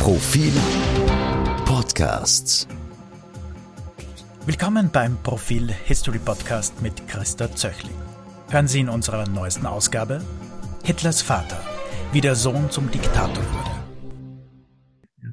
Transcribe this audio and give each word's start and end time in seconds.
Profil 0.00 0.54
Podcasts. 1.66 2.66
Willkommen 4.46 4.88
beim 4.90 5.18
Profil 5.22 5.68
History 5.68 6.18
Podcast 6.18 6.80
mit 6.80 7.06
Christa 7.06 7.54
Zöchling. 7.54 7.94
Hören 8.48 8.66
Sie 8.66 8.80
in 8.80 8.88
unserer 8.88 9.28
neuesten 9.28 9.66
Ausgabe 9.66 10.22
Hitlers 10.84 11.20
Vater, 11.20 11.60
wie 12.12 12.22
der 12.22 12.34
Sohn 12.34 12.70
zum 12.70 12.90
Diktator 12.90 13.44
wurde. 13.52 13.70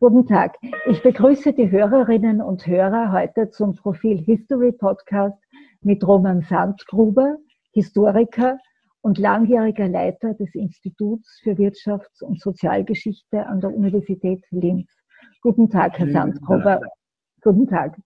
Guten 0.01 0.27
Tag. 0.27 0.57
Ich 0.89 1.01
begrüße 1.01 1.53
die 1.53 1.71
Hörerinnen 1.71 2.41
und 2.41 2.67
Hörer 2.67 3.13
heute 3.13 3.49
zum 3.51 3.73
Profil 3.73 4.17
History 4.17 4.73
Podcast 4.73 5.37
mit 5.79 6.05
Roman 6.05 6.41
Sandgruber, 6.41 7.37
Historiker 7.71 8.57
und 9.07 9.19
langjähriger 9.19 9.87
Leiter 9.87 10.33
des 10.33 10.53
Instituts 10.53 11.39
für 11.41 11.51
Wirtschafts- 11.51 12.21
und 12.21 12.41
Sozialgeschichte 12.41 13.45
an 13.45 13.61
der 13.61 13.73
Universität 13.73 14.43
Linz. 14.51 14.91
Guten 15.41 15.69
Tag, 15.69 15.97
Herr 15.97 16.11
Sandgruber. 16.11 16.81
Guten 17.41 17.67
Tag. 17.67 17.97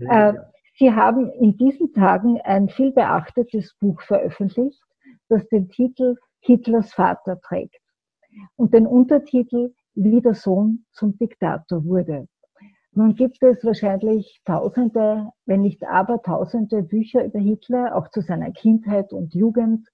Äh, 0.00 0.34
Sie 0.74 0.92
haben 0.92 1.30
in 1.40 1.56
diesen 1.56 1.94
Tagen 1.94 2.42
ein 2.42 2.68
viel 2.68 2.92
beachtetes 2.92 3.74
Buch 3.80 4.02
veröffentlicht, 4.02 4.82
das 5.30 5.48
den 5.48 5.70
Titel 5.70 6.16
Hitlers 6.40 6.92
Vater 6.92 7.40
trägt 7.40 7.80
und 8.56 8.74
den 8.74 8.86
Untertitel 8.86 9.72
Wie 9.94 10.20
der 10.20 10.34
Sohn 10.34 10.84
zum 10.92 11.16
Diktator 11.16 11.82
wurde. 11.86 12.28
Nun 12.92 13.14
gibt 13.14 13.42
es 13.42 13.64
wahrscheinlich 13.64 14.42
Tausende, 14.44 15.30
wenn 15.46 15.62
nicht 15.62 15.82
aber 15.84 16.20
Tausende 16.20 16.82
Bücher 16.82 17.24
über 17.24 17.38
Hitler, 17.38 17.96
auch 17.96 18.10
zu 18.10 18.20
seiner 18.20 18.50
Kindheit 18.50 19.10
und 19.14 19.32
Jugendzeit. 19.32 19.90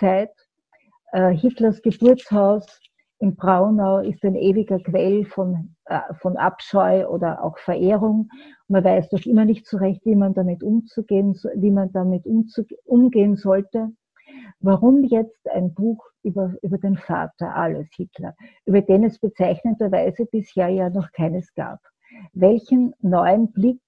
Äh, 0.00 1.34
Hitlers 1.34 1.82
Geburtshaus 1.82 2.80
in 3.18 3.36
Braunau 3.36 3.98
ist 3.98 4.24
ein 4.24 4.34
ewiger 4.34 4.80
Quell 4.80 5.24
von, 5.24 5.76
äh, 5.84 6.00
von 6.20 6.36
Abscheu 6.36 7.06
oder 7.06 7.44
auch 7.44 7.56
Verehrung. 7.58 8.28
Man 8.66 8.82
weiß 8.82 9.10
doch 9.10 9.24
immer 9.26 9.44
nicht 9.44 9.66
so 9.66 9.76
recht, 9.76 10.04
wie 10.04 10.16
man 10.16 10.34
damit 10.34 10.62
umzugehen, 10.64 11.38
wie 11.54 11.70
man 11.70 11.92
damit 11.92 12.24
umgehen 12.84 13.36
sollte. 13.36 13.92
Warum 14.58 15.04
jetzt 15.04 15.48
ein 15.50 15.72
Buch 15.74 16.04
über, 16.22 16.54
über 16.62 16.78
den 16.78 16.96
Vater 16.96 17.54
alles 17.54 17.88
Hitler, 17.94 18.34
über 18.64 18.80
den 18.80 19.04
es 19.04 19.18
bezeichnenderweise 19.18 20.26
bisher 20.26 20.68
ja 20.68 20.90
noch 20.90 21.12
keines 21.12 21.54
gab? 21.54 21.78
Welchen 22.32 22.94
neuen 23.00 23.52
Blick 23.52 23.82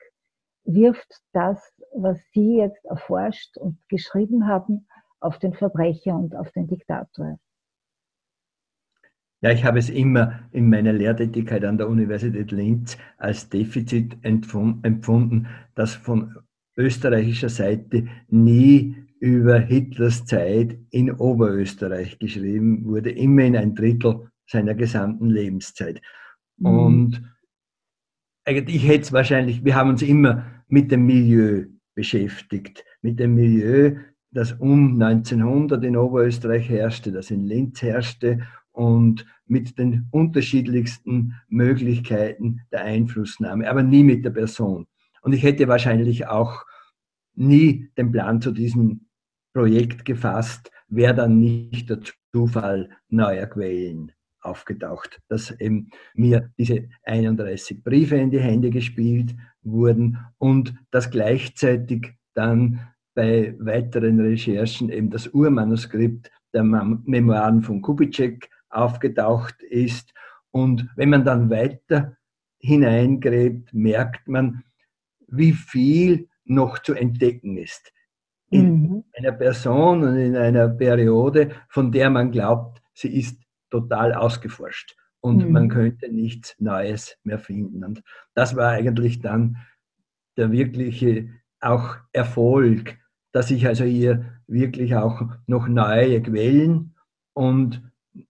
wirft 0.64 1.12
das, 1.32 1.72
was 1.94 2.18
Sie 2.32 2.58
jetzt 2.58 2.84
erforscht 2.84 3.56
und 3.58 3.78
geschrieben 3.88 4.46
haben, 4.46 4.86
auf 5.24 5.38
den 5.38 5.54
Verbrecher 5.54 6.14
und 6.14 6.36
auf 6.36 6.52
den 6.52 6.66
Diktator? 6.66 7.38
Ja, 9.40 9.50
ich 9.50 9.64
habe 9.64 9.78
es 9.78 9.90
immer 9.90 10.40
in 10.52 10.70
meiner 10.70 10.92
Lehrtätigkeit 10.92 11.64
an 11.64 11.76
der 11.76 11.88
Universität 11.88 12.50
Linz 12.50 12.96
als 13.18 13.48
Defizit 13.48 14.16
empfunden, 14.22 15.46
dass 15.74 15.94
von 15.94 16.36
österreichischer 16.76 17.50
Seite 17.50 18.08
nie 18.28 18.96
über 19.20 19.58
Hitlers 19.58 20.24
Zeit 20.24 20.78
in 20.90 21.10
Oberösterreich 21.12 22.18
geschrieben 22.18 22.84
wurde, 22.84 23.10
immerhin 23.10 23.56
ein 23.56 23.74
Drittel 23.74 24.30
seiner 24.46 24.74
gesamten 24.74 25.28
Lebenszeit. 25.28 26.00
Mhm. 26.56 26.66
Und 26.66 27.34
ich 28.46 28.86
hätte 28.86 29.02
es 29.02 29.12
wahrscheinlich, 29.12 29.64
wir 29.64 29.74
haben 29.74 29.90
uns 29.90 30.02
immer 30.02 30.46
mit 30.68 30.90
dem 30.90 31.06
Milieu 31.06 31.66
beschäftigt, 31.94 32.84
mit 33.02 33.18
dem 33.20 33.34
Milieu, 33.34 33.96
das 34.34 34.52
um 34.52 35.00
1900 35.00 35.82
in 35.84 35.96
Oberösterreich 35.96 36.68
herrschte, 36.68 37.12
das 37.12 37.30
in 37.30 37.46
Linz 37.46 37.80
herrschte 37.82 38.40
und 38.72 39.24
mit 39.46 39.78
den 39.78 40.08
unterschiedlichsten 40.10 41.34
Möglichkeiten 41.48 42.60
der 42.72 42.82
Einflussnahme, 42.82 43.70
aber 43.70 43.82
nie 43.82 44.02
mit 44.02 44.24
der 44.24 44.30
Person. 44.30 44.86
Und 45.22 45.32
ich 45.32 45.42
hätte 45.42 45.68
wahrscheinlich 45.68 46.26
auch 46.26 46.64
nie 47.34 47.90
den 47.96 48.10
Plan 48.10 48.40
zu 48.40 48.50
diesem 48.50 49.06
Projekt 49.52 50.04
gefasst, 50.04 50.70
wäre 50.88 51.14
dann 51.14 51.38
nicht 51.38 51.88
der 51.88 52.00
Zufall 52.32 52.90
neuer 53.08 53.46
Quellen 53.46 54.12
aufgetaucht, 54.40 55.20
dass 55.28 55.50
eben 55.60 55.90
mir 56.14 56.50
diese 56.58 56.88
31 57.04 57.82
Briefe 57.82 58.16
in 58.16 58.30
die 58.30 58.40
Hände 58.40 58.70
gespielt 58.70 59.34
wurden 59.62 60.18
und 60.38 60.74
dass 60.90 61.10
gleichzeitig 61.10 62.14
dann 62.34 62.80
bei 63.14 63.54
weiteren 63.58 64.20
Recherchen 64.20 64.90
eben 64.90 65.10
das 65.10 65.28
Urmanuskript 65.28 66.30
der 66.52 66.64
Memoiren 66.64 67.62
von 67.62 67.82
Kubitschek 67.82 68.50
aufgetaucht 68.70 69.62
ist. 69.62 70.12
Und 70.50 70.88
wenn 70.96 71.10
man 71.10 71.24
dann 71.24 71.50
weiter 71.50 72.16
hineingräbt, 72.58 73.72
merkt 73.72 74.28
man, 74.28 74.64
wie 75.28 75.52
viel 75.52 76.28
noch 76.44 76.78
zu 76.78 76.94
entdecken 76.94 77.56
ist. 77.56 77.92
In 78.50 78.82
mhm. 78.82 79.04
einer 79.16 79.32
Person 79.32 80.04
und 80.04 80.16
in 80.16 80.36
einer 80.36 80.68
Periode, 80.68 81.50
von 81.68 81.90
der 81.90 82.10
man 82.10 82.30
glaubt, 82.30 82.82
sie 82.92 83.18
ist 83.18 83.40
total 83.70 84.14
ausgeforscht 84.14 84.96
und 85.20 85.44
mhm. 85.44 85.52
man 85.52 85.68
könnte 85.68 86.12
nichts 86.12 86.54
Neues 86.58 87.16
mehr 87.24 87.38
finden. 87.38 87.82
Und 87.82 88.02
das 88.34 88.54
war 88.56 88.70
eigentlich 88.70 89.20
dann 89.20 89.56
der 90.36 90.52
wirkliche 90.52 91.30
auch 91.60 91.96
Erfolg, 92.12 92.98
dass 93.34 93.50
ich 93.50 93.66
also 93.66 93.84
hier 93.84 94.24
wirklich 94.46 94.94
auch 94.94 95.22
noch 95.48 95.66
neue 95.66 96.22
Quellen 96.22 96.94
und 97.34 97.82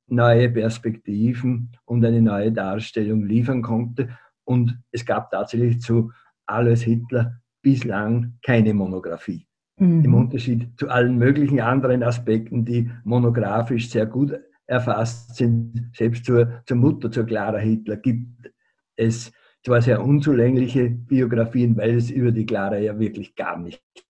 neue 0.06 0.48
Perspektiven 0.48 1.72
und 1.84 2.02
eine 2.04 2.22
neue 2.22 2.50
Darstellung 2.50 3.26
liefern 3.26 3.60
konnte. 3.60 4.08
Und 4.44 4.78
es 4.92 5.04
gab 5.04 5.30
tatsächlich 5.30 5.80
zu 5.80 6.10
Alles 6.46 6.82
Hitler 6.82 7.38
bislang 7.60 8.38
keine 8.42 8.72
Monographie. 8.72 9.46
Mhm. 9.78 10.04
Im 10.04 10.14
Unterschied 10.14 10.70
zu 10.78 10.88
allen 10.88 11.18
möglichen 11.18 11.60
anderen 11.60 12.02
Aspekten, 12.02 12.64
die 12.64 12.90
monografisch 13.04 13.90
sehr 13.90 14.06
gut 14.06 14.32
erfasst 14.66 15.36
sind, 15.36 15.90
selbst 15.94 16.24
zur, 16.24 16.62
zur 16.64 16.78
Mutter, 16.78 17.10
zur 17.10 17.26
Clara 17.26 17.58
Hitler, 17.58 17.98
gibt 17.98 18.50
es 18.96 19.32
zwar 19.62 19.82
sehr 19.82 20.02
unzulängliche 20.02 20.88
Biografien, 20.88 21.76
weil 21.76 21.96
es 21.96 22.10
über 22.10 22.32
die 22.32 22.46
Clara 22.46 22.78
ja 22.78 22.98
wirklich 22.98 23.34
gar 23.34 23.58
nichts 23.58 24.03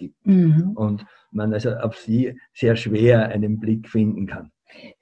gibt. 0.00 0.26
Mhm. 0.26 0.72
Und 0.74 1.06
man 1.30 1.52
also 1.52 1.70
auf 1.70 1.96
sie 1.96 2.38
sehr 2.54 2.74
schwer 2.76 3.28
einen 3.28 3.60
Blick 3.60 3.88
finden 3.88 4.26
kann. 4.26 4.50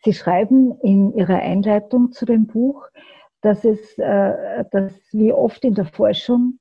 Sie 0.03 0.13
schreiben 0.13 0.79
in 0.83 1.15
Ihrer 1.15 1.41
Einleitung 1.41 2.13
zu 2.13 2.27
dem 2.27 2.47
Buch, 2.47 2.87
dass 3.41 3.65
es, 3.65 3.99
äh, 3.99 4.65
dass 4.73 4.93
wie 5.13 5.33
oft 5.33 5.65
in 5.65 5.75
der 5.75 5.85
Forschung 5.85 6.59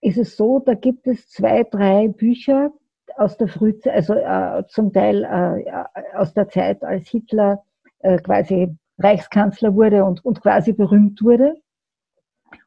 ist 0.00 0.18
es 0.18 0.36
so, 0.36 0.58
da 0.58 0.74
gibt 0.74 1.06
es 1.06 1.28
zwei, 1.28 1.62
drei 1.62 2.08
Bücher 2.08 2.72
aus 3.16 3.36
der 3.36 3.48
Frühzeit, 3.48 3.94
also 3.94 4.14
äh, 4.14 4.64
zum 4.68 4.92
Teil 4.92 5.24
äh, 5.24 6.16
aus 6.16 6.34
der 6.34 6.48
Zeit, 6.48 6.82
als 6.82 7.08
Hitler 7.08 7.62
äh, 8.00 8.18
quasi 8.18 8.76
Reichskanzler 8.98 9.74
wurde 9.74 10.04
und, 10.04 10.24
und 10.24 10.42
quasi 10.42 10.72
berühmt 10.72 11.22
wurde. 11.22 11.54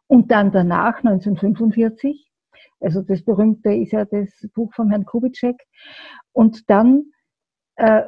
Und 0.07 0.31
dann 0.31 0.51
danach, 0.51 1.03
1945, 1.03 2.31
also 2.79 3.01
das 3.01 3.23
berühmte 3.23 3.73
ist 3.73 3.91
ja 3.91 4.05
das 4.05 4.29
Buch 4.53 4.73
von 4.73 4.89
Herrn 4.89 5.05
Kubitschek. 5.05 5.55
Und 6.33 6.69
dann 6.69 7.05
äh, 7.75 8.03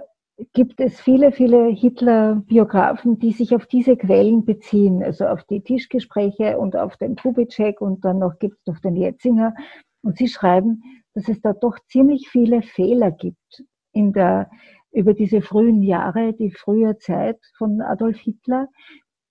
gibt 0.53 0.79
es 0.79 0.99
viele, 1.01 1.31
viele 1.31 1.67
Hitler-Biografen, 1.67 3.19
die 3.19 3.31
sich 3.31 3.55
auf 3.55 3.65
diese 3.65 3.97
Quellen 3.97 4.45
beziehen, 4.45 5.03
also 5.03 5.25
auf 5.25 5.43
die 5.45 5.61
Tischgespräche 5.61 6.57
und 6.57 6.75
auf 6.75 6.97
den 6.97 7.15
Kubitschek 7.15 7.81
und 7.81 8.05
dann 8.05 8.19
noch 8.19 8.37
gibt 8.39 8.59
es 8.59 8.67
noch 8.67 8.79
den 8.79 8.95
Jetzinger. 8.95 9.55
Und 10.03 10.17
sie 10.17 10.27
schreiben, 10.27 10.83
dass 11.13 11.27
es 11.27 11.41
da 11.41 11.53
doch 11.53 11.79
ziemlich 11.87 12.29
viele 12.29 12.61
Fehler 12.61 13.11
gibt 13.11 13.63
in 13.93 14.13
der, 14.13 14.49
über 14.91 15.13
diese 15.13 15.41
frühen 15.41 15.81
Jahre, 15.81 16.33
die 16.33 16.51
frühe 16.51 16.97
Zeit 16.97 17.39
von 17.57 17.81
Adolf 17.81 18.19
Hitler. 18.19 18.67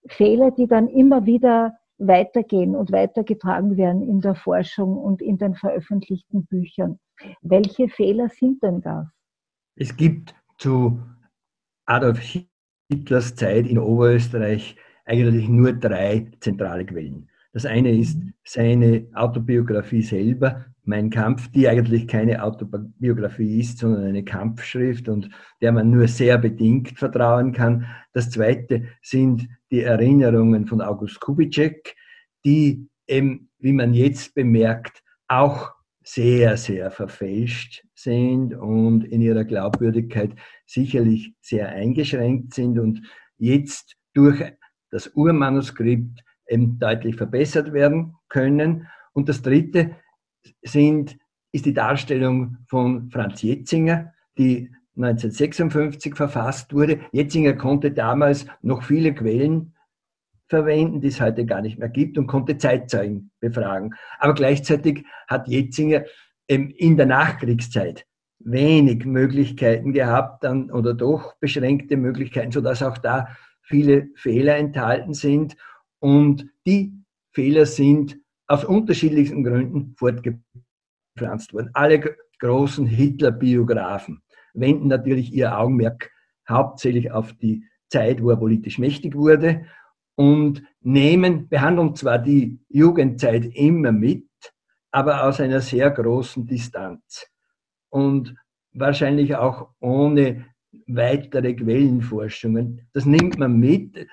Fehler, 0.09 0.51
die 0.51 0.67
dann 0.67 0.89
immer 0.89 1.27
wieder 1.27 1.77
weitergehen 1.98 2.76
und 2.76 2.93
weitergetragen 2.93 3.76
werden 3.76 4.02
in 4.02 4.20
der 4.20 4.34
Forschung 4.34 4.96
und 4.96 5.22
in 5.22 5.38
den 5.38 5.54
veröffentlichten 5.54 6.46
Büchern. 6.46 6.98
Welche 7.43 7.88
Fehler 7.88 8.28
sind 8.28 8.62
denn 8.62 8.81
das? 8.82 9.06
Es 9.76 9.96
gibt 9.96 10.34
zu 10.58 11.00
Adolf 11.87 12.20
Hitlers 12.90 13.34
Zeit 13.34 13.66
in 13.66 13.78
Oberösterreich 13.78 14.76
eigentlich 15.04 15.48
nur 15.48 15.72
drei 15.72 16.31
zentrale 16.40 16.84
Quellen. 16.84 17.28
Das 17.52 17.64
eine 17.64 17.90
ist 17.96 18.20
seine 18.44 19.06
Autobiografie 19.14 20.02
selber, 20.02 20.66
Mein 20.84 21.10
Kampf, 21.10 21.50
die 21.50 21.69
eigentlich 21.69 22.06
keine 22.06 22.44
Autobiografie 22.44 23.60
ist, 23.60 23.78
sondern 23.78 24.04
eine 24.04 24.22
Kampfschrift 24.22 25.08
und 25.08 25.31
der 25.60 25.72
man 25.72 25.90
nur 25.90 26.06
sehr 26.06 26.38
bedingt 26.38 26.90
vertrauen 26.96 27.52
kann. 27.52 27.87
Das 28.12 28.31
zweite 28.31 28.84
sind 29.02 29.48
die 29.71 29.83
Erinnerungen 29.83 30.67
von 30.67 30.81
August 30.81 31.21
Kubitschek, 31.21 31.95
die 32.45 32.89
eben, 33.07 33.51
wie 33.59 33.73
man 33.73 33.95
jetzt 33.95 34.35
bemerkt, 34.35 35.03
auch 35.29 35.73
sehr, 36.03 36.57
sehr 36.57 36.91
verfälscht 36.93 37.85
sind 37.95 38.55
und 38.55 39.03
in 39.05 39.21
ihrer 39.21 39.45
Glaubwürdigkeit 39.45 40.31
sicherlich 40.65 41.35
sehr 41.41 41.69
eingeschränkt 41.69 42.55
sind 42.55 42.79
und 42.79 43.03
jetzt 43.39 43.97
durch 44.15 44.41
das 44.91 45.09
Urmanuskript 45.09 46.23
eben 46.49 46.79
deutlich 46.79 47.17
verbessert 47.17 47.73
werden 47.73 48.15
können. 48.29 48.87
Und 49.15 49.29
das 49.29 49.43
Dritte 49.43 49.97
sind, 50.63 51.19
ist 51.51 51.67
die 51.67 51.75
Darstellung 51.75 52.59
von 52.69 53.11
Franz 53.11 53.43
Jetzinger, 53.43 54.13
die 54.39 54.71
1956 54.96 56.16
verfasst 56.16 56.72
wurde. 56.72 57.00
Jetzinger 57.12 57.52
konnte 57.54 57.90
damals 57.90 58.46
noch 58.62 58.82
viele 58.82 59.14
Quellen 59.14 59.75
verwenden, 60.48 61.00
die 61.00 61.08
es 61.08 61.20
heute 61.20 61.44
gar 61.44 61.60
nicht 61.60 61.78
mehr 61.78 61.88
gibt 61.88 62.19
und 62.19 62.26
konnte 62.26 62.56
Zeitzeugen 62.56 63.31
befragen. 63.40 63.94
Aber 64.19 64.34
gleichzeitig 64.34 65.04
hat 65.28 65.48
Jetzinger 65.48 66.04
in 66.46 66.96
der 66.96 67.06
Nachkriegszeit 67.06 68.06
wenig 68.38 69.04
Möglichkeiten 69.04 69.93
gehabt 69.93 70.44
dann, 70.44 70.70
oder 70.70 70.94
doch 70.94 71.34
beschränkte 71.40 71.96
Möglichkeiten, 71.96 72.52
sodass 72.52 72.82
auch 72.82 72.98
da 72.98 73.28
viele 73.62 74.08
Fehler 74.14 74.56
enthalten 74.56 75.14
sind. 75.14 75.56
Und 75.98 76.46
die 76.66 76.93
Fehler 77.32 77.66
sind 77.66 78.19
aus 78.46 78.64
unterschiedlichsten 78.64 79.43
Gründen 79.43 79.96
fortgepflanzt 79.96 81.52
worden. 81.52 81.70
Alle 81.72 82.16
großen 82.38 82.87
Hitler-Biografen 82.87 84.22
wenden 84.56 84.88
natürlich 84.88 85.32
ihr 85.32 85.58
Augenmerk 85.58 86.11
hauptsächlich 86.49 87.12
auf 87.12 87.32
die 87.35 87.64
Zeit, 87.88 88.23
wo 88.23 88.31
er 88.31 88.37
politisch 88.37 88.79
mächtig 88.79 89.14
wurde 89.14 89.67
und 90.17 90.62
nehmen, 90.81 91.49
behandeln 91.49 91.94
zwar 91.94 92.19
die 92.19 92.58
Jugendzeit 92.69 93.44
immer 93.55 93.93
mit, 93.93 94.26
aber 94.91 95.25
aus 95.25 95.41
einer 95.41 95.61
sehr 95.61 95.91
großen 95.91 96.47
Distanz 96.47 97.26
und 97.91 98.35
wahrscheinlich 98.73 99.37
auch 99.37 99.70
ohne 99.81 100.47
weitere 100.87 101.55
Quellenforschungen. 101.55 102.88
Das 102.93 103.06
nimmt 103.06 103.38
man 103.38 103.58
mit, 103.58 104.06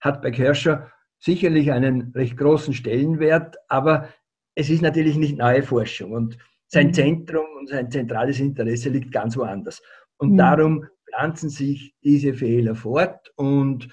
hat 0.00 0.22
bei 0.22 0.30
Kerscher 0.30 0.90
sicherlich 1.18 1.72
einen 1.72 2.12
recht 2.14 2.36
großen 2.36 2.74
Stellenwert, 2.74 3.56
aber 3.68 4.08
es 4.54 4.70
ist 4.70 4.82
natürlich 4.82 5.16
nicht 5.16 5.38
neue 5.38 5.62
Forschung 5.62 6.12
und 6.12 6.38
sein 6.72 6.88
mhm. 6.88 6.94
Zentrum 6.94 7.46
und 7.58 7.68
sein 7.68 7.90
zentrales 7.90 8.40
Interesse 8.40 8.88
liegt 8.88 9.12
ganz 9.12 9.36
woanders. 9.36 9.82
Und 10.16 10.32
mhm. 10.32 10.36
darum 10.38 10.86
pflanzen 11.08 11.50
sich 11.50 11.94
diese 12.02 12.32
Fehler 12.32 12.74
fort 12.74 13.32
und 13.36 13.88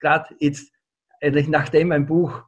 gerade 0.00 0.34
jetzt, 0.40 0.72
eigentlich 1.20 1.48
nachdem 1.48 1.92
ein 1.92 2.06
Buch 2.06 2.42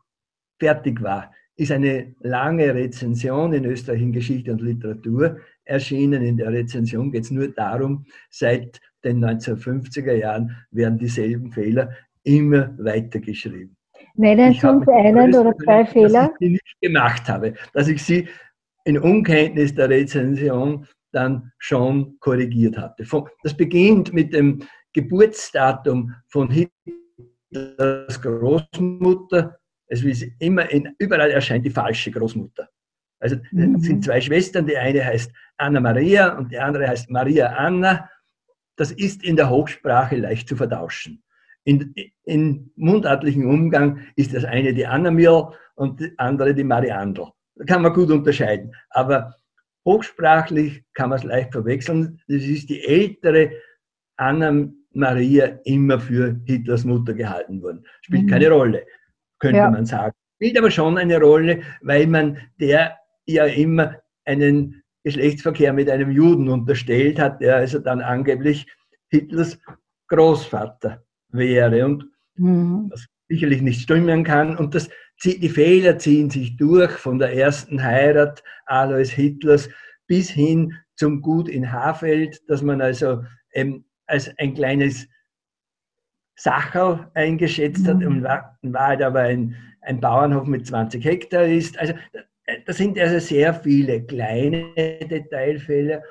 fertig 0.59 1.03
war, 1.03 1.33
ist 1.57 1.73
eine 1.73 2.15
lange 2.21 2.75
Rezension 2.75 3.53
in 3.53 3.67
Österreich 3.67 4.01
in 4.01 4.13
Geschichte 4.13 4.53
und 4.53 4.63
Literatur 4.63 5.39
erschienen. 5.65 6.23
In 6.23 6.39
der 6.39 6.53
Rezension 6.53 7.13
geht 7.13 7.25
es 7.25 7.31
nur 7.31 7.49
darum, 7.49 8.07
seit 8.31 8.81
den 9.05 9.23
1950er 9.23 10.15
Jahren 10.15 10.57
werden 10.71 10.99
dieselben 10.99 11.53
Fehler 11.53 11.91
immer 12.23 12.75
weitergeschrieben. 12.79 13.77
Nennen 14.15 14.55
Sie 14.55 14.67
uns 14.67 14.89
einen 14.89 15.35
oder 15.35 15.55
zwei 15.59 15.85
Fehler? 15.85 16.29
Dass 16.29 16.31
ich 16.31 16.39
sie 16.39 16.51
nicht 16.51 16.81
gemacht 16.81 17.29
habe, 17.29 17.55
dass 17.75 17.89
ich 17.89 18.03
sie 18.03 18.29
in 18.85 18.99
Unkenntnis 18.99 19.75
der 19.75 19.89
Rezension 19.89 20.87
dann 21.13 21.53
schon 21.59 22.19
korrigiert 22.21 22.79
hatte. 22.79 23.05
Das 23.43 23.57
beginnt 23.57 24.13
mit 24.13 24.33
dem 24.33 24.61
Geburtsdatum 24.93 26.15
von 26.29 26.51
Hitlers 26.51 28.21
Großmutter. 28.21 29.59
Es 29.87 30.03
ist 30.05 30.25
immer 30.39 30.71
in, 30.71 30.95
überall 30.99 31.31
erscheint 31.31 31.67
die 31.67 31.71
falsche 31.71 32.11
Großmutter. 32.11 32.69
Also 33.21 33.37
mhm. 33.51 33.75
es 33.77 33.83
sind 33.83 34.05
zwei 34.05 34.21
Schwestern, 34.21 34.67
die 34.67 34.77
eine 34.77 35.05
heißt 35.05 35.33
Anna 35.59 35.81
Maria 35.81 36.37
und 36.39 36.53
die 36.53 36.59
andere 36.59 36.89
heißt 36.89 37.11
Maria 37.11 37.49
Anna. 37.49 38.09
Das 38.77 38.93
ist 38.93 39.23
in 39.23 39.37
der 39.37 39.51
Hochsprache 39.51 40.17
leicht 40.17 40.49
zu 40.49 40.57
vertauschen. 40.57 41.23
In, 41.65 41.95
in 42.25 42.73
mundartlichen 42.77 43.45
Umgang 43.45 44.01
ist 44.17 44.35
das 44.35 44.45
eine 44.45 44.73
die 44.73 44.87
Anna 44.87 45.11
Mirl 45.11 45.53
und 45.75 46.01
die 46.01 46.19
andere 46.19 46.55
die 46.55 46.65
Mariandel. 46.65 47.27
Da 47.61 47.67
kann 47.67 47.83
man 47.83 47.93
gut 47.93 48.11
unterscheiden. 48.11 48.75
Aber 48.89 49.35
hochsprachlich 49.85 50.83
kann 50.95 51.11
man 51.11 51.19
es 51.19 51.25
leicht 51.25 51.53
verwechseln. 51.53 52.19
Das 52.27 52.43
ist 52.43 52.71
die 52.71 52.83
ältere 52.83 53.51
Anna 54.17 54.71
Maria 54.93 55.59
immer 55.65 56.01
für 56.01 56.41
Hitlers 56.47 56.85
Mutter 56.85 57.13
gehalten 57.13 57.61
worden. 57.61 57.85
Spielt 58.01 58.25
mhm. 58.25 58.29
keine 58.29 58.51
Rolle, 58.51 58.87
könnte 59.39 59.59
ja. 59.59 59.71
man 59.71 59.85
sagen. 59.85 60.15
Spielt 60.37 60.59
aber 60.59 60.71
schon 60.71 60.97
eine 60.97 61.21
Rolle, 61.21 61.61
weil 61.83 62.07
man 62.07 62.39
der 62.59 62.97
ja 63.27 63.45
immer 63.45 63.97
einen 64.25 64.83
Geschlechtsverkehr 65.05 65.75
mit 65.75 65.91
einem 65.91 66.11
Juden 66.11 66.49
unterstellt 66.49 67.19
hat, 67.19 67.43
der 67.43 67.57
also 67.57 67.79
dann 67.79 68.01
angeblich 68.01 68.67
Hitlers 69.11 69.59
Großvater 70.09 71.05
wäre 71.29 71.85
und 71.85 72.07
mhm. 72.37 72.89
das 72.91 73.07
sicherlich 73.29 73.61
nicht 73.61 73.83
stimmen 73.83 74.25
kann. 74.25 74.57
Und 74.57 74.75
das, 74.75 74.89
die 75.23 75.49
Fehler 75.49 75.99
ziehen 75.99 76.31
sich 76.31 76.57
durch 76.57 76.93
von 76.93 77.19
der 77.19 77.35
ersten 77.35 77.83
Heirat 77.83 78.43
Alois 78.67 79.11
Hitlers 79.11 79.69
bis 80.07 80.31
hin 80.31 80.75
zum 80.97 81.21
Gut 81.21 81.49
in 81.49 81.71
Hafeld, 81.71 82.41
dass 82.49 82.63
man 82.63 82.81
also 82.81 83.23
ähm, 83.53 83.85
als 84.07 84.37
ein 84.39 84.55
kleines 84.55 85.07
Sacherl 86.37 87.11
eingeschätzt 87.15 87.87
hat, 87.87 88.03
und 88.03 88.23
war, 88.23 88.59
in 88.63 88.73
Wahrheit 88.73 89.03
aber 89.03 89.21
ein, 89.21 89.55
ein 89.83 90.01
Bauernhof 90.01 90.47
mit 90.47 90.67
20 90.67 91.05
Hektar 91.05 91.45
ist. 91.45 91.79
Also 91.79 91.95
das 92.67 92.79
sind 92.79 92.99
also 92.99 93.19
sehr 93.19 93.53
viele 93.55 94.05
kleine 94.05 94.73
Detailfälle 94.75 96.03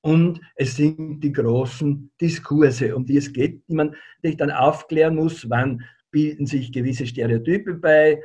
und 0.00 0.40
es 0.56 0.76
sind 0.76 1.20
die 1.20 1.32
großen 1.32 2.10
Diskurse, 2.20 2.96
um 2.96 3.06
die 3.06 3.18
es 3.18 3.32
geht, 3.32 3.62
die 3.68 3.74
man 3.74 3.94
sich 4.22 4.36
dann 4.36 4.50
aufklären 4.50 5.16
muss, 5.16 5.48
wann 5.48 5.82
bilden 6.10 6.46
sich 6.46 6.72
gewisse 6.72 7.06
Stereotype 7.06 7.74
bei 7.74 8.20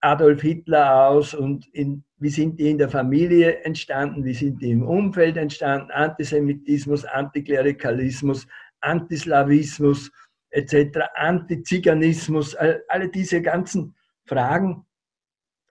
Adolf 0.00 0.42
Hitler 0.42 1.08
aus 1.08 1.34
und 1.34 1.66
in, 1.72 2.04
wie 2.18 2.30
sind 2.30 2.58
die 2.60 2.70
in 2.70 2.78
der 2.78 2.88
Familie 2.88 3.64
entstanden, 3.64 4.24
wie 4.24 4.34
sind 4.34 4.62
die 4.62 4.70
im 4.70 4.82
Umfeld 4.82 5.36
entstanden, 5.36 5.90
Antisemitismus, 5.90 7.04
Antiklerikalismus, 7.04 8.46
Antislawismus 8.80 10.10
etc., 10.50 11.00
Antiziganismus, 11.14 12.54
alle 12.88 13.08
diese 13.08 13.42
ganzen 13.42 13.94
Fragen, 14.26 14.84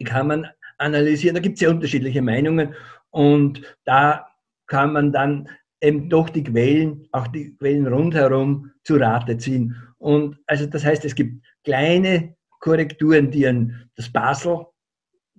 kann 0.04 0.27
man 0.27 0.48
analysieren. 0.77 1.36
Da 1.36 1.42
gibt 1.42 1.56
es 1.56 1.62
ja 1.62 1.69
unterschiedliche 1.69 2.22
Meinungen 2.22 2.75
und 3.12 3.62
da 3.86 4.27
kann 4.68 4.94
man 4.94 5.12
dann 5.12 5.48
eben 5.81 6.10
doch 6.10 6.30
die 6.30 6.44
Quellen, 6.44 7.07
auch 7.12 7.27
die 7.27 7.56
Quellen 7.57 7.88
rundherum 7.88 8.72
zu 8.83 8.95
Rate 8.98 9.38
ziehen. 9.38 9.75
Und 9.98 10.38
also 10.48 10.66
das 10.66 10.83
heißt, 10.83 11.06
es 11.06 11.16
gibt 11.16 11.44
kleine 11.63 12.34
Korrekturen, 12.65 13.29
die 13.29 13.45
an 13.45 13.89
das 13.95 14.09
Basel 14.09 14.65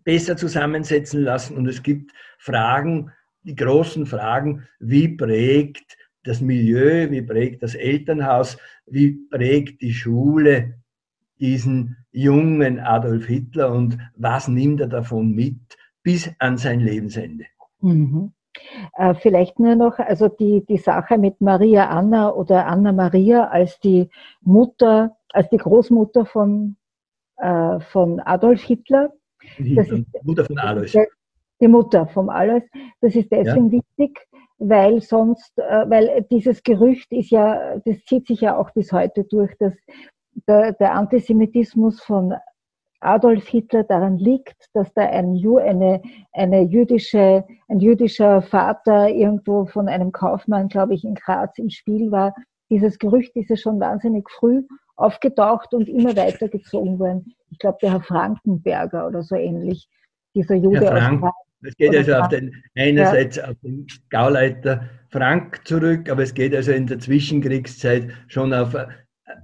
besser 0.04 0.36
zusammensetzen 0.36 1.22
lassen 1.22 1.56
und 1.56 1.66
es 1.66 1.82
gibt 1.82 2.12
Fragen, 2.38 3.10
die 3.42 3.56
großen 3.56 4.06
Fragen, 4.06 4.68
wie 4.78 5.08
prägt 5.08 5.96
das 6.22 6.40
Milieu, 6.40 7.10
wie 7.10 7.22
prägt 7.22 7.64
das 7.64 7.74
Elternhaus, 7.74 8.58
wie 8.86 9.18
prägt 9.28 9.82
die 9.82 9.92
Schule 9.92 10.74
diesen 11.40 11.96
jungen 12.12 12.78
Adolf 12.78 13.26
Hitler 13.26 13.72
und 13.72 13.98
was 14.14 14.46
nimmt 14.46 14.80
er 14.80 14.86
davon 14.86 15.32
mit 15.32 15.58
bis 16.04 16.30
an 16.38 16.56
sein 16.56 16.78
Lebensende. 16.78 17.46
Mhm. 17.80 18.32
Äh, 18.96 19.14
vielleicht 19.14 19.58
nur 19.58 19.74
noch, 19.74 19.98
also 19.98 20.28
die, 20.28 20.64
die 20.64 20.78
Sache 20.78 21.18
mit 21.18 21.40
Maria 21.40 21.88
Anna 21.88 22.30
oder 22.30 22.66
Anna 22.66 22.92
Maria 22.92 23.48
als 23.48 23.80
die 23.80 24.10
Mutter, 24.42 25.16
als 25.32 25.50
die 25.50 25.58
Großmutter 25.58 26.24
von, 26.24 26.76
äh, 27.38 27.80
von 27.80 28.20
Adolf 28.20 28.62
Hitler. 28.62 29.12
Das 29.58 29.88
ist, 29.90 30.06
Mutter 30.22 30.44
von 30.44 30.58
Alois. 30.58 31.06
Die 31.60 31.68
Mutter 31.68 32.06
von 32.06 32.30
Alois. 32.30 32.62
Das 33.00 33.14
ist 33.14 33.30
deswegen 33.30 33.66
ja. 33.66 33.80
wichtig, 33.98 34.18
weil 34.58 35.00
sonst, 35.00 35.58
äh, 35.58 35.88
weil 35.88 36.26
dieses 36.30 36.62
Gerücht 36.62 37.10
ist 37.12 37.30
ja, 37.30 37.78
das 37.84 38.04
zieht 38.04 38.26
sich 38.26 38.40
ja 38.40 38.56
auch 38.56 38.70
bis 38.72 38.92
heute 38.92 39.24
durch, 39.24 39.52
dass 39.58 39.74
der, 40.48 40.72
der 40.72 40.94
Antisemitismus 40.94 42.00
von 42.02 42.34
Adolf 43.00 43.46
Hitler 43.46 43.84
daran 43.84 44.18
liegt, 44.18 44.56
dass 44.72 44.92
da 44.94 45.02
ein, 45.02 45.40
eine, 45.62 46.02
eine 46.32 46.62
jüdische, 46.62 47.44
ein 47.68 47.80
jüdischer 47.80 48.42
Vater 48.42 49.08
irgendwo 49.08 49.66
von 49.66 49.88
einem 49.88 50.12
Kaufmann, 50.12 50.68
glaube 50.68 50.94
ich, 50.94 51.04
in 51.04 51.14
Graz 51.14 51.58
im 51.58 51.70
Spiel 51.70 52.10
war. 52.10 52.34
Dieses 52.70 52.98
Gerücht 52.98 53.36
ist 53.36 53.50
ja 53.50 53.56
schon 53.56 53.78
wahnsinnig 53.78 54.28
früh 54.30 54.62
aufgetaucht 54.96 55.74
und 55.74 55.88
immer 55.88 56.16
weiter 56.16 56.48
gezogen 56.48 56.98
worden. 56.98 57.34
Ich 57.50 57.58
glaube, 57.58 57.78
der 57.82 57.92
Herr 57.92 58.02
Frankenberger 58.02 59.06
oder 59.06 59.22
so 59.22 59.36
ähnlich, 59.36 59.88
dieser 60.34 60.54
Jude 60.54 60.80
Herr 60.80 60.98
Frank, 60.98 61.22
aus 61.22 61.32
Es 61.62 61.76
geht 61.76 61.94
also 61.96 62.14
auf 62.14 62.28
den, 62.28 62.52
einerseits 62.74 63.36
ja. 63.36 63.48
auf 63.50 63.56
den 63.62 63.86
Gauleiter 64.10 64.88
Frank 65.10 65.66
zurück, 65.66 66.10
aber 66.10 66.22
es 66.22 66.34
geht 66.34 66.54
also 66.54 66.72
in 66.72 66.86
der 66.86 66.98
Zwischenkriegszeit 66.98 68.08
schon 68.28 68.52
auf 68.52 68.76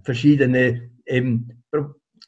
verschiedene 0.02 0.90
eben 1.06 1.62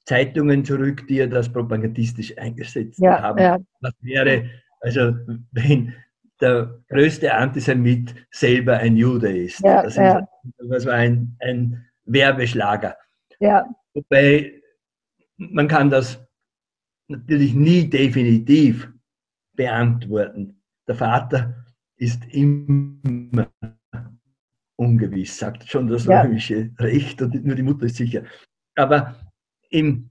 Zeitungen 0.05 0.65
zurück, 0.65 1.07
die 1.09 1.17
ja 1.17 1.27
das 1.27 1.51
propagandistisch 1.51 2.37
eingesetzt 2.39 3.01
ja, 3.01 3.23
haben. 3.23 3.39
Ja. 3.39 3.59
Was 3.81 3.93
wäre, 4.03 4.45
also 4.81 5.15
wenn 5.53 5.95
der 6.41 6.79
größte 6.89 7.33
Antisemit 7.33 8.15
selber 8.31 8.79
ein 8.79 8.97
Jude 8.97 9.37
ist. 9.37 9.61
Ja, 9.61 9.83
das, 9.83 9.97
ja. 9.97 10.19
Ist, 10.19 10.29
das 10.69 10.87
war 10.87 10.95
ein, 10.95 11.37
ein 11.41 11.85
Werbeschlager. 12.05 12.97
Ja. 13.41 13.67
Wobei 13.95 14.63
man 15.37 15.69
kann 15.69 15.91
das 15.91 16.25
natürlich 17.09 17.55
nie 17.55 17.89
definitiv 17.89 18.89
beantworten. 19.55 20.61
Der 20.87 20.95
Vater 20.95 21.65
ist 21.97 22.25
immer 22.33 23.49
ungewiss, 24.77 25.39
sagt 25.39 25.69
schon 25.69 25.87
das 25.89 26.07
ja. 26.07 26.23
römische 26.23 26.71
Recht 26.79 27.23
und 27.23 27.45
nur 27.45 27.55
die 27.55 27.63
Mutter 27.63 27.87
ist 27.87 27.97
sicher. 27.97 28.25
Aber 28.75 29.15
im, 29.71 30.11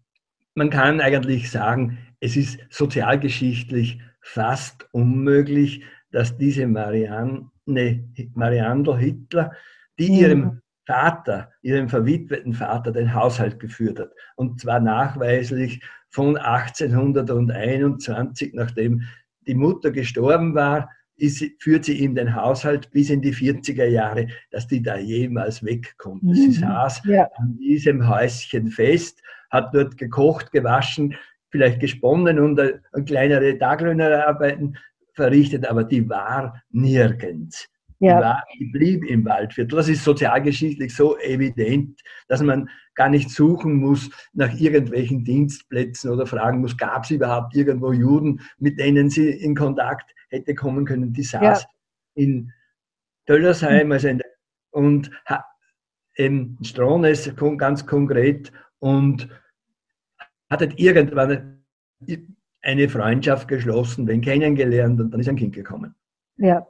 man 0.56 0.70
kann 0.70 1.02
eigentlich 1.02 1.52
sagen, 1.52 1.98
es 2.20 2.38
ist 2.38 2.60
sozialgeschichtlich 2.70 4.00
fast 4.22 4.88
unmöglich, 4.94 5.84
dass 6.12 6.38
diese 6.38 6.68
Marianne, 6.68 7.50
Mariandel 7.66 8.98
Hitler, 8.98 9.52
die 10.00 10.10
mhm. 10.10 10.18
ihrem 10.18 10.62
Vater, 10.86 11.52
ihrem 11.62 11.90
verwitweten 11.90 12.54
Vater, 12.54 12.92
den 12.92 13.14
Haushalt 13.14 13.60
geführt 13.60 14.00
hat. 14.00 14.12
Und 14.36 14.60
zwar 14.60 14.80
nachweislich 14.80 15.84
von 16.10 16.38
1821, 16.38 18.54
nachdem 18.54 19.04
die 19.48 19.56
Mutter 19.56 19.92
gestorben 19.92 20.56
war, 20.56 20.90
ist, 21.16 21.44
führt 21.60 21.86
sie 21.86 22.00
ihm 22.00 22.16
den 22.16 22.36
Haushalt 22.36 22.92
bis 22.92 23.10
in 23.10 23.22
die 23.22 23.34
40er 23.34 23.86
Jahre, 23.86 24.28
dass 24.52 24.68
die 24.68 24.82
da 24.82 24.98
jemals 24.98 25.64
wegkommt. 25.64 26.24
Mhm. 26.24 26.34
Sie 26.34 26.52
saß 26.52 27.04
ja. 27.06 27.30
an 27.38 27.58
diesem 27.58 28.08
Häuschen 28.08 28.68
fest, 28.68 29.22
hat 29.52 29.74
dort 29.74 29.98
gekocht, 29.98 30.52
gewaschen, 30.52 31.16
vielleicht 31.50 31.80
gesponnen 31.80 32.40
und 32.40 32.60
eine, 32.60 32.82
eine 32.92 33.06
kleinere 33.06 33.58
Taglöhnerarbeiten 33.58 34.78
verrichtet, 35.14 35.68
aber 35.68 35.84
die 35.84 36.10
war 36.10 36.62
nirgends. 36.72 37.70
Ja. 38.04 38.18
Die, 38.18 38.24
war, 38.24 38.44
die 38.60 38.66
blieb 38.66 39.06
im 39.06 39.24
Waldviertel. 39.24 39.78
Das 39.78 39.88
ist 39.88 40.04
sozialgeschichtlich 40.04 40.94
so 40.94 41.18
evident, 41.20 42.02
dass 42.28 42.42
man 42.42 42.70
gar 42.96 43.08
nicht 43.08 43.30
suchen 43.30 43.76
muss 43.76 44.10
nach 44.34 44.54
irgendwelchen 44.60 45.24
Dienstplätzen 45.24 46.12
oder 46.12 46.26
fragen 46.26 46.60
muss, 46.60 46.78
gab 46.78 47.06
es 47.06 47.12
überhaupt 47.12 47.56
irgendwo 47.56 47.94
Juden, 47.94 48.42
mit 48.60 48.78
denen 48.78 49.10
sie 49.10 49.30
in 49.30 49.56
Kontakt 49.56 50.14
hätte 50.30 50.54
kommen 50.54 50.86
können. 50.86 51.14
Die 51.14 51.24
saß 51.24 51.62
ja. 51.62 51.68
in 52.16 52.52
Döllersheim 53.28 53.92
also 53.92 54.10
in, 54.10 54.22
und 54.72 55.10
in 56.16 56.58
Strohnes 56.62 57.32
ganz 57.58 57.86
konkret 57.86 58.52
und 58.80 59.30
hat 60.50 60.60
halt 60.60 60.78
irgendwann 60.78 61.64
eine 62.62 62.90
Freundschaft 62.90 63.48
geschlossen, 63.48 64.06
den 64.06 64.22
kennengelernt 64.22 65.00
und 65.00 65.12
dann 65.12 65.22
ist 65.22 65.30
ein 65.30 65.38
Kind 65.38 65.56
gekommen. 65.56 65.96
Ja, 66.38 66.68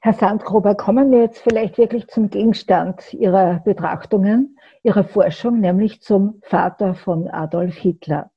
Herr 0.00 0.14
Sandgruber, 0.14 0.74
kommen 0.74 1.10
wir 1.10 1.20
jetzt 1.20 1.40
vielleicht 1.42 1.76
wirklich 1.76 2.06
zum 2.08 2.30
Gegenstand 2.30 3.12
Ihrer 3.12 3.60
Betrachtungen, 3.60 4.56
Ihrer 4.82 5.04
Forschung, 5.04 5.60
nämlich 5.60 6.00
zum 6.00 6.40
Vater 6.44 6.94
von 6.94 7.28
Adolf 7.28 7.76
Hitler, 7.76 8.30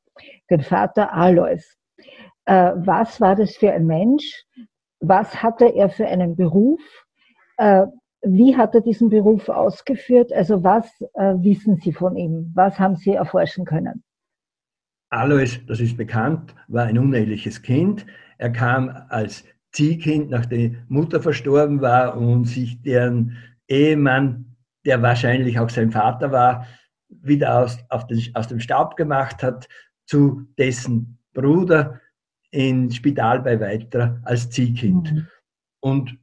den 0.50 0.62
Vater 0.62 1.13
Alois. 1.13 1.77
Äh, 2.44 2.74
was 2.75 3.22
war 3.22 3.36
das 3.36 3.55
für 3.55 3.72
ein 3.72 3.86
Mensch? 3.86 4.44
Was 5.00 5.41
hatte 5.41 5.65
er 5.65 5.89
für 5.89 6.08
einen 6.08 6.36
Beruf? 6.36 6.82
Äh, 7.58 7.86
wie 8.22 8.58
hat 8.58 8.75
er 8.75 8.82
diesen 8.82 9.10
Beruf 9.10 9.48
ausgeführt? 9.48 10.34
Also 10.34 10.62
was 10.62 10.88
äh, 11.13 11.36
wissen 11.38 11.77
Sie 11.77 11.94
von 11.94 12.17
ihm? 12.17 12.51
Was 12.53 12.77
haben 12.79 12.98
Sie 12.98 13.13
erforschen 13.13 13.63
können? 13.63 14.03
Alois, 15.10 15.60
das 15.67 15.79
ist 15.79 15.96
bekannt, 15.96 16.53
war 16.67 16.84
ein 16.84 16.98
uneheliches 16.98 17.62
Kind. 17.62 18.05
Er 18.38 18.51
kam 18.51 18.89
als 19.08 19.46
Ziehkind, 19.75 20.29
nachdem 20.29 20.72
die 20.72 20.77
Mutter 20.88 21.22
verstorben 21.22 21.82
war 21.82 22.17
und 22.17 22.46
sich 22.46 22.82
deren 22.82 23.38
Ehemann, 23.67 24.55
der 24.86 25.01
wahrscheinlich 25.01 25.60
auch 25.60 25.70
sein 25.70 25.91
Vater 25.91 26.32
war, 26.32 26.65
wieder 27.10 27.60
aus, 27.60 27.77
den, 28.10 28.22
aus 28.36 28.48
dem 28.48 28.60
Staub 28.60 28.96
gemacht 28.96 29.44
hat, 29.44 29.67
zu 30.05 30.48
dessen 30.58 31.17
Bruder 31.34 32.00
ins 32.51 32.96
Spital 32.96 33.41
bei 33.41 33.60
Weitra 33.60 34.20
als 34.24 34.50
Ziehkind. 34.50 35.12
Mhm. 35.12 35.27
Und 35.82 36.17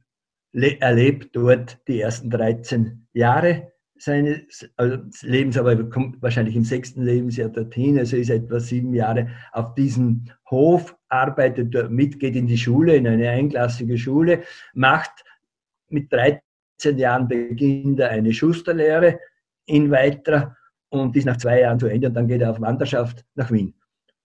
erlebt 0.53 1.35
dort 1.35 1.79
die 1.87 2.01
ersten 2.01 2.29
13 2.29 3.07
Jahre 3.13 3.72
seines 4.03 4.69
also 4.75 4.97
Lebens, 5.21 5.57
aber 5.57 5.73
er 5.73 5.83
kommt 5.85 6.21
wahrscheinlich 6.21 6.55
im 6.55 6.63
sechsten 6.63 7.03
Lebensjahr 7.03 7.49
dorthin, 7.49 7.97
also 7.97 8.17
ist 8.17 8.29
etwa 8.29 8.59
sieben 8.59 8.93
Jahre 8.93 9.29
auf 9.53 9.73
diesem 9.75 10.25
Hof, 10.49 10.95
arbeitet 11.09 11.73
dort 11.73 11.91
mit, 11.91 12.19
geht 12.19 12.35
in 12.35 12.47
die 12.47 12.57
Schule, 12.57 12.95
in 12.95 13.07
eine 13.07 13.29
einklassige 13.29 13.97
Schule, 13.97 14.43
macht 14.73 15.23
mit 15.89 16.11
13 16.11 16.97
Jahren 16.97 17.27
beginnt 17.27 17.99
er 17.99 18.09
eine 18.09 18.33
Schusterlehre 18.33 19.19
in 19.65 19.89
Weitra 19.89 20.55
und 20.89 21.15
ist 21.15 21.25
nach 21.25 21.37
zwei 21.37 21.61
Jahren 21.61 21.79
zu 21.79 21.87
Ende 21.87 22.07
und 22.07 22.13
dann 22.13 22.27
geht 22.27 22.41
er 22.41 22.51
auf 22.51 22.61
Wanderschaft 22.61 23.23
nach 23.35 23.51
Wien. 23.51 23.73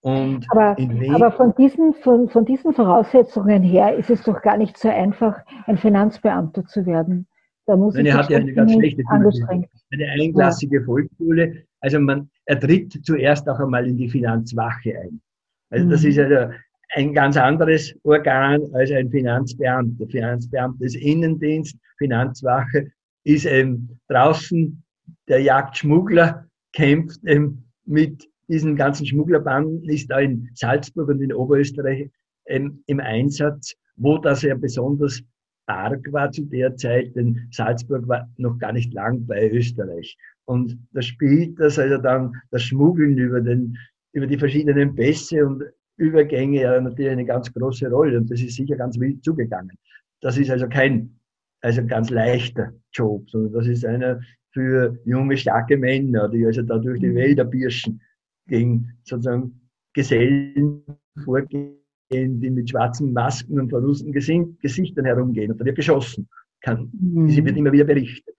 Und 0.01 0.45
aber, 0.51 0.77
Wien, 0.77 1.13
aber 1.13 1.31
von, 1.31 1.53
diesen, 1.55 1.93
von, 1.93 2.29
von 2.29 2.45
diesen 2.45 2.73
Voraussetzungen 2.73 3.63
her 3.63 3.95
ist 3.95 4.09
es 4.09 4.23
doch 4.23 4.41
gar 4.41 4.57
nicht 4.57 4.77
so 4.77 4.89
einfach, 4.89 5.39
ein 5.67 5.77
Finanzbeamter 5.77 6.65
zu 6.65 6.85
werden. 6.85 7.27
Da 7.69 7.77
muss 7.77 7.93
Nein, 7.93 8.07
er 8.07 8.17
hat 8.17 8.31
ja 8.31 8.39
eine 8.39 8.51
ganz 8.51 8.73
schlechte 8.73 9.03
eine 9.11 10.07
einklassige. 10.19 10.83
Volksschule. 10.83 11.65
Also 11.81 11.99
man, 11.99 12.27
er 12.45 12.59
tritt 12.59 13.05
zuerst 13.05 13.47
auch 13.47 13.59
einmal 13.59 13.85
in 13.85 13.95
die 13.95 14.09
Finanzwache 14.09 14.97
ein. 14.99 15.21
Also 15.69 15.85
mhm. 15.85 15.89
das 15.91 16.03
ist 16.03 16.17
also 16.17 16.51
ein 16.95 17.13
ganz 17.13 17.37
anderes 17.37 17.93
Organ 18.01 18.63
als 18.73 18.91
ein 18.91 19.11
Finanzbeamter. 19.11 20.07
Finanzbeamter 20.07 20.83
ist 20.83 20.95
Innendienst, 20.95 21.77
Finanzwache 21.99 22.87
ist 23.23 23.45
eben 23.45 23.99
draußen, 24.07 24.83
der 25.27 25.43
jagt 25.43 25.77
Schmuggler, 25.77 26.47
kämpft 26.73 27.23
eben 27.27 27.69
mit 27.85 28.27
diesen 28.47 28.75
ganzen 28.75 29.05
Schmugglerbanden, 29.05 29.87
ist 29.87 30.09
da 30.09 30.17
in 30.17 30.49
Salzburg 30.55 31.09
und 31.09 31.21
in 31.21 31.31
Oberösterreich 31.31 32.09
ähm, 32.47 32.81
im 32.87 32.99
Einsatz, 32.99 33.75
wo 33.95 34.17
das 34.17 34.41
ja 34.41 34.55
besonders 34.55 35.21
arg 35.69 36.11
war 36.11 36.31
zu 36.31 36.43
der 36.45 36.75
Zeit, 36.75 37.15
denn 37.15 37.47
Salzburg 37.51 38.07
war 38.07 38.27
noch 38.37 38.57
gar 38.57 38.73
nicht 38.73 38.93
lang 38.93 39.25
bei 39.25 39.49
Österreich. 39.51 40.17
Und 40.45 40.77
da 40.93 41.01
spielt 41.01 41.59
das 41.59 41.77
also 41.77 41.97
dann 41.97 42.33
das 42.51 42.63
Schmuggeln 42.63 43.17
über, 43.17 43.39
den, 43.39 43.77
über 44.13 44.27
die 44.27 44.37
verschiedenen 44.37 44.95
Pässe 44.95 45.45
und 45.45 45.63
Übergänge 45.97 46.61
ja 46.61 46.81
natürlich 46.81 47.11
eine 47.11 47.25
ganz 47.25 47.53
große 47.53 47.89
Rolle 47.89 48.17
und 48.17 48.31
das 48.31 48.41
ist 48.41 48.55
sicher 48.55 48.77
ganz 48.77 48.99
wild 48.99 49.23
zugegangen. 49.23 49.75
Das 50.21 50.37
ist 50.37 50.49
also 50.49 50.67
kein 50.67 51.19
also 51.61 51.85
ganz 51.85 52.09
leichter 52.09 52.71
Job, 52.93 53.29
sondern 53.29 53.53
das 53.53 53.67
ist 53.67 53.85
einer 53.85 54.21
für 54.51 54.97
junge, 55.05 55.37
starke 55.37 55.77
Männer, 55.77 56.29
die 56.29 56.45
also 56.45 56.61
da 56.61 56.77
durch 56.77 56.99
die 56.99 57.09
mhm. 57.09 57.15
Wälder 57.15 57.43
birschen, 57.43 58.01
gegen 58.47 58.97
sozusagen 59.03 59.59
Gesellen 59.93 60.83
vorgehen 61.23 61.78
die 62.11 62.49
mit 62.49 62.69
schwarzen 62.69 63.13
Masken 63.13 63.59
und 63.59 63.69
verrusten 63.69 64.11
Gesichtern 64.11 65.05
herumgehen. 65.05 65.51
Und 65.51 65.61
da 65.61 65.65
wird 65.65 65.75
geschossen. 65.75 66.27
Kann, 66.61 66.91
mhm. 66.93 67.29
Sie 67.29 67.43
wird 67.45 67.57
immer 67.57 67.71
wieder 67.71 67.85
berichtet. 67.85 68.35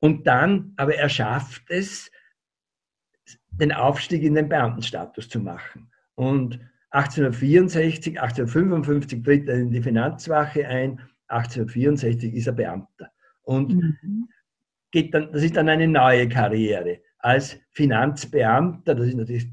Und 0.00 0.26
dann, 0.26 0.72
aber 0.76 0.94
er 0.94 1.08
schafft 1.08 1.70
es, 1.70 2.10
den 3.50 3.72
Aufstieg 3.72 4.22
in 4.22 4.34
den 4.34 4.48
Beamtenstatus 4.48 5.28
zu 5.28 5.38
machen. 5.38 5.90
Und 6.14 6.58
1864, 6.90 8.20
1855 8.20 9.22
tritt 9.22 9.48
er 9.48 9.56
in 9.56 9.70
die 9.70 9.82
Finanzwache 9.82 10.66
ein, 10.66 11.00
1864 11.28 12.34
ist 12.34 12.46
er 12.46 12.52
Beamter. 12.54 13.10
Und 13.42 13.74
mhm. 13.74 14.28
geht 14.90 15.14
dann, 15.14 15.30
das 15.32 15.42
ist 15.42 15.56
dann 15.56 15.68
eine 15.68 15.86
neue 15.86 16.28
Karriere. 16.28 17.00
Als 17.18 17.58
Finanzbeamter, 17.70 18.94
das 18.94 19.08
ist 19.08 19.16
natürlich 19.16 19.48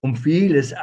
um 0.00 0.16
vieles 0.16 0.74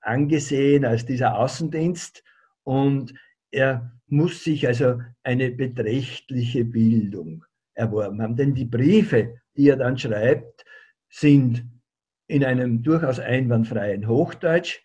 angesehen 0.00 0.84
als 0.84 1.06
dieser 1.06 1.38
Außendienst 1.38 2.24
und 2.64 3.14
er 3.50 3.92
muss 4.06 4.44
sich 4.44 4.66
also 4.66 5.00
eine 5.22 5.50
beträchtliche 5.50 6.64
Bildung 6.64 7.44
erworben 7.74 8.20
haben. 8.22 8.36
Denn 8.36 8.54
die 8.54 8.64
Briefe, 8.64 9.40
die 9.56 9.68
er 9.68 9.76
dann 9.76 9.98
schreibt, 9.98 10.64
sind 11.08 11.64
in 12.26 12.44
einem 12.44 12.82
durchaus 12.82 13.18
einwandfreien 13.18 14.06
Hochdeutsch 14.06 14.82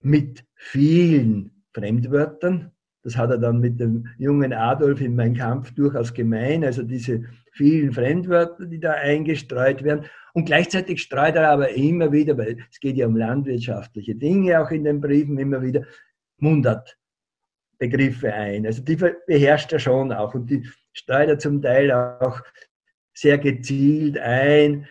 mit 0.00 0.44
vielen 0.54 1.64
Fremdwörtern. 1.72 2.72
Das 3.06 3.16
hat 3.16 3.30
er 3.30 3.38
dann 3.38 3.60
mit 3.60 3.78
dem 3.78 4.08
jungen 4.18 4.52
Adolf 4.52 5.00
in 5.00 5.14
Mein 5.14 5.36
Kampf 5.36 5.72
durchaus 5.72 6.12
gemein. 6.12 6.64
Also 6.64 6.82
diese 6.82 7.22
vielen 7.52 7.92
Fremdwörter, 7.92 8.66
die 8.66 8.80
da 8.80 8.94
eingestreut 8.94 9.84
werden. 9.84 10.06
Und 10.34 10.46
gleichzeitig 10.46 11.00
streut 11.02 11.36
er 11.36 11.50
aber 11.50 11.68
immer 11.68 12.10
wieder, 12.10 12.36
weil 12.36 12.58
es 12.68 12.80
geht 12.80 12.96
ja 12.96 13.06
um 13.06 13.16
landwirtschaftliche 13.16 14.16
Dinge 14.16 14.60
auch 14.60 14.72
in 14.72 14.82
den 14.82 15.00
Briefen, 15.00 15.38
immer 15.38 15.62
wieder 15.62 15.84
Mundartbegriffe 16.38 18.34
ein. 18.34 18.66
Also 18.66 18.82
die 18.82 18.96
beherrscht 18.96 19.72
er 19.72 19.78
schon 19.78 20.10
auch 20.10 20.34
und 20.34 20.50
die 20.50 20.68
streut 20.92 21.28
er 21.28 21.38
zum 21.38 21.62
Teil 21.62 21.92
auch 21.92 22.40
sehr 23.14 23.38
gezielt 23.38 24.18
ein. 24.18 24.88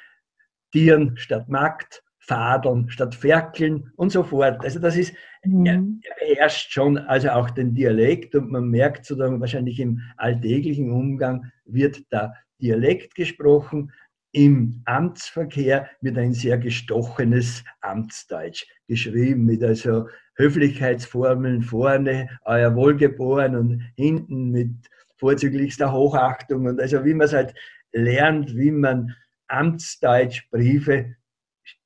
Tieren 0.71 1.17
statt 1.17 1.49
Magd, 1.49 2.01
Fadeln 2.19 2.89
statt 2.89 3.13
Ferkeln 3.13 3.91
und 3.97 4.13
so 4.13 4.23
fort. 4.23 4.63
Also 4.63 4.79
das 4.79 4.95
ist, 4.95 5.13
mhm. 5.45 5.65
er, 5.65 5.73
er, 5.73 6.27
beherrscht 6.27 6.71
schon 6.71 6.97
also 6.97 7.29
auch 7.29 7.49
den 7.49 7.73
Dialekt 7.73 8.35
und 8.35 8.51
man 8.51 8.69
merkt 8.69 9.05
sozusagen 9.05 9.39
wahrscheinlich 9.39 9.79
im 9.79 10.01
alltäglichen 10.17 10.91
Umgang 10.91 11.51
wird 11.65 12.03
da 12.09 12.33
Dialekt 12.61 13.15
gesprochen. 13.15 13.91
im 14.31 14.81
Amtsverkehr 14.85 15.89
wird 16.01 16.17
ein 16.17 16.33
sehr 16.33 16.57
gestochenes 16.57 17.63
Amtsdeutsch 17.81 18.65
geschrieben, 18.87 19.45
mit 19.45 19.63
also 19.63 20.07
Höflichkeitsformeln 20.35 21.61
vorne, 21.61 22.29
euer 22.43 22.75
Wohlgeboren 22.75 23.55
und 23.55 23.81
hinten 23.95 24.51
mit 24.51 24.73
vorzüglichster 25.17 25.91
Hochachtung 25.91 26.65
und 26.67 26.81
also 26.81 27.05
wie 27.05 27.13
man 27.13 27.25
es 27.25 27.33
halt 27.33 27.53
lernt, 27.93 28.55
wie 28.55 28.71
man 28.71 29.15
Amtsdeutschbriefe 29.47 31.15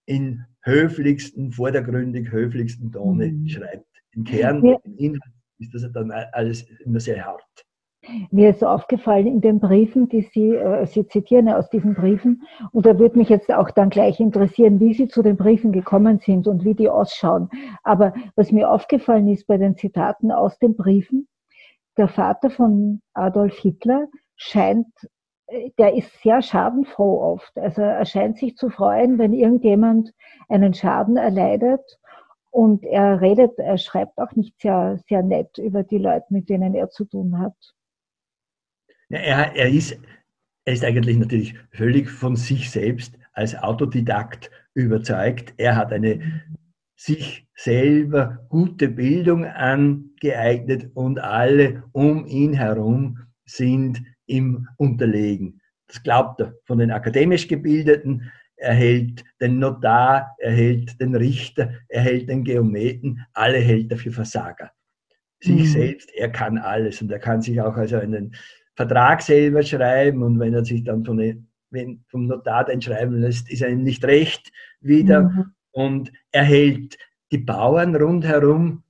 in 0.06 0.46
höflichsten, 0.70 1.52
vordergründig 1.52 2.32
höflichsten 2.32 2.92
Tone 2.92 3.28
mhm. 3.28 3.48
schreibt. 3.48 3.86
Im 4.12 4.24
Kern, 4.24 4.66
ja. 4.66 4.78
im 4.84 4.98
Inhalt 4.98 5.34
ist 5.60 5.74
das 5.74 5.92
dann 5.92 6.12
alles 6.12 6.66
immer 6.86 7.00
sehr 7.00 7.26
hart. 7.26 7.44
Mir 8.32 8.50
ist 8.50 8.64
aufgefallen 8.64 9.28
in 9.28 9.42
den 9.42 9.60
Briefen, 9.60 10.08
die 10.10 10.22
Sie, 10.22 10.56
äh, 10.56 10.86
Sie 10.88 11.06
zitieren 11.06 11.50
aus 11.50 11.70
diesen 11.70 11.94
Briefen, 11.94 12.44
und 12.72 12.86
da 12.86 12.98
würde 12.98 13.18
mich 13.18 13.30
jetzt 13.30 13.52
auch 13.52 13.70
dann 13.72 13.90
gleich 13.90 14.20
interessieren, 14.20 14.80
wie 14.80 14.94
Sie 14.94 15.08
zu 15.08 15.22
den 15.22 15.38
Briefen 15.38 15.72
gekommen 15.72 16.20
sind 16.20 16.48
und 16.48 16.64
wie 16.64 16.74
die 16.74 16.90
ausschauen. 16.90 17.50
Aber 17.84 18.14
was 18.36 18.52
mir 18.52 18.72
aufgefallen 18.72 19.28
ist 19.28 19.46
bei 19.48 19.58
den 19.58 19.76
Zitaten 19.76 20.32
aus 20.32 20.58
den 20.60 20.76
Briefen, 20.76 21.28
der 21.98 22.08
Vater 22.08 22.50
von 22.50 23.02
Adolf 23.14 23.58
Hitler 23.60 24.08
scheint, 24.38 24.88
der 25.78 25.96
ist 25.96 26.22
sehr 26.22 26.42
schadenfroh 26.42 27.22
oft. 27.34 27.58
Also 27.58 27.82
er 27.82 28.06
scheint 28.06 28.38
sich 28.38 28.56
zu 28.56 28.70
freuen, 28.70 29.18
wenn 29.18 29.34
irgendjemand 29.34 30.14
einen 30.48 30.74
Schaden 30.74 31.18
erleidet. 31.18 31.82
Und 32.52 32.84
er 32.84 33.22
redet, 33.22 33.58
er 33.60 33.78
schreibt 33.78 34.18
auch 34.18 34.32
nicht 34.36 34.60
sehr, 34.60 35.00
sehr 35.08 35.22
nett 35.22 35.58
über 35.58 35.84
die 35.84 36.00
Leute, 36.00 36.26
mit 36.30 36.50
denen 36.50 36.74
er 36.74 36.90
zu 36.90 37.06
tun 37.06 37.40
hat. 37.40 37.56
Er, 39.10 39.56
er, 39.56 39.70
ist, 39.70 40.00
er 40.66 40.74
ist 40.74 40.84
eigentlich 40.84 41.18
natürlich 41.18 41.56
völlig 41.72 42.10
von 42.10 42.36
sich 42.36 42.72
selbst 42.72 43.18
als 43.34 43.56
Autodidakt 43.56 44.50
überzeugt. 44.74 45.54
Er 45.58 45.76
hat 45.76 45.92
eine 45.92 46.44
sich 46.96 47.48
selber 47.56 48.46
gute 48.50 48.90
Bildung 48.90 49.46
angeeignet 49.46 50.90
und 50.96 51.20
alle 51.20 51.84
um 51.94 52.26
ihn 52.26 52.54
herum 52.54 53.20
sind 53.46 54.02
ihm 54.30 54.68
unterlegen. 54.78 55.62
Das 55.88 56.02
glaubt 56.04 56.40
er 56.40 56.54
von 56.66 56.78
den 56.78 56.92
akademisch 56.92 57.48
Gebildeten. 57.48 58.32
Er 58.56 58.74
hält 58.74 59.24
den 59.42 59.60
Notar, 59.60 60.36
er 60.38 60.52
hält 60.52 61.00
den 61.00 61.16
Richter, 61.16 61.74
er 61.88 62.02
hält 62.02 62.30
den 62.30 62.44
Geometen, 62.44 63.26
alle 63.34 63.58
hält 63.58 63.92
er 63.92 63.98
für 63.98 64.12
Versager. 64.12 64.72
Sich 65.42 65.62
mhm. 65.62 65.66
selbst, 65.66 66.12
er 66.14 66.30
kann 66.30 66.58
alles 66.58 67.02
und 67.02 67.12
er 67.12 67.20
kann 67.20 67.42
sich 67.42 67.62
auch 67.62 67.76
also 67.76 67.98
einen 67.98 68.36
Vertrag 68.76 69.22
selber 69.22 69.64
schreiben 69.64 70.22
und 70.24 70.40
wenn 70.40 70.54
er 70.54 70.66
sich 70.66 70.84
dann 70.84 71.06
von, 71.06 71.48
wenn 71.70 72.04
vom 72.08 72.28
Notar 72.28 72.66
den 72.66 72.82
schreiben 72.82 73.22
lässt, 73.22 73.50
ist 73.50 73.62
er 73.62 73.70
ihm 73.70 73.84
nicht 73.84 74.04
recht 74.04 74.52
wieder 74.82 75.24
mhm. 75.24 75.46
und 75.72 76.12
er 76.32 76.44
hält 76.44 76.98
die 77.32 77.38
Bauern 77.38 77.96
rundherum 77.96 78.84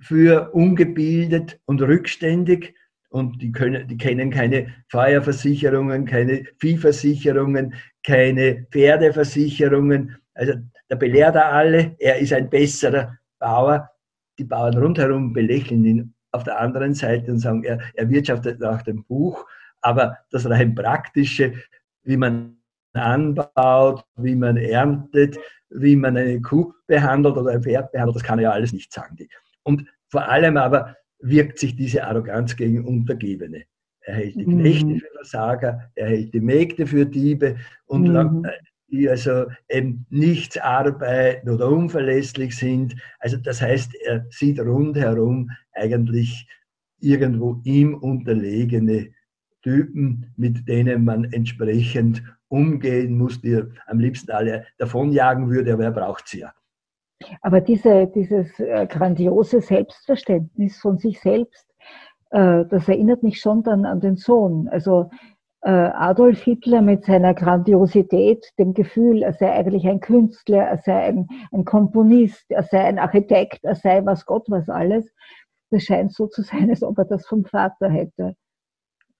für 0.00 0.50
ungebildet 0.52 1.60
und 1.64 1.82
rückständig 1.82 2.74
und 3.10 3.40
die, 3.40 3.52
können, 3.52 3.88
die 3.88 3.96
kennen 3.96 4.30
keine 4.30 4.74
Feuerversicherungen, 4.88 6.04
keine 6.04 6.44
Viehversicherungen, 6.58 7.74
keine 8.02 8.66
Pferdeversicherungen. 8.70 10.16
Also 10.34 10.54
da 10.88 10.96
belehrt 10.96 11.36
er 11.36 11.52
alle, 11.52 11.96
er 11.98 12.18
ist 12.18 12.32
ein 12.32 12.50
besserer 12.50 13.18
Bauer. 13.38 13.90
Die 14.38 14.44
Bauern 14.44 14.76
rundherum 14.76 15.32
belächeln 15.32 15.84
ihn 15.84 16.14
auf 16.32 16.44
der 16.44 16.60
anderen 16.60 16.94
Seite 16.94 17.30
und 17.32 17.38
sagen, 17.38 17.64
er, 17.64 17.80
er 17.94 18.08
wirtschaftet 18.10 18.60
nach 18.60 18.82
dem 18.82 19.04
Buch, 19.04 19.46
aber 19.80 20.18
das 20.30 20.48
rein 20.48 20.74
praktische, 20.74 21.54
wie 22.02 22.16
man 22.16 22.56
anbaut, 22.92 24.04
wie 24.16 24.34
man 24.34 24.56
erntet, 24.56 25.38
wie 25.70 25.96
man 25.96 26.16
eine 26.16 26.40
Kuh 26.40 26.72
behandelt 26.86 27.36
oder 27.36 27.52
ein 27.52 27.62
Pferd 27.62 27.92
behandelt, 27.92 28.16
das 28.16 28.22
kann 28.22 28.38
er 28.38 28.44
ja 28.44 28.50
alles 28.52 28.72
nicht 28.72 28.92
sagen. 28.92 29.16
Und 29.62 29.86
vor 30.08 30.28
allem 30.28 30.56
aber 30.56 30.96
wirkt 31.20 31.58
sich 31.58 31.76
diese 31.76 32.04
Arroganz 32.04 32.56
gegen 32.56 32.84
Untergebene. 32.84 33.64
Er 34.00 34.14
hält 34.14 34.36
die 34.36 34.44
Knechte 34.44 34.86
mhm. 34.86 34.98
für 35.00 35.10
Versager, 35.16 35.90
er 35.94 36.08
hält 36.08 36.32
die 36.32 36.40
Mägde 36.40 36.86
für 36.86 37.04
Diebe 37.04 37.56
und 37.86 38.08
mhm 38.08 38.46
die 38.90 39.08
also 39.08 39.46
eben 39.68 40.06
nichts 40.10 40.56
arbeiten 40.56 41.48
oder 41.50 41.68
unverlässlich 41.68 42.56
sind. 42.56 42.96
Also 43.18 43.36
das 43.36 43.60
heißt, 43.60 43.94
er 44.06 44.26
sieht 44.30 44.60
rundherum 44.60 45.50
eigentlich 45.72 46.48
irgendwo 47.00 47.60
ihm 47.64 47.94
unterlegene 47.94 49.10
Typen, 49.62 50.32
mit 50.36 50.66
denen 50.68 51.04
man 51.04 51.24
entsprechend 51.32 52.22
umgehen 52.48 53.18
muss, 53.18 53.40
die 53.40 53.52
er 53.52 53.68
am 53.86 54.00
liebsten 54.00 54.30
alle 54.30 54.66
davonjagen 54.78 55.50
würde, 55.50 55.74
aber 55.74 55.84
er 55.84 55.92
braucht 55.92 56.28
sie 56.28 56.40
ja. 56.40 56.52
Aber 57.42 57.60
diese, 57.60 58.06
dieses 58.06 58.58
äh, 58.60 58.86
grandiose 58.86 59.60
Selbstverständnis 59.60 60.78
von 60.78 60.98
sich 60.98 61.20
selbst, 61.20 61.66
äh, 62.30 62.64
das 62.66 62.88
erinnert 62.88 63.22
mich 63.22 63.40
schon 63.40 63.62
dann 63.62 63.84
an 63.84 64.00
den 64.00 64.16
Sohn. 64.16 64.68
Also 64.68 65.10
äh, 65.62 65.70
Adolf 65.70 66.42
Hitler 66.42 66.82
mit 66.82 67.04
seiner 67.04 67.34
Grandiosität, 67.34 68.44
dem 68.58 68.74
Gefühl, 68.74 69.22
er 69.22 69.32
sei 69.32 69.52
eigentlich 69.52 69.86
ein 69.88 70.00
Künstler, 70.00 70.62
er 70.62 70.78
sei 70.78 71.08
ein, 71.08 71.26
ein 71.52 71.64
Komponist, 71.64 72.44
er 72.50 72.62
sei 72.62 72.84
ein 72.84 72.98
Architekt, 72.98 73.64
er 73.64 73.74
sei 73.74 74.04
was 74.04 74.24
Gott 74.24 74.44
was 74.48 74.68
alles. 74.68 75.12
Das 75.70 75.82
scheint 75.82 76.14
so 76.14 76.26
zu 76.28 76.42
sein, 76.42 76.70
als 76.70 76.82
ob 76.82 76.96
er 76.98 77.04
das 77.04 77.26
vom 77.26 77.44
Vater 77.44 77.90
hätte. 77.90 78.34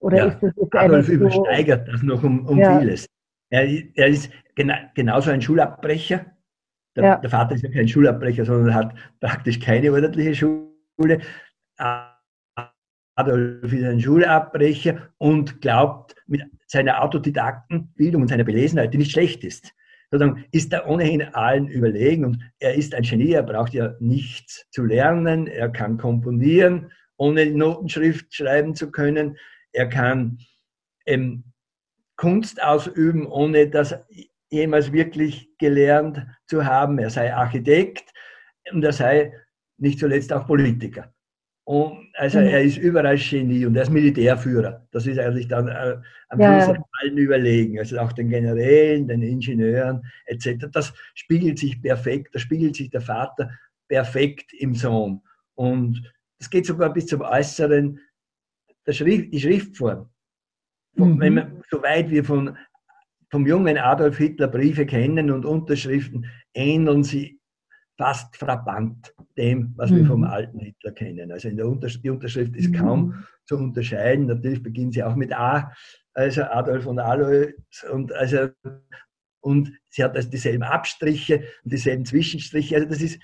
Oder 0.00 0.18
ja, 0.18 0.24
ist 0.26 0.42
das 0.42 0.52
jetzt 0.56 0.74
Adolf 0.76 1.08
übersteigert 1.08 1.88
das 1.88 2.02
noch 2.02 2.22
um, 2.22 2.46
um 2.46 2.58
ja. 2.58 2.78
vieles. 2.78 3.06
Er, 3.50 3.66
er 3.94 4.06
ist 4.06 4.30
gena 4.54 4.76
genauso 4.94 5.30
ein 5.30 5.42
Schulabbrecher. 5.42 6.26
Der, 6.96 7.05
ja. 7.05 7.16
der, 7.16 7.31
Vater 7.31 7.55
ist 7.55 7.62
ja 7.62 7.70
kein 7.70 7.88
Schulabbrecher, 7.88 8.44
sondern 8.44 8.74
hat 8.74 8.94
praktisch 9.20 9.61
keine 9.61 9.92
ordentliche 9.92 10.35
Schule. 10.35 11.20
Adolf 13.14 13.72
ist 13.72 13.85
ein 13.85 14.01
Schulabbrecher 14.01 15.11
und 15.18 15.61
glaubt 15.61 16.14
mit 16.27 16.42
seiner 16.66 17.03
Autodidaktenbildung 17.03 18.22
und 18.22 18.29
seiner 18.29 18.44
Belesenheit, 18.44 18.94
die 18.94 18.98
nicht 18.98 19.12
schlecht 19.12 19.44
ist, 19.44 19.74
sozusagen 20.11 20.44
ist 20.53 20.72
er 20.72 20.88
ohnehin 20.88 21.22
allen 21.35 21.68
überlegen 21.68 22.24
und 22.24 22.38
er 22.59 22.74
ist 22.74 22.94
ein 22.94 23.03
Genie, 23.03 23.33
er 23.33 23.42
braucht 23.42 23.74
ja 23.74 23.94
nichts 24.01 24.66
zu 24.70 24.85
lernen, 24.85 25.46
er 25.46 25.68
kann 25.68 25.98
komponieren, 25.98 26.92
ohne 27.16 27.46
Notenschrift 27.46 28.35
schreiben 28.35 28.74
zu 28.74 28.90
können, 28.90 29.37
er 29.72 29.88
kann 29.88 30.38
ähm, 31.07 31.44
Kunst 32.16 32.62
ausüben, 32.62 33.27
ohne 33.27 33.68
das 33.68 33.96
jemals 34.50 34.92
wirklich 34.92 35.50
gelernt 35.58 36.26
zu 36.46 36.64
haben, 36.64 36.98
er 36.98 37.11
sei 37.11 37.34
Architekt 37.34 38.12
und 38.72 38.84
er 38.84 38.92
sei 38.92 39.32
nicht 39.78 39.98
zuletzt 39.98 40.32
auch 40.32 40.46
Politiker. 40.46 41.12
Und 41.68 42.08
also 42.14 42.38
mhm. 42.38 42.46
er 42.46 42.62
ist 42.62 42.78
überall 42.78 43.18
Genie 43.18 43.66
und 43.66 43.76
er 43.76 43.82
ist 43.82 43.90
Militärführer. 43.90 44.88
Das 44.90 45.06
ist 45.06 45.18
eigentlich 45.18 45.48
dann 45.48 45.68
äh, 45.68 45.98
am 46.30 46.40
ja. 46.40 46.64
Schluss 46.64 46.78
allen 47.02 47.18
überlegen. 47.18 47.78
Also 47.78 47.98
auch 47.98 48.12
den 48.12 48.30
Generälen, 48.30 49.06
den 49.06 49.20
Ingenieuren 49.20 50.02
etc. 50.24 50.66
Das 50.72 50.94
spiegelt 51.14 51.58
sich 51.58 51.82
perfekt, 51.82 52.34
da 52.34 52.38
spiegelt 52.38 52.74
sich 52.74 52.88
der 52.88 53.02
Vater 53.02 53.50
perfekt 53.87 54.54
im 54.54 54.74
Sohn. 54.74 55.20
Und 55.56 56.02
das 56.38 56.48
geht 56.48 56.64
sogar 56.64 56.90
bis 56.90 57.06
zum 57.06 57.20
Äußeren, 57.20 58.00
der 58.87 58.92
Schrift, 58.94 59.30
die 59.34 59.40
Schriftform. 59.40 60.08
Mhm. 60.94 61.20
Wenn 61.20 61.34
man, 61.34 61.62
soweit 61.70 62.08
wir 62.08 62.24
von, 62.24 62.56
vom 63.30 63.46
jungen 63.46 63.78
Adolf 63.78 64.18
Hitler 64.18 64.48
Briefe 64.48 64.86
kennen 64.86 65.30
und 65.30 65.44
Unterschriften, 65.44 66.26
ähneln 66.54 67.02
sie 67.04 67.38
fast 67.98 68.36
frappant 68.36 69.12
dem, 69.36 69.74
was 69.76 69.90
mhm. 69.90 69.96
wir 69.96 70.06
vom 70.06 70.20
mhm. 70.20 70.26
alten 70.26 70.60
Hitler 70.60 70.92
kennen. 70.92 71.32
Also 71.32 71.48
in 71.48 71.56
der 71.56 71.66
Untersch 71.66 72.00
die 72.00 72.10
Unterschrift 72.10 72.56
ist 72.56 72.70
mhm. 72.70 72.74
kaum 72.74 73.24
zu 73.44 73.56
unterscheiden. 73.56 74.26
Natürlich 74.26 74.62
beginnt 74.62 74.94
sie 74.94 75.02
auch 75.02 75.16
mit 75.16 75.32
A, 75.32 75.72
also 76.14 76.42
Adolf 76.44 76.86
und 76.86 76.98
Alois 76.98 77.52
und 77.92 78.12
also 78.12 78.48
und 79.40 79.72
sie 79.88 80.02
hat 80.02 80.16
also 80.16 80.30
dieselben 80.30 80.62
Abstriche 80.62 81.44
und 81.64 81.72
dieselben 81.72 82.04
Zwischenstriche. 82.04 82.76
Also 82.76 82.88
das 82.88 83.02
ist 83.02 83.20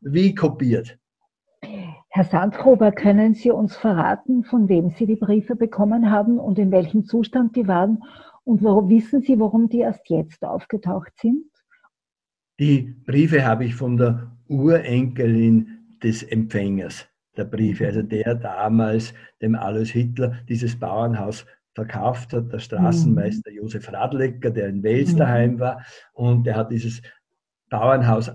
wie 0.00 0.34
kopiert. 0.34 0.98
Herr 2.10 2.24
Sandgruber, 2.24 2.92
können 2.92 3.34
Sie 3.34 3.50
uns 3.50 3.76
verraten, 3.76 4.44
von 4.44 4.68
wem 4.68 4.90
Sie 4.90 5.06
die 5.06 5.16
Briefe 5.16 5.56
bekommen 5.56 6.10
haben 6.10 6.38
und 6.38 6.58
in 6.58 6.70
welchem 6.70 7.04
Zustand 7.04 7.56
die 7.56 7.66
waren? 7.68 8.02
Und 8.44 8.62
warum, 8.62 8.88
wissen 8.88 9.22
Sie, 9.22 9.38
warum 9.38 9.68
die 9.68 9.80
erst 9.80 10.08
jetzt 10.08 10.44
aufgetaucht 10.44 11.12
sind? 11.20 11.44
Die 12.58 12.82
Briefe 13.06 13.44
habe 13.44 13.64
ich 13.64 13.74
von 13.74 13.96
der 13.96 14.36
Urenkelin 14.48 15.78
des 16.02 16.22
Empfängers 16.22 17.08
der 17.36 17.44
Briefe, 17.44 17.86
also 17.86 18.02
der 18.02 18.34
damals 18.34 19.14
dem 19.40 19.54
Alois 19.54 19.90
Hitler 19.90 20.38
dieses 20.48 20.78
Bauernhaus 20.78 21.46
verkauft 21.74 22.32
hat, 22.32 22.52
der 22.52 22.58
Straßenmeister 22.58 23.50
mhm. 23.50 23.56
Josef 23.56 23.90
Radlecker, 23.90 24.50
der 24.50 24.68
in 24.68 24.82
Wels 24.82 25.14
mhm. 25.14 25.18
daheim 25.18 25.58
war, 25.58 25.84
und 26.12 26.44
der 26.44 26.56
hat 26.56 26.70
dieses 26.70 27.00
Bauernhaus 27.70 28.30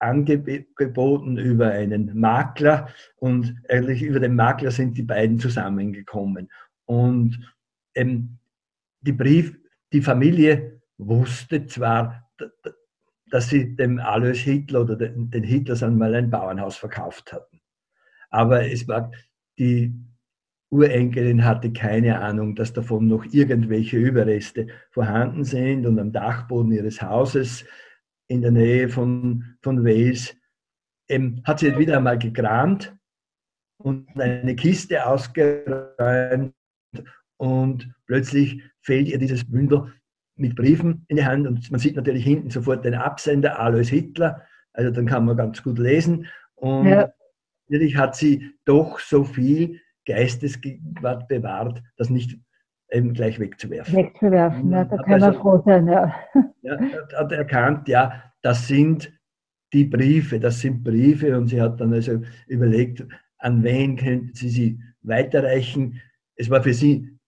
angeboten 0.00 1.36
über 1.36 1.70
einen 1.70 2.18
Makler 2.18 2.88
und 3.16 3.54
eigentlich 3.68 4.02
über 4.02 4.18
den 4.18 4.34
Makler 4.34 4.72
sind 4.72 4.98
die 4.98 5.04
beiden 5.04 5.38
zusammengekommen. 5.38 6.50
Und 6.86 7.38
ähm, 7.94 8.38
die 9.02 9.12
Brief, 9.12 9.56
die 9.92 10.02
Familie 10.02 10.80
wusste 10.98 11.66
zwar, 11.66 12.30
dass 13.30 13.48
sie 13.48 13.76
dem 13.76 13.98
Alois 13.98 14.38
Hitler 14.38 14.82
oder 14.82 14.96
den 14.96 15.42
Hitlers 15.42 15.82
einmal 15.82 16.14
ein 16.14 16.30
Bauernhaus 16.30 16.76
verkauft 16.76 17.32
hatten. 17.32 17.60
Aber 18.30 18.66
es 18.66 18.88
war, 18.88 19.10
die 19.58 19.94
Urenkelin 20.70 21.44
hatte 21.44 21.72
keine 21.72 22.20
Ahnung, 22.20 22.54
dass 22.54 22.72
davon 22.72 23.06
noch 23.06 23.26
irgendwelche 23.30 23.98
Überreste 23.98 24.68
vorhanden 24.90 25.44
sind 25.44 25.86
und 25.86 25.98
am 25.98 26.12
Dachboden 26.12 26.72
ihres 26.72 27.02
Hauses 27.02 27.64
in 28.28 28.40
der 28.40 28.52
Nähe 28.52 28.88
von, 28.88 29.56
von 29.60 29.84
Wales 29.84 30.34
ähm, 31.08 31.42
hat 31.44 31.58
sie 31.58 31.76
wieder 31.76 31.98
einmal 31.98 32.18
gekramt 32.18 32.96
und 33.76 34.08
eine 34.18 34.56
Kiste 34.56 35.06
ausgeräumt 35.06 36.54
und 37.36 37.94
plötzlich 38.06 38.62
fällt 38.82 39.08
ihr 39.08 39.18
dieses 39.18 39.48
Bündel 39.50 39.92
mit 40.36 40.56
Briefen 40.56 41.04
in 41.08 41.16
die 41.16 41.24
Hand 41.24 41.46
und 41.46 41.70
man 41.70 41.80
sieht 41.80 41.96
natürlich 41.96 42.24
hinten 42.24 42.50
sofort 42.50 42.84
den 42.84 42.94
Absender 42.94 43.58
Alois 43.58 43.88
Hitler, 43.88 44.42
also 44.72 44.90
dann 44.90 45.06
kann 45.06 45.24
man 45.24 45.36
ganz 45.36 45.62
gut 45.62 45.78
lesen 45.78 46.26
und 46.54 46.86
ja. 46.86 47.12
natürlich 47.68 47.96
hat 47.96 48.16
sie 48.16 48.50
doch 48.64 48.98
so 48.98 49.24
viel 49.24 49.80
Geistesgegenwart 50.06 51.28
bewahrt, 51.28 51.82
das 51.96 52.10
nicht 52.10 52.38
eben 52.90 53.14
gleich 53.14 53.38
wegzuwerfen. 53.38 53.94
Wegzuwerfen, 53.96 54.70
ja, 54.70 54.84
da 54.84 54.96
kann 54.96 55.10
man 55.10 55.22
also, 55.22 55.40
froh 55.40 55.62
sein, 55.64 55.86
ja. 55.86 56.14
ja. 56.62 56.78
Hat 57.16 57.32
erkannt, 57.32 57.88
ja, 57.88 58.22
das 58.42 58.68
sind 58.68 59.12
die 59.72 59.84
Briefe, 59.84 60.38
das 60.38 60.60
sind 60.60 60.82
Briefe 60.82 61.36
und 61.36 61.48
sie 61.48 61.60
hat 61.60 61.80
dann 61.80 61.92
also 61.92 62.20
überlegt, 62.46 63.06
an 63.38 63.62
wen 63.62 63.96
könnte 63.96 64.36
sie 64.36 64.50
sie 64.50 64.80
weiterreichen. 65.02 66.00
Es 66.36 66.50
war 66.50 66.62
für 66.62 66.74
sie 66.74 67.18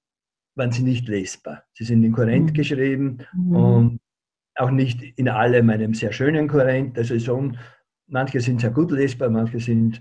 waren 0.54 0.72
sie 0.72 0.82
nicht 0.82 1.08
lesbar. 1.08 1.64
Sie 1.72 1.84
sind 1.84 2.04
in 2.04 2.12
Korrent 2.12 2.50
mhm. 2.50 2.54
geschrieben 2.54 3.18
mhm. 3.32 3.56
und 3.56 4.00
auch 4.56 4.70
nicht 4.70 5.02
in 5.18 5.28
allem 5.28 5.70
einem 5.70 5.94
sehr 5.94 6.12
schönen 6.12 6.48
Korrent. 6.48 6.96
Also 6.96 7.18
so, 7.18 7.52
manche 8.06 8.40
sind 8.40 8.60
sehr 8.60 8.70
gut 8.70 8.90
lesbar, 8.90 9.30
manche 9.30 9.58
sind 9.58 10.00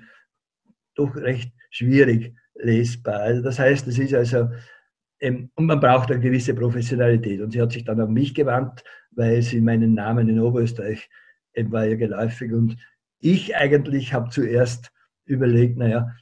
doch 0.96 1.16
recht 1.16 1.52
schwierig 1.72 2.36
lesbar. 2.56 3.22
Also 3.22 3.42
das 3.42 3.58
heißt, 3.58 3.88
es 3.88 3.98
ist 3.98 4.14
also, 4.14 4.50
ähm, 5.20 5.50
und 5.56 5.66
man 5.66 5.80
braucht 5.80 6.12
eine 6.12 6.20
gewisse 6.20 6.54
Professionalität. 6.54 7.42
Und 7.42 7.52
sie 7.52 7.62
hat 7.62 7.72
sich 7.72 7.84
dann 7.84 8.00
an 8.00 8.14
mich 8.14 8.36
gewandt, 8.36 8.84
weil 9.12 9.42
sie 9.42 9.62
meinen 9.62 9.94
Namen 9.94 10.30
in 10.30 10.40
Oberösterreich 10.40 11.10
ähm, 11.56 11.72
war 11.72 11.86
ja 11.86 11.96
geläufig. 11.96 12.52
Und 12.54 12.78
ich 13.20 13.56
eigentlich 13.56 14.14
habe 14.14 14.30
zuerst 14.30 14.92
überlegt, 15.26 15.78
naja, 15.78 16.14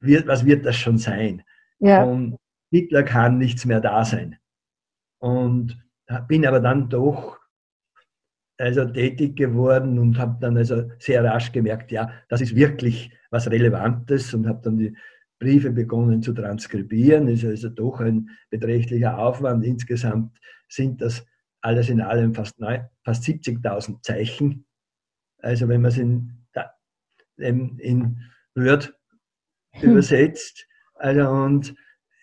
wird, 0.00 0.26
was 0.26 0.46
wird 0.46 0.64
das 0.64 0.76
schon 0.76 0.98
sein? 0.98 1.42
Ja. 1.78 2.04
Und 2.04 2.38
Hitler 2.74 3.04
kann 3.04 3.38
nichts 3.38 3.64
mehr 3.64 3.80
da 3.80 4.04
sein. 4.04 4.36
Und 5.20 5.78
bin 6.26 6.44
aber 6.44 6.58
dann 6.58 6.88
doch 6.88 7.38
also 8.58 8.84
tätig 8.84 9.36
geworden 9.36 9.98
und 9.98 10.18
habe 10.18 10.38
dann 10.40 10.56
also 10.56 10.90
sehr 10.98 11.22
rasch 11.24 11.52
gemerkt, 11.52 11.92
ja, 11.92 12.10
das 12.28 12.40
ist 12.40 12.56
wirklich 12.56 13.12
was 13.30 13.48
Relevantes 13.48 14.34
und 14.34 14.48
habe 14.48 14.60
dann 14.62 14.78
die 14.78 14.96
Briefe 15.38 15.70
begonnen 15.70 16.20
zu 16.20 16.32
transkribieren. 16.32 17.26
Das 17.26 17.42
ist 17.42 17.44
also 17.44 17.68
doch 17.68 18.00
ein 18.00 18.28
beträchtlicher 18.50 19.18
Aufwand. 19.18 19.64
Insgesamt 19.64 20.36
sind 20.68 21.00
das 21.00 21.24
alles 21.60 21.88
in 21.88 22.00
allem 22.00 22.34
fast, 22.34 22.56
fast 23.04 23.22
70.000 23.22 24.02
Zeichen. 24.02 24.66
Also 25.38 25.68
wenn 25.68 25.80
man 25.80 25.90
es 25.90 25.98
in, 25.98 27.78
in 27.78 28.20
Word 28.56 28.98
hm. 29.74 29.92
übersetzt. 29.92 30.66
Also 30.94 31.28
und 31.28 31.74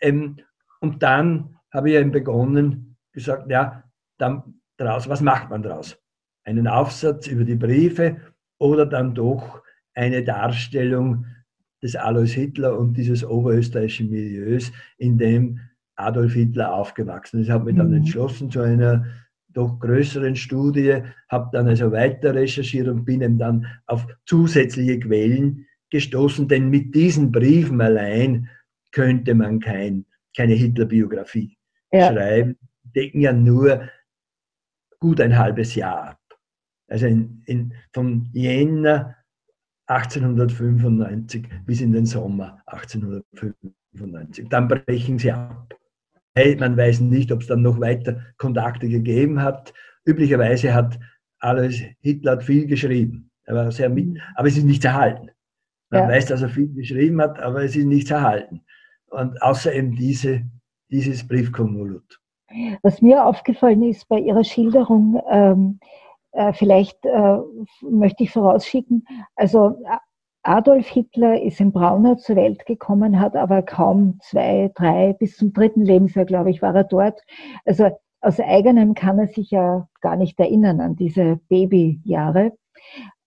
ähm, 0.01 0.37
und 0.79 1.01
dann 1.03 1.55
habe 1.71 1.89
ich 1.91 1.95
eben 1.95 2.11
begonnen, 2.11 2.97
gesagt, 3.13 3.49
ja, 3.49 3.83
dann 4.17 4.61
daraus, 4.77 5.07
was 5.07 5.21
macht 5.21 5.49
man 5.49 5.63
daraus? 5.63 5.97
Einen 6.43 6.67
Aufsatz 6.67 7.27
über 7.27 7.43
die 7.43 7.55
Briefe 7.55 8.17
oder 8.57 8.85
dann 8.85 9.13
doch 9.13 9.61
eine 9.93 10.23
Darstellung 10.23 11.25
des 11.81 11.95
Alois 11.95 12.33
Hitler 12.33 12.77
und 12.77 12.95
dieses 12.95 13.23
oberösterreichischen 13.23 14.09
Milieus, 14.09 14.71
in 14.97 15.17
dem 15.17 15.59
Adolf 15.95 16.33
Hitler 16.33 16.73
aufgewachsen 16.73 17.39
ist. 17.39 17.47
Ich 17.47 17.51
habe 17.51 17.65
mich 17.65 17.75
dann 17.75 17.89
mhm. 17.89 17.97
entschlossen 17.97 18.49
zu 18.49 18.61
einer 18.61 19.05
doch 19.49 19.79
größeren 19.79 20.35
Studie, 20.35 21.01
habe 21.29 21.49
dann 21.51 21.67
also 21.67 21.91
weiter 21.91 22.33
recherchiert 22.33 22.87
und 22.87 23.05
bin 23.05 23.21
eben 23.21 23.37
dann 23.37 23.67
auf 23.85 24.07
zusätzliche 24.25 24.99
Quellen 24.99 25.65
gestoßen, 25.89 26.47
denn 26.47 26.69
mit 26.69 26.95
diesen 26.95 27.31
Briefen 27.31 27.81
allein 27.81 28.49
könnte 28.91 29.33
man 29.33 29.59
kein, 29.59 30.05
keine 30.35 30.53
Hitler-Biografie 30.53 31.57
ja. 31.91 32.11
schreiben, 32.11 32.57
decken 32.83 33.21
ja 33.21 33.33
nur 33.33 33.89
gut 34.99 35.19
ein 35.21 35.37
halbes 35.37 35.75
Jahr 35.75 36.09
ab. 36.11 36.19
Also 36.87 37.07
in, 37.07 37.41
in, 37.45 37.73
von 37.93 38.29
Jänner 38.33 39.15
1895 39.87 41.47
bis 41.65 41.81
in 41.81 41.91
den 41.91 42.05
Sommer 42.05 42.61
1895. 42.65 44.47
Dann 44.49 44.67
brechen 44.67 45.19
sie 45.19 45.31
ab. 45.31 45.73
Man 46.35 46.77
weiß 46.77 47.01
nicht, 47.01 47.31
ob 47.31 47.41
es 47.41 47.47
dann 47.47 47.61
noch 47.61 47.79
weiter 47.79 48.21
Kontakte 48.37 48.87
gegeben 48.87 49.41
hat. 49.41 49.73
Üblicherweise 50.05 50.73
hat 50.73 50.97
alles, 51.39 51.81
Hitler 51.99 52.33
hat 52.33 52.43
viel 52.43 52.67
geschrieben. 52.67 53.29
Er 53.43 53.55
war 53.55 53.71
sehr 53.71 53.89
mit, 53.89 54.19
aber 54.35 54.47
es 54.47 54.57
ist 54.57 54.63
nicht 54.63 54.85
erhalten. 54.85 55.31
Man 55.89 56.03
ja. 56.03 56.07
weiß, 56.07 56.27
dass 56.27 56.41
er 56.41 56.49
viel 56.49 56.73
geschrieben 56.73 57.21
hat, 57.21 57.37
aber 57.39 57.63
es 57.63 57.75
ist 57.75 57.85
nichts 57.85 58.11
erhalten. 58.11 58.61
Und 59.11 59.41
außer 59.41 59.73
eben 59.73 59.95
diese, 59.95 60.41
dieses 60.89 61.27
Briefkonvolut. 61.27 62.19
Was 62.81 63.01
mir 63.01 63.25
aufgefallen 63.25 63.83
ist 63.83 64.07
bei 64.07 64.19
Ihrer 64.19 64.43
Schilderung, 64.43 65.21
ähm, 65.29 65.79
äh, 66.33 66.53
vielleicht 66.53 67.05
äh, 67.05 67.37
möchte 67.81 68.23
ich 68.23 68.31
vorausschicken, 68.31 69.05
also 69.35 69.77
Adolf 70.43 70.87
Hitler 70.87 71.41
ist 71.41 71.59
in 71.59 71.71
Braunau 71.71 72.15
zur 72.15 72.35
Welt 72.35 72.65
gekommen, 72.65 73.19
hat 73.19 73.35
aber 73.35 73.61
kaum 73.61 74.17
zwei, 74.23 74.71
drei, 74.73 75.13
bis 75.13 75.37
zum 75.37 75.53
dritten 75.53 75.83
Lebensjahr, 75.83 76.25
glaube 76.25 76.49
ich, 76.49 76.61
war 76.61 76.75
er 76.75 76.83
dort. 76.83 77.21
Also 77.65 77.89
aus 78.21 78.39
eigenem 78.39 78.95
kann 78.95 79.19
er 79.19 79.27
sich 79.27 79.51
ja 79.51 79.87
gar 80.01 80.15
nicht 80.15 80.39
erinnern 80.39 80.79
an 80.79 80.95
diese 80.95 81.39
Babyjahre. 81.47 82.53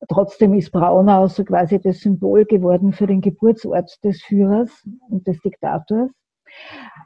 Trotzdem 0.09 0.55
ist 0.55 0.71
Braunau 0.71 1.27
so 1.29 1.45
quasi 1.45 1.81
das 1.81 2.01
Symbol 2.01 2.45
geworden 2.45 2.93
für 2.93 3.07
den 3.07 3.21
Geburtsort 3.21 4.03
des 4.05 4.23
Führers 4.23 4.71
und 5.09 5.27
des 5.27 5.41
Diktators. 5.41 6.11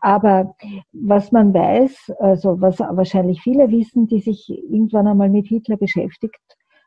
Aber 0.01 0.55
was 0.93 1.33
man 1.33 1.55
weiß, 1.55 2.13
also 2.19 2.61
was 2.61 2.81
wahrscheinlich 2.81 3.41
viele 3.41 3.71
wissen, 3.71 4.07
die 4.07 4.21
sich 4.21 4.49
irgendwann 4.49 5.07
einmal 5.07 5.31
mit 5.31 5.47
Hitler 5.47 5.77
beschäftigt 5.77 6.41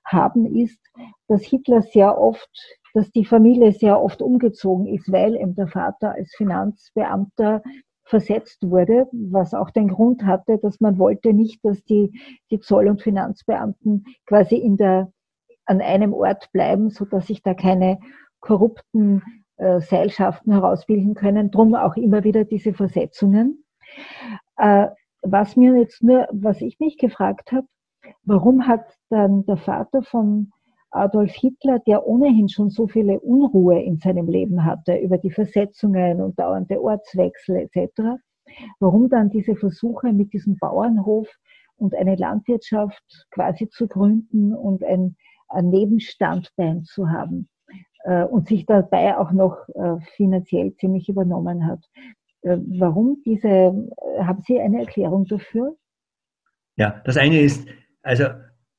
haben, 0.06 0.46
ist, 0.56 0.80
dass 1.28 1.44
Hitler 1.44 1.82
sehr 1.82 2.18
oft, 2.20 2.50
dass 2.94 3.12
die 3.12 3.26
Familie 3.26 3.72
sehr 3.72 4.02
oft 4.02 4.22
umgezogen 4.22 4.88
ist, 4.88 5.12
weil 5.12 5.36
eben 5.36 5.56
der 5.56 5.68
Vater 5.68 6.14
als 6.14 6.34
Finanzbeamter 6.36 7.62
versetzt 8.04 8.70
wurde, 8.70 9.08
was 9.12 9.54
auch 9.54 9.70
den 9.70 9.88
Grund 9.88 10.26
hatte, 10.26 10.58
dass 10.58 10.80
man 10.82 11.00
wollte 11.00 11.34
nicht, 11.34 11.64
dass 11.64 11.84
die, 11.86 12.20
die 12.52 12.60
Zoll- 12.60 12.90
und 12.90 13.02
Finanzbeamten 13.02 14.06
quasi 14.26 14.56
in 14.56 14.76
der, 14.76 15.12
an 15.72 15.82
einem 15.82 16.14
Ort 16.14 16.52
bleiben, 16.52 16.90
so 16.90 17.06
dass 17.06 17.28
sich 17.28 17.42
da 17.44 17.54
keine 17.54 17.98
korrupten 18.42 19.24
äh, 19.56 19.80
Seilschaften 19.80 20.52
herausbilden 20.52 21.14
können. 21.14 21.50
Drum 21.50 21.76
auch 21.76 21.96
immer 21.96 22.26
wieder 22.26 22.44
diese 22.44 22.74
Versetzungen. 22.74 23.64
Äh, 24.58 24.88
was 25.22 25.56
mir 25.56 25.78
jetzt 25.78 26.04
nur, 26.04 26.28
was 26.32 26.60
ich 26.60 26.78
mich 26.80 26.98
gefragt 26.98 27.54
habe, 27.54 27.68
warum 28.24 28.68
hat 28.68 28.98
dann 29.10 29.46
der 29.46 29.56
Vater 29.56 30.04
von 30.04 30.52
Adolf 30.90 31.32
Hitler, 31.32 31.80
der 31.80 32.06
ohnehin 32.06 32.50
schon 32.50 32.70
so 32.70 32.88
viele 32.88 33.22
Unruhe 33.22 33.82
in 33.82 33.98
seinem 33.98 34.28
Leben 34.28 34.66
hatte, 34.66 34.98
über 34.98 35.18
die 35.18 35.32
Versetzungen 35.32 36.22
und 36.22 36.38
dauernde 36.38 36.82
Ortswechsel 36.82 37.56
etc., 37.56 38.20
warum 38.82 39.08
dann 39.08 39.30
diese 39.30 39.56
Versuche 39.56 40.12
mit 40.12 40.34
diesem 40.34 40.58
Bauernhof 40.58 41.30
und 41.78 41.96
eine 41.96 42.16
Landwirtschaft 42.16 43.26
quasi 43.32 43.70
zu 43.70 43.88
gründen 43.88 44.54
und 44.54 44.84
ein 44.84 45.16
Nebenstandbein 45.62 46.84
zu 46.84 47.10
haben 47.10 47.50
äh, 48.04 48.24
und 48.24 48.48
sich 48.48 48.66
dabei 48.66 49.18
auch 49.18 49.32
noch 49.32 49.58
äh, 49.70 50.00
finanziell 50.16 50.74
ziemlich 50.76 51.10
übernommen 51.10 51.68
hat. 51.68 51.84
Äh, 52.42 52.58
warum 52.80 53.22
diese, 53.26 53.74
haben 54.20 54.42
Sie 54.46 54.60
eine 54.60 54.82
Erklärung 54.82 55.26
dafür? 55.26 55.76
Ja, 56.76 57.02
das 57.06 57.18
eine 57.18 57.42
ist, 57.42 57.68
also 58.02 58.26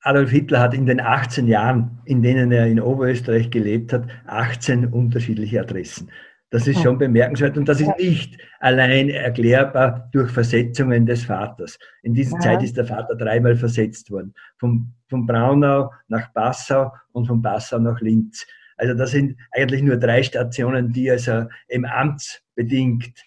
Adolf 0.00 0.30
Hitler 0.30 0.60
hat 0.60 0.74
in 0.74 0.86
den 0.86 1.00
18 1.00 1.46
Jahren, 1.46 2.00
in 2.04 2.22
denen 2.22 2.50
er 2.50 2.66
in 2.66 2.80
Oberösterreich 2.80 3.50
gelebt 3.50 3.92
hat, 3.92 4.08
18 4.26 4.86
unterschiedliche 4.86 5.60
Adressen. 5.60 6.10
Das 6.52 6.66
ist 6.66 6.82
schon 6.82 6.98
bemerkenswert 6.98 7.56
und 7.56 7.66
das 7.66 7.80
ist 7.80 7.96
nicht 7.98 8.38
allein 8.60 9.08
erklärbar 9.08 10.10
durch 10.12 10.30
Versetzungen 10.30 11.06
des 11.06 11.24
Vaters. 11.24 11.78
In 12.02 12.12
dieser 12.12 12.34
ja. 12.34 12.40
Zeit 12.40 12.62
ist 12.62 12.76
der 12.76 12.84
Vater 12.84 13.14
dreimal 13.16 13.56
versetzt 13.56 14.10
worden. 14.10 14.34
Von, 14.58 14.92
von 15.08 15.24
Braunau 15.24 15.90
nach 16.08 16.30
Passau 16.34 16.92
und 17.12 17.26
von 17.26 17.40
Passau 17.40 17.78
nach 17.78 17.98
Linz. 18.02 18.46
Also 18.76 18.92
das 18.92 19.12
sind 19.12 19.34
eigentlich 19.52 19.82
nur 19.82 19.96
drei 19.96 20.22
Stationen, 20.22 20.92
die 20.92 21.10
also 21.10 21.46
im 21.68 21.86
amtsbedingt 21.86 23.18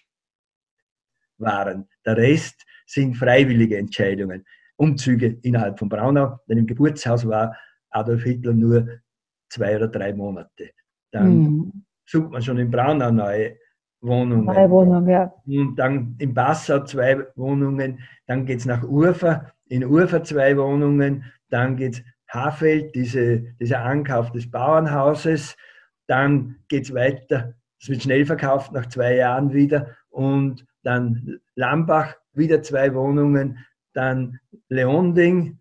waren. 1.38 1.88
Der 2.04 2.16
Rest 2.16 2.64
sind 2.86 3.16
freiwillige 3.16 3.76
Entscheidungen. 3.76 4.44
Umzüge 4.76 5.36
innerhalb 5.42 5.80
von 5.80 5.88
Braunau. 5.88 6.38
Denn 6.48 6.58
im 6.58 6.66
Geburtshaus 6.68 7.26
war 7.26 7.56
Adolf 7.90 8.22
Hitler 8.22 8.52
nur 8.52 8.86
zwei 9.48 9.74
oder 9.74 9.88
drei 9.88 10.14
Monate. 10.14 10.70
Dann 11.10 11.38
mhm. 11.38 11.85
Sucht 12.06 12.30
man 12.30 12.42
schon 12.42 12.58
in 12.58 12.70
Braunau 12.70 13.10
neue 13.10 13.56
Wohnungen. 14.00 14.44
Neue 14.44 14.70
Wohnungen, 14.70 15.08
ja. 15.08 15.32
Und 15.46 15.76
dann 15.76 16.16
in 16.18 16.32
Passau 16.32 16.84
zwei 16.84 17.26
Wohnungen. 17.34 17.98
Dann 18.26 18.46
geht 18.46 18.60
es 18.60 18.66
nach 18.66 18.82
Urfa, 18.82 19.52
in 19.68 19.84
Urfa 19.84 20.22
zwei 20.22 20.56
Wohnungen. 20.56 21.24
Dann 21.50 21.76
geht 21.76 21.94
es 21.94 22.02
Hafeld, 22.28 22.94
diese, 22.94 23.40
dieser 23.60 23.82
Ankauf 23.84 24.30
des 24.32 24.50
Bauernhauses. 24.50 25.56
Dann 26.06 26.56
geht 26.68 26.84
es 26.84 26.94
weiter, 26.94 27.54
es 27.80 27.88
wird 27.88 28.02
schnell 28.02 28.24
verkauft 28.24 28.72
nach 28.72 28.86
zwei 28.86 29.16
Jahren 29.16 29.52
wieder. 29.52 29.96
Und 30.08 30.64
dann 30.82 31.38
Lambach, 31.56 32.14
wieder 32.32 32.62
zwei 32.62 32.94
Wohnungen. 32.94 33.58
Dann 33.92 34.38
Leonding, 34.68 35.58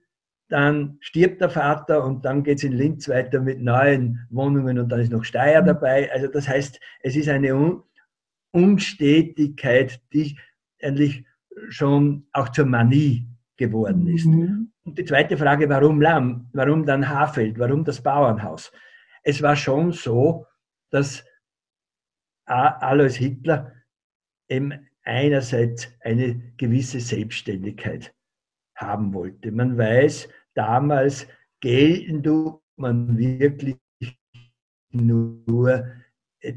dann 0.48 0.98
stirbt 1.00 1.42
der 1.42 1.50
Vater 1.50 2.04
und 2.04 2.24
dann 2.26 2.44
geht 2.44 2.60
es 2.60 2.64
in 2.64 2.74
Linz 2.74 3.10
weiter 3.10 3.42
mit 3.42 3.62
neuen 3.62 4.28
Wohnungen 4.30 4.78
und 4.78 4.90
dann 4.90 5.00
ist 5.00 5.12
noch 5.12 5.24
Steyr 5.24 5.62
mhm. 5.62 5.68
dabei. 5.68 6.12
Also 6.12 6.28
das 6.28 6.48
heißt, 6.48 6.80
es 7.02 7.16
ist 7.16 7.30
eine 7.30 7.82
Unstetigkeit, 8.52 10.02
die 10.14 10.38
eigentlich 10.82 11.26
schon 11.70 12.28
auch 12.32 12.50
zur 12.50 12.66
Manie 12.66 13.28
geworden 13.58 14.08
ist. 14.08 14.26
Mhm. 14.26 14.72
Und 14.84 14.98
die 14.98 15.06
zweite 15.06 15.38
Frage, 15.38 15.68
warum 15.70 16.00
Lamm? 16.00 16.50
Warum 16.54 16.86
dann 16.86 17.10
Hafeld? 17.10 17.58
Warum 17.58 17.84
das 17.84 18.02
Bauernhaus? 18.02 18.72
Es 19.24 19.42
war 19.42 19.56
schon 19.56 19.92
so, 19.92 20.46
dass 20.92 21.26
Alois 22.46 23.16
Hitler 23.16 23.74
eben 24.48 24.88
einerseits 25.04 25.88
eine 26.02 26.54
gewisse 26.58 27.00
Selbstständigkeit 27.00 28.15
haben 28.76 29.14
wollte. 29.14 29.52
Man 29.52 29.78
weiß, 29.78 30.30
damals 30.54 31.28
gelten 31.62 32.24
tut 32.24 32.62
man 32.76 33.18
wirklich 33.18 33.78
nur 34.92 35.86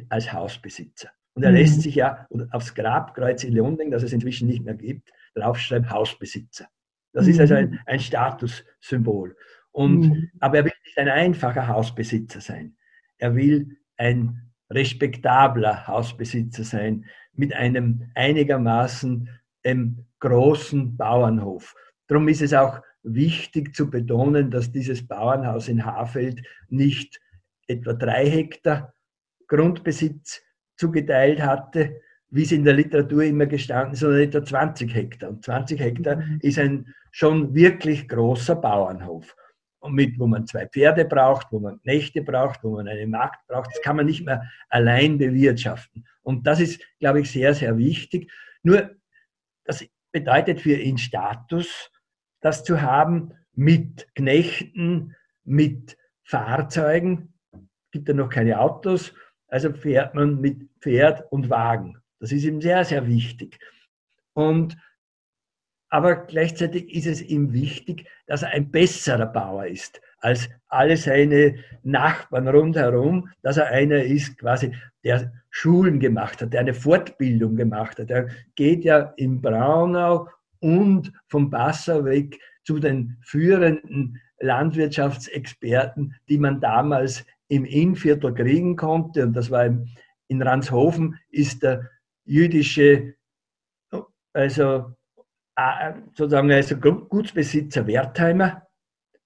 als 0.09 0.33
Hausbesitzer. 0.33 1.11
Und 1.35 1.45
er 1.45 1.53
lässt 1.53 1.77
mhm. 1.77 1.83
sich 1.83 1.95
ja 1.95 2.27
aufs 2.51 2.75
Grabkreuz 2.75 3.45
in 3.45 3.53
Leonding, 3.53 3.91
das 3.91 4.03
es 4.03 4.13
inzwischen 4.13 4.49
nicht 4.49 4.65
mehr 4.65 4.75
gibt, 4.75 5.13
draufschreiben 5.35 5.89
Hausbesitzer. 5.89 6.67
Das 7.13 7.27
mhm. 7.27 7.31
ist 7.31 7.41
also 7.41 7.55
ein, 7.55 7.81
ein 7.87 8.01
Statussymbol. 8.01 9.37
Und, 9.71 10.01
mhm. 10.01 10.31
Aber 10.41 10.59
er 10.59 10.65
will 10.65 10.73
nicht 10.85 10.99
ein 10.99 11.09
einfacher 11.09 11.69
Hausbesitzer 11.69 12.41
sein. 12.41 12.77
Er 13.19 13.37
will 13.37 13.79
ein 13.97 14.51
respektabler 14.71 15.87
Hausbesitzer 15.87 16.65
sein 16.65 17.07
mit 17.33 17.53
einem 17.55 18.11
einigermaßen 18.15 19.29
ähm, 19.65 20.07
großen 20.21 20.97
Bauernhof. 20.97 21.75
Darum 22.09 22.27
ist 22.29 22.43
es 22.43 22.53
auch 22.53 22.81
wichtig 23.03 23.75
zu 23.75 23.89
betonen, 23.89 24.51
dass 24.51 24.73
dieses 24.73 25.07
Bauernhaus 25.07 25.69
in 25.69 25.85
Hafeld 25.85 26.43
nicht 26.69 27.21
etwa 27.69 27.93
drei 27.93 28.29
Hektar 28.29 28.93
Grundbesitz 29.47 30.43
zugeteilt 30.77 31.41
hatte, 31.41 32.01
wie 32.31 32.43
es 32.43 32.53
in 32.53 32.65
der 32.65 32.75
Literatur 32.75 33.23
immer 33.25 33.47
gestanden 33.47 33.95
ist, 33.95 34.01
sondern 34.01 34.21
etwa 34.21 34.45
20 34.45 34.95
Hektar. 34.95 35.31
Und 35.31 35.45
20 35.45 35.81
Hektar 35.81 36.17
mhm. 36.17 36.39
ist 36.43 36.59
ein 36.59 36.95
schon 37.11 37.55
wirklich 37.55 38.09
großer 38.09 38.57
Bauernhof, 38.57 39.35
mit, 39.89 40.19
wo 40.19 40.27
man 40.27 40.47
zwei 40.47 40.67
Pferde 40.67 41.05
braucht, 41.05 41.49
wo 41.51 41.61
man 41.61 41.81
Nächte 41.85 42.23
braucht, 42.23 42.63
wo 42.63 42.73
man 42.73 42.89
eine 42.89 43.07
Markt 43.07 43.47
braucht. 43.47 43.71
Das 43.71 43.83
kann 43.83 43.97
man 43.97 44.07
nicht 44.07 44.25
mehr 44.25 44.43
allein 44.69 45.19
bewirtschaften. 45.19 46.07
Und 46.23 46.47
das 46.47 46.61
ist, 46.61 46.83
glaube 46.99 47.21
ich, 47.21 47.31
sehr, 47.31 47.55
sehr 47.55 47.79
wichtig. 47.79 48.31
Nur, 48.63 48.91
das 49.65 49.87
bedeutet 50.13 50.61
für 50.61 50.75
ihn 50.75 50.99
Status, 50.99 51.91
das 52.41 52.65
zu 52.65 52.83
haben 52.83 53.33
mit 53.55 54.07
Knechten, 54.15 55.15
mit 55.45 55.97
Fahrzeugen. 56.23 57.35
Gibt 57.91 58.09
ja 58.09 58.15
noch 58.15 58.29
keine 58.29 58.61
Autos, 58.61 59.15
also 59.49 59.73
fährt 59.73 60.15
man 60.15 60.41
mit 60.41 60.69
Pferd 60.81 61.25
und 61.33 61.51
Wagen. 61.51 61.99
Das 62.21 62.33
ist 62.33 62.45
ihm 62.45 62.61
sehr, 62.61 62.85
sehr 62.85 63.07
wichtig. 63.07 63.59
Und, 64.35 64.77
aber 65.89 66.17
gleichzeitig 66.27 66.95
ist 66.95 67.07
es 67.07 67.23
ihm 67.23 67.53
wichtig, 67.53 68.07
dass 68.27 68.43
er 68.43 68.51
ein 68.51 68.71
besserer 68.71 69.27
Bauer 69.27 69.67
ist 69.67 70.01
als 70.21 70.49
alle 70.69 70.97
seine 70.97 71.57
Nachbarn 71.83 72.49
rundherum, 72.49 73.31
dass 73.43 73.57
er 73.57 73.67
einer 73.69 74.03
ist, 74.03 74.39
quasi, 74.39 74.73
der 75.05 75.33
Schulen 75.51 76.01
gemacht 76.01 76.43
hat, 76.43 76.53
der 76.53 76.61
eine 76.61 76.75
Fortbildung 76.75 77.57
gemacht 77.57 77.99
hat. 77.99 78.11
Er 78.11 78.29
geht 78.55 78.85
ja 78.85 79.13
in 79.17 79.41
Braunau 79.41 80.29
und 80.61 81.13
vom 81.29 81.51
Passau 81.51 82.05
weg 82.05 82.39
zu 82.65 82.79
den 82.79 83.17
führenden 83.23 84.21
Landwirtschaftsexperten, 84.41 86.15
die 86.29 86.39
man 86.39 86.61
damals 86.61 87.25
im 87.49 87.65
Innviertel 87.65 88.35
kriegen 88.35 88.77
konnte. 88.77 89.25
Und 89.25 89.35
das 89.35 89.51
war 89.51 89.67
in 90.29 90.43
Ranshofen, 90.43 91.19
ist 91.31 91.63
der 91.63 91.89
jüdische, 92.25 93.15
also 94.33 94.93
sozusagen 96.15 96.53
also 96.53 96.77
Gutsbesitzer 96.77 97.87
Wertheimer, 97.87 98.63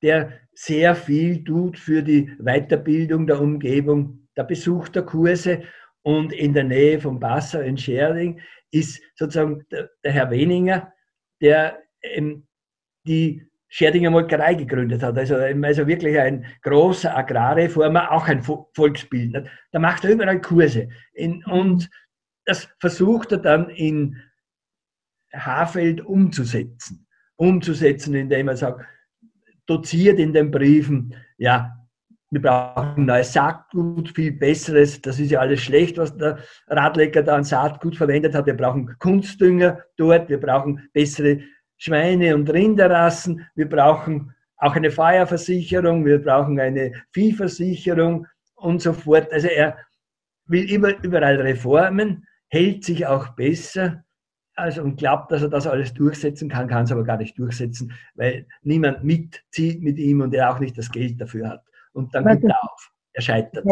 der 0.01 0.33
sehr 0.55 0.95
viel 0.95 1.45
tut 1.45 1.79
für 1.79 2.03
die 2.03 2.31
Weiterbildung 2.39 3.27
der 3.27 3.41
Umgebung, 3.41 4.29
der 4.37 4.45
Besuch 4.45 4.89
der 4.89 5.03
Kurse 5.03 5.63
und 6.03 6.33
in 6.33 6.55
der 6.55 6.65
Nähe 6.65 7.01
von 7.01 7.21
Passau 7.21 7.61
in 7.61 7.77
Schering 7.77 8.41
ist 8.71 9.03
sozusagen 9.15 9.65
der, 9.71 9.91
der 10.03 10.13
Herr 10.13 10.31
Weninger, 10.31 10.93
der 11.43 11.83
ähm, 12.03 12.47
die 13.07 13.47
Scherdinger 13.69 14.11
Molkerei 14.11 14.55
gegründet 14.55 15.03
hat. 15.03 15.17
Also, 15.17 15.37
also 15.37 15.87
wirklich 15.87 16.19
ein 16.19 16.45
großer 16.63 17.17
Agrarreformer, 17.17 18.13
auch 18.13 18.29
ein 18.29 18.43
Volksbildner. 18.43 19.45
Da 19.71 19.79
macht 19.79 20.05
er 20.05 20.11
überall 20.11 20.41
Kurse. 20.41 20.89
In, 21.15 21.43
und 21.47 21.89
das 22.45 22.69
versucht 22.81 23.33
er 23.33 23.39
dann 23.39 23.71
in 23.71 24.21
Hafeld 25.33 26.03
umzusetzen. 26.05 27.07
Umzusetzen, 27.37 28.15
indem 28.15 28.49
er 28.49 28.57
sagt, 28.57 28.85
doziert 29.67 30.19
in 30.19 30.35
den 30.35 30.51
Briefen, 30.51 31.15
ja, 31.39 31.82
wir 32.33 32.41
brauchen 32.41 33.05
neues 33.05 33.35
Saatgut, 33.35 34.09
viel 34.15 34.33
besseres. 34.33 35.03
Das 35.03 35.21
ist 35.21 35.31
ja 35.31 35.41
alles 35.41 35.61
schlecht, 35.61 35.99
was 35.99 36.17
der 36.17 36.39
Radlecker 36.67 37.23
da 37.23 37.37
an 37.37 37.45
Saatgut 37.45 37.95
verwendet 37.95 38.35
hat. 38.35 38.47
Wir 38.47 38.57
brauchen 38.57 38.97
Kunstdünger 38.99 39.81
dort, 39.99 40.31
wir 40.31 40.41
brauchen 40.41 40.89
bessere 40.95 41.41
Schweine- 41.77 42.35
und 42.35 42.51
Rinderrassen, 42.51 43.47
wir 43.55 43.69
brauchen 43.69 44.35
auch 44.57 44.75
eine 44.75 44.91
Feuerversicherung, 44.91 46.07
wir 46.07 46.23
brauchen 46.23 46.59
eine 46.59 46.93
Viehversicherung 47.11 48.27
und 48.55 48.81
so 48.81 48.95
fort. 48.95 49.31
Also 49.31 49.49
er 49.49 49.77
will 50.47 50.71
immer 50.71 51.05
überall 51.05 51.39
Reformen, 51.39 52.25
hält 52.49 52.85
sich 52.85 53.07
auch 53.07 53.29
besser 53.35 54.05
also 54.55 54.83
und 54.83 54.97
glaubt, 54.97 55.31
dass 55.33 55.43
er 55.43 55.49
das 55.51 55.67
alles 55.67 55.93
durchsetzen 55.93 56.49
kann, 56.49 56.69
kann 56.69 56.85
es 56.85 56.93
aber 56.93 57.05
gar 57.05 57.19
nicht 57.19 57.39
durchsetzen, 57.39 57.93
weil 58.15 58.47
niemand 58.63 59.05
mitzieht 59.05 59.83
mit 59.83 59.99
ihm 59.99 60.23
und 60.23 60.33
er 60.33 60.51
auch 60.51 60.61
nicht 60.61 60.79
das 60.79 60.91
Geld 60.91 61.21
dafür 61.21 61.51
hat 61.51 61.65
und 61.93 62.15
dann 62.15 62.27
gibt 62.27 62.45
er 62.45 62.63
auf. 62.63 62.91
Er 63.15 63.23
scheitert. 63.23 63.65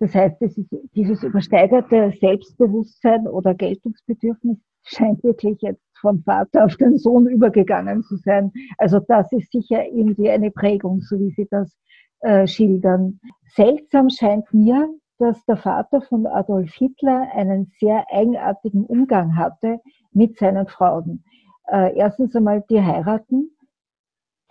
Das 0.00 0.14
heißt, 0.14 0.36
das 0.40 0.56
ist, 0.56 0.70
dieses 0.94 1.22
übersteigerte 1.22 2.12
Selbstbewusstsein 2.18 3.26
oder 3.26 3.54
Geltungsbedürfnis 3.54 4.56
scheint 4.82 5.22
wirklich 5.22 5.60
jetzt 5.60 5.84
vom 6.00 6.22
Vater 6.22 6.64
auf 6.64 6.76
den 6.76 6.96
Sohn 6.96 7.26
übergegangen 7.26 8.02
zu 8.02 8.16
sein. 8.16 8.50
Also 8.78 9.00
das 9.00 9.30
ist 9.32 9.52
sicher 9.52 9.84
irgendwie 9.86 10.30
eine 10.30 10.50
Prägung, 10.50 11.02
so 11.02 11.18
wie 11.18 11.30
Sie 11.30 11.46
das 11.50 11.76
äh, 12.20 12.46
schildern. 12.46 13.20
Seltsam 13.54 14.08
scheint 14.08 14.52
mir, 14.54 14.88
dass 15.18 15.44
der 15.44 15.58
Vater 15.58 16.00
von 16.00 16.26
Adolf 16.26 16.72
Hitler 16.72 17.28
einen 17.34 17.70
sehr 17.78 18.06
eigenartigen 18.10 18.86
Umgang 18.86 19.36
hatte 19.36 19.80
mit 20.12 20.38
seinen 20.38 20.66
Frauen. 20.66 21.24
Äh, 21.70 21.94
erstens 21.96 22.34
einmal 22.34 22.64
die 22.70 22.80
heiraten 22.80 23.50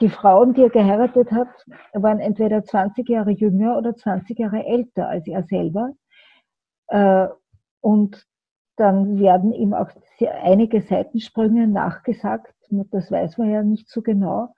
die 0.01 0.09
Frauen, 0.09 0.53
die 0.53 0.63
er 0.63 0.69
geheiratet 0.69 1.31
hat, 1.31 1.49
waren 1.93 2.19
entweder 2.19 2.63
20 2.63 3.07
Jahre 3.09 3.31
jünger 3.31 3.77
oder 3.77 3.95
20 3.95 4.39
Jahre 4.39 4.65
älter 4.65 5.09
als 5.09 5.27
er 5.27 5.43
selber. 5.43 5.91
Äh, 6.87 7.27
und 7.81 8.25
dann 8.77 9.19
werden 9.19 9.51
ihm 9.51 9.73
auch 9.73 9.89
einige 10.41 10.81
Seitensprünge 10.81 11.67
nachgesagt. 11.67 12.53
Das 12.91 13.11
weiß 13.11 13.37
man 13.37 13.49
ja 13.49 13.63
nicht 13.63 13.89
so 13.89 14.01
genau. 14.01 14.53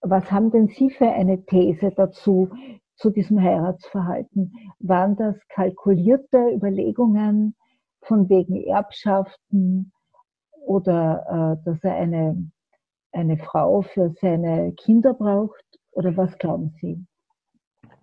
Was 0.00 0.30
haben 0.30 0.50
denn 0.52 0.68
Sie 0.68 0.90
für 0.90 1.10
eine 1.10 1.44
These 1.46 1.90
dazu, 1.90 2.50
zu 2.94 3.10
diesem 3.10 3.42
Heiratsverhalten? 3.42 4.52
Waren 4.78 5.16
das 5.16 5.36
kalkulierte 5.48 6.50
Überlegungen 6.54 7.56
von 8.02 8.28
wegen 8.28 8.62
Erbschaften 8.62 9.92
oder 10.64 11.58
äh, 11.58 11.64
dass 11.64 11.82
er 11.82 11.96
eine 11.96 12.50
eine 13.16 13.38
Frau 13.38 13.82
für 13.82 14.14
seine 14.20 14.72
Kinder 14.74 15.14
braucht? 15.14 15.64
Oder 15.92 16.16
was 16.16 16.36
glauben 16.38 16.74
Sie? 16.80 17.04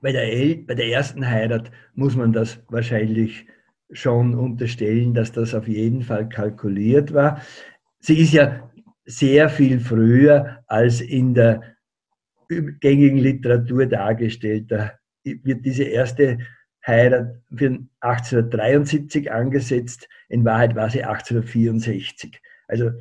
Bei 0.01 0.11
der, 0.11 0.25
bei 0.65 0.73
der 0.73 0.87
ersten 0.87 1.27
Heirat 1.27 1.71
muss 1.93 2.15
man 2.15 2.33
das 2.33 2.59
wahrscheinlich 2.69 3.45
schon 3.91 4.33
unterstellen, 4.33 5.13
dass 5.13 5.31
das 5.31 5.53
auf 5.53 5.67
jeden 5.67 6.01
Fall 6.01 6.27
kalkuliert 6.27 7.13
war. 7.13 7.41
Sie 7.99 8.19
ist 8.19 8.33
ja 8.33 8.69
sehr 9.05 9.49
viel 9.49 9.79
früher 9.79 10.63
als 10.67 10.99
in 11.01 11.33
der 11.33 11.61
gängigen 12.81 13.19
Literatur 13.19 13.85
dargestellt. 13.85 14.71
Da 14.71 14.93
wird 15.23 15.65
diese 15.65 15.83
erste 15.83 16.39
Heirat 16.85 17.41
für 17.55 17.79
1873 18.01 19.31
angesetzt. 19.31 20.09
In 20.27 20.43
Wahrheit 20.43 20.75
war 20.75 20.89
sie 20.89 21.03
1864, 21.03 22.41
also 22.67 22.91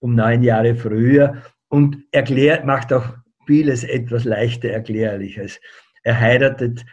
um 0.00 0.14
neun 0.14 0.42
Jahre 0.42 0.74
früher 0.74 1.42
und 1.68 1.98
erklärt, 2.10 2.64
macht 2.64 2.92
auch 2.92 3.16
vieles 3.46 3.84
etwas 3.84 4.24
leichter 4.24 4.68
erklärliches. 4.68 5.60
Er 6.02 6.18
heiratet 6.18 6.84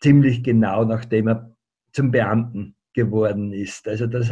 ziemlich 0.00 0.42
genau, 0.42 0.84
nachdem 0.84 1.28
er 1.28 1.54
zum 1.92 2.10
Beamten 2.10 2.76
geworden 2.92 3.52
ist. 3.52 3.86
Also 3.88 4.06
das, 4.06 4.30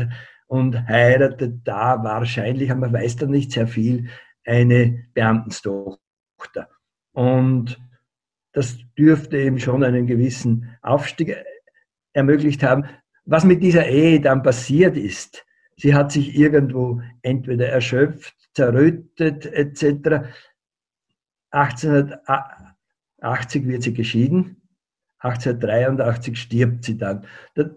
und 0.49 0.89
heiratet 0.89 1.61
da 1.65 2.03
wahrscheinlich, 2.03 2.71
aber 2.71 2.81
man 2.81 2.93
weiß 2.93 3.17
da 3.17 3.27
nicht 3.27 3.53
sehr 3.53 3.67
viel, 3.67 4.09
eine 4.45 5.07
Beamtenstochter. 5.15 6.69
Und 7.13 7.81
das 8.53 8.79
dürfte 8.97 9.41
ihm 9.41 9.59
schon 9.59 9.85
einen 9.85 10.07
gewissen 10.07 10.77
Aufstieg 10.83 11.37
ermöglicht 12.13 12.63
haben. 12.63 12.85
Was 13.25 13.45
mit 13.45 13.63
dieser 13.63 13.87
Ehe 13.87 14.21
dann 14.21 14.43
passiert 14.43 14.97
ist, 14.97 15.46
sie 15.77 15.95
hat 15.95 16.13
sich 16.13 16.37
irgendwo 16.37 17.01
entweder 17.23 17.69
erschöpft, 17.69 18.35
zerrüttet 18.55 19.47
etc. 19.47 20.27
1880 21.51 23.67
wird 23.67 23.83
sie 23.83 23.95
geschieden, 23.95 24.63
1883 25.19 26.39
stirbt 26.39 26.85
sie 26.85 26.97
dann. 26.97 27.27
Da 27.55 27.71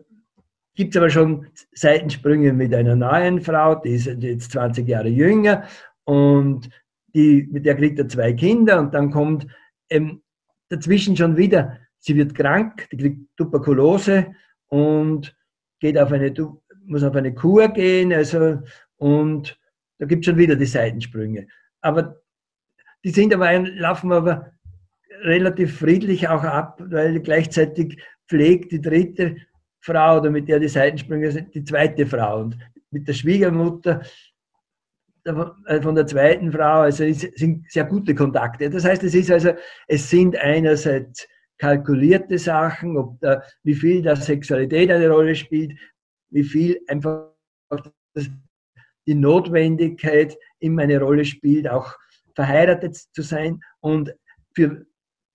gibt 0.76 0.96
es 0.96 0.98
aber 0.98 1.10
schon 1.10 1.48
Seitensprünge 1.74 2.54
mit 2.54 2.74
einer 2.74 2.96
neuen 2.96 3.42
Frau, 3.42 3.76
die 3.76 3.92
ist 3.92 4.06
jetzt 4.06 4.52
20 4.52 4.88
Jahre 4.88 5.10
jünger 5.10 5.66
und 6.06 6.70
die, 7.14 7.48
mit 7.52 7.66
der 7.66 7.76
kriegt 7.76 8.00
er 8.00 8.08
zwei 8.08 8.34
Kinder 8.34 8.80
und 8.80 8.94
dann 8.94 9.12
kommt 9.12 9.48
ähm, 9.90 10.22
dazwischen 10.70 11.18
schon 11.18 11.38
wieder, 11.38 11.80
sie 11.98 12.16
wird 12.16 12.36
krank, 12.36 12.88
die 12.92 12.98
kriegt 12.98 13.38
Tuberkulose 13.38 14.36
und 14.68 15.36
geht 15.80 15.98
auf 15.98 16.12
eine, 16.12 16.32
muss 16.90 17.04
auf 17.04 17.16
eine 17.16 17.34
Kur 17.34 17.68
gehen, 17.70 18.12
also, 18.12 18.60
und 18.98 19.58
da 20.00 20.06
gibt 20.06 20.22
es 20.22 20.30
schon 20.30 20.38
wieder 20.38 20.56
die 20.56 20.66
Seitensprünge. 20.66 21.48
Aber 21.82 22.22
die 23.04 23.12
sind 23.12 23.34
aber, 23.34 23.60
laufen 23.60 24.12
aber 24.12 24.52
relativ 25.22 25.78
friedlich 25.78 26.28
auch 26.28 26.44
ab, 26.44 26.82
weil 26.86 27.20
gleichzeitig 27.20 28.02
pflegt 28.28 28.72
die 28.72 28.82
dritte 28.82 29.38
Frau 29.82 30.18
oder 30.18 30.30
mit 30.30 30.48
der 30.48 30.60
die 30.60 30.68
Seitensprünge 30.68 31.32
sind, 31.32 31.54
die 31.56 31.64
zweite 31.64 32.06
Frau. 32.06 32.42
Und 32.42 32.58
mit 32.92 33.08
der 33.08 33.14
Schwiegermutter 33.14 34.02
äh, 35.26 35.82
von 35.82 35.96
der 35.96 36.08
zweiten 36.08 36.52
Frau, 36.52 36.82
also 36.82 37.06
sind 37.12 37.70
sehr 37.72 37.86
gute 37.86 38.16
Kontakte. 38.16 38.70
Das 38.70 38.86
heißt, 38.86 39.04
es 39.04 39.16
ist 39.16 39.32
also, 39.32 39.52
es 39.88 40.10
sind 40.10 40.36
einerseits 40.38 41.28
kalkulierte 41.58 42.38
Sachen, 42.38 42.98
ob 42.98 43.20
da, 43.20 43.44
wie 43.64 43.76
viel 43.76 44.02
da 44.02 44.16
Sexualität 44.16 44.90
eine 44.92 45.10
Rolle 45.10 45.36
spielt, 45.36 45.74
wie 46.30 46.44
viel 46.44 46.80
einfach 46.88 47.32
die 49.06 49.16
Notwendigkeit 49.16 50.38
immer 50.60 50.84
eine 50.84 51.00
Rolle 51.00 51.26
spielt, 51.26 51.68
auch 51.68 51.96
verheiratet 52.36 52.96
zu 52.96 53.22
sein 53.22 53.60
und 53.80 54.14
für 54.54 54.86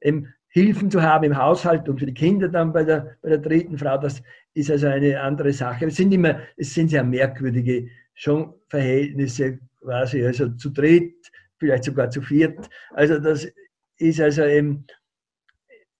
eben 0.00 0.32
Hilfen 0.48 0.88
zu 0.90 1.02
haben 1.02 1.24
im 1.24 1.36
Haushalt 1.36 1.88
und 1.88 1.98
für 1.98 2.06
die 2.06 2.14
Kinder 2.14 2.48
dann 2.48 2.72
bei 2.72 2.84
der, 2.84 3.16
bei 3.22 3.30
der 3.30 3.38
dritten 3.38 3.76
Frau, 3.76 3.98
das 3.98 4.22
ist 4.54 4.70
also 4.70 4.86
eine 4.86 5.20
andere 5.20 5.52
Sache. 5.52 5.86
Es 5.86 5.96
sind 5.96 6.12
immer, 6.12 6.38
es 6.56 6.72
sind 6.72 6.90
sehr 6.90 7.02
merkwürdige 7.02 7.88
schon 8.14 8.54
Verhältnisse, 8.68 9.58
quasi, 9.80 10.24
also 10.24 10.50
zu 10.50 10.70
dritt, 10.70 11.14
vielleicht 11.58 11.84
sogar 11.84 12.08
zu 12.08 12.22
viert. 12.22 12.68
Also 12.92 13.18
das 13.18 13.48
ist 13.98 14.20
also 14.20 14.44
eben 14.44 14.86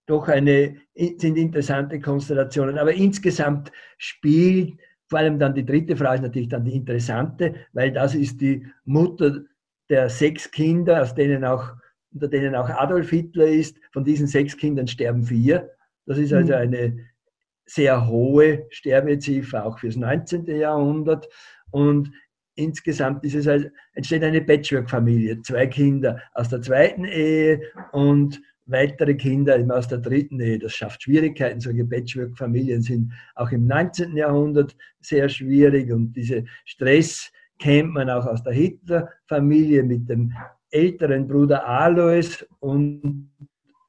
doch 0.07 0.29
eine, 0.29 0.77
sind 0.95 1.37
interessante 1.37 2.01
Konstellationen. 2.01 2.79
Aber 2.79 2.93
insgesamt 2.93 3.73
spielt 3.99 4.79
vor 5.09 5.19
allem 5.19 5.39
dann 5.39 5.55
die 5.55 5.65
dritte 5.65 5.97
Frau 5.97 6.13
ist 6.13 6.23
natürlich 6.23 6.49
dann 6.49 6.65
die 6.65 6.75
interessante, 6.75 7.55
weil 7.73 7.93
das 7.93 8.15
ist 8.15 8.41
die 8.41 8.67
Mutter 8.85 9.43
der 9.89 10.09
sechs 10.09 10.51
Kinder, 10.51 11.03
aus 11.03 11.15
denen 11.15 11.45
auch, 11.45 11.73
unter 12.13 12.29
denen 12.29 12.55
auch 12.55 12.69
Adolf 12.69 13.11
Hitler 13.11 13.47
ist. 13.47 13.77
Von 13.93 14.05
diesen 14.05 14.27
sechs 14.27 14.57
Kindern 14.57 14.87
sterben 14.87 15.23
vier. 15.23 15.71
Das 16.07 16.19
ist 16.19 16.33
also 16.33 16.53
mhm. 16.53 16.59
eine 16.59 16.99
sehr 17.67 18.07
hohe 18.07 18.67
Sterbeziffer 18.71 19.65
auch 19.65 19.79
fürs 19.79 19.97
19. 19.97 20.47
Jahrhundert. 20.47 21.29
Und 21.71 22.11
insgesamt 22.55 23.25
ist 23.25 23.35
es 23.35 23.47
halt, 23.47 23.73
entsteht 23.95 24.23
eine 24.23 24.41
Patchwork-Familie, 24.41 25.43
zwei 25.43 25.67
Kinder 25.67 26.21
aus 26.33 26.49
der 26.49 26.63
zweiten 26.63 27.05
Ehe 27.05 27.61
und 27.93 28.41
weitere 28.67 29.15
Kinder 29.15 29.59
eben 29.59 29.71
aus 29.71 29.89
der 29.89 29.99
dritten 29.99 30.41
Ehe. 30.41 30.59
Das 30.59 30.73
schafft 30.73 31.03
Schwierigkeiten. 31.03 31.61
Solche 31.61 31.85
Patchwork-Familien 31.85 32.83
sind 32.83 33.13
auch 33.35 33.51
im 33.51 33.67
19. 33.67 34.17
Jahrhundert 34.17 34.77
sehr 35.01 35.29
schwierig 35.29 35.93
und 35.93 36.13
diese 36.13 36.45
Stress 36.65 37.31
kennt 37.59 37.93
man 37.93 38.11
auch 38.11 38.27
aus 38.27 38.43
der 38.43 38.53
Hitler-Familie 38.53 39.83
mit 39.83 40.09
dem 40.09 40.33
älteren 40.71 41.29
Bruder 41.29 41.67
Alois 41.67 42.45
und 42.61 43.31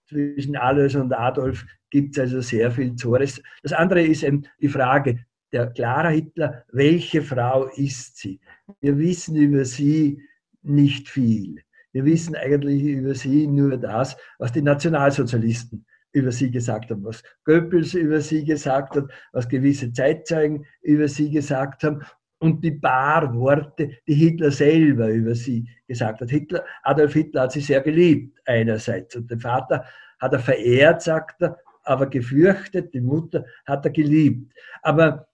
zwischen 0.08 0.56
Alois 0.56 0.96
und 0.96 1.12
Adolf 1.14 1.66
gibt 1.90 2.16
es 2.18 2.24
also 2.24 2.42
sehr 2.42 2.70
viel 2.72 2.96
Zores. 2.96 3.42
Das 3.64 3.74
andere 3.74 4.02
ist 4.02 4.24
eben 4.24 4.44
die 4.62 4.68
Frage, 4.68 5.26
der 5.52 5.68
Clara 5.68 6.10
Hitler, 6.10 6.64
welche 6.72 7.22
Frau 7.22 7.68
ist 7.76 8.18
sie? 8.18 8.40
Wir 8.82 8.98
wissen 8.98 9.36
über 9.36 9.66
sie 9.66 10.22
nicht 10.62 11.10
viel. 11.10 11.65
Wir 11.96 12.04
wissen 12.04 12.36
eigentlich 12.36 12.84
über 12.84 13.16
sie 13.16 13.48
nur 13.48 13.78
das, 13.78 14.18
was 14.38 14.52
die 14.52 14.62
Nationalsozialisten 14.62 15.86
über 16.12 16.30
sie 16.30 16.52
gesagt 16.52 16.92
haben, 16.92 17.06
was 17.06 17.24
Goebbels 17.46 17.94
über 17.94 18.20
sie 18.20 18.44
gesagt 18.44 18.98
hat, 18.98 19.06
was 19.32 19.48
gewisse 19.48 19.94
Zeitzeugen 19.94 20.66
über 20.82 21.08
sie 21.08 21.32
gesagt 21.32 21.86
haben 21.86 22.04
und 22.40 22.62
die 22.66 22.72
paar 22.72 23.34
Worte, 23.34 23.92
die 24.10 24.14
Hitler 24.14 24.52
selber 24.52 25.08
über 25.08 25.36
sie 25.36 25.70
gesagt 25.88 26.20
hat. 26.20 26.30
Hitler, 26.30 26.66
Adolf 26.84 27.14
Hitler 27.14 27.44
hat 27.44 27.54
sie 27.54 27.62
sehr 27.62 27.80
geliebt 27.80 28.42
einerseits 28.46 29.16
und 29.16 29.32
den 29.32 29.40
Vater 29.40 29.86
hat 30.20 30.34
er 30.34 30.40
verehrt, 30.40 31.02
sagt 31.02 31.44
er, 31.44 31.58
aber 31.84 32.08
gefürchtet, 32.08 32.94
die 32.94 33.00
Mutter 33.00 33.46
hat 33.66 33.86
er 33.86 33.92
geliebt. 33.92 34.52
Aber 34.82 35.30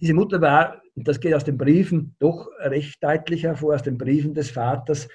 diese 0.00 0.14
Mutter 0.14 0.40
war, 0.40 0.82
und 0.96 1.06
das 1.06 1.20
geht 1.20 1.34
aus 1.34 1.44
den 1.44 1.56
Briefen 1.56 2.16
doch 2.18 2.48
recht 2.58 3.00
deutlich 3.00 3.44
hervor, 3.44 3.76
aus 3.76 3.84
den 3.84 3.96
Briefen 3.96 4.34
des 4.34 4.50
Vaters, 4.50 5.06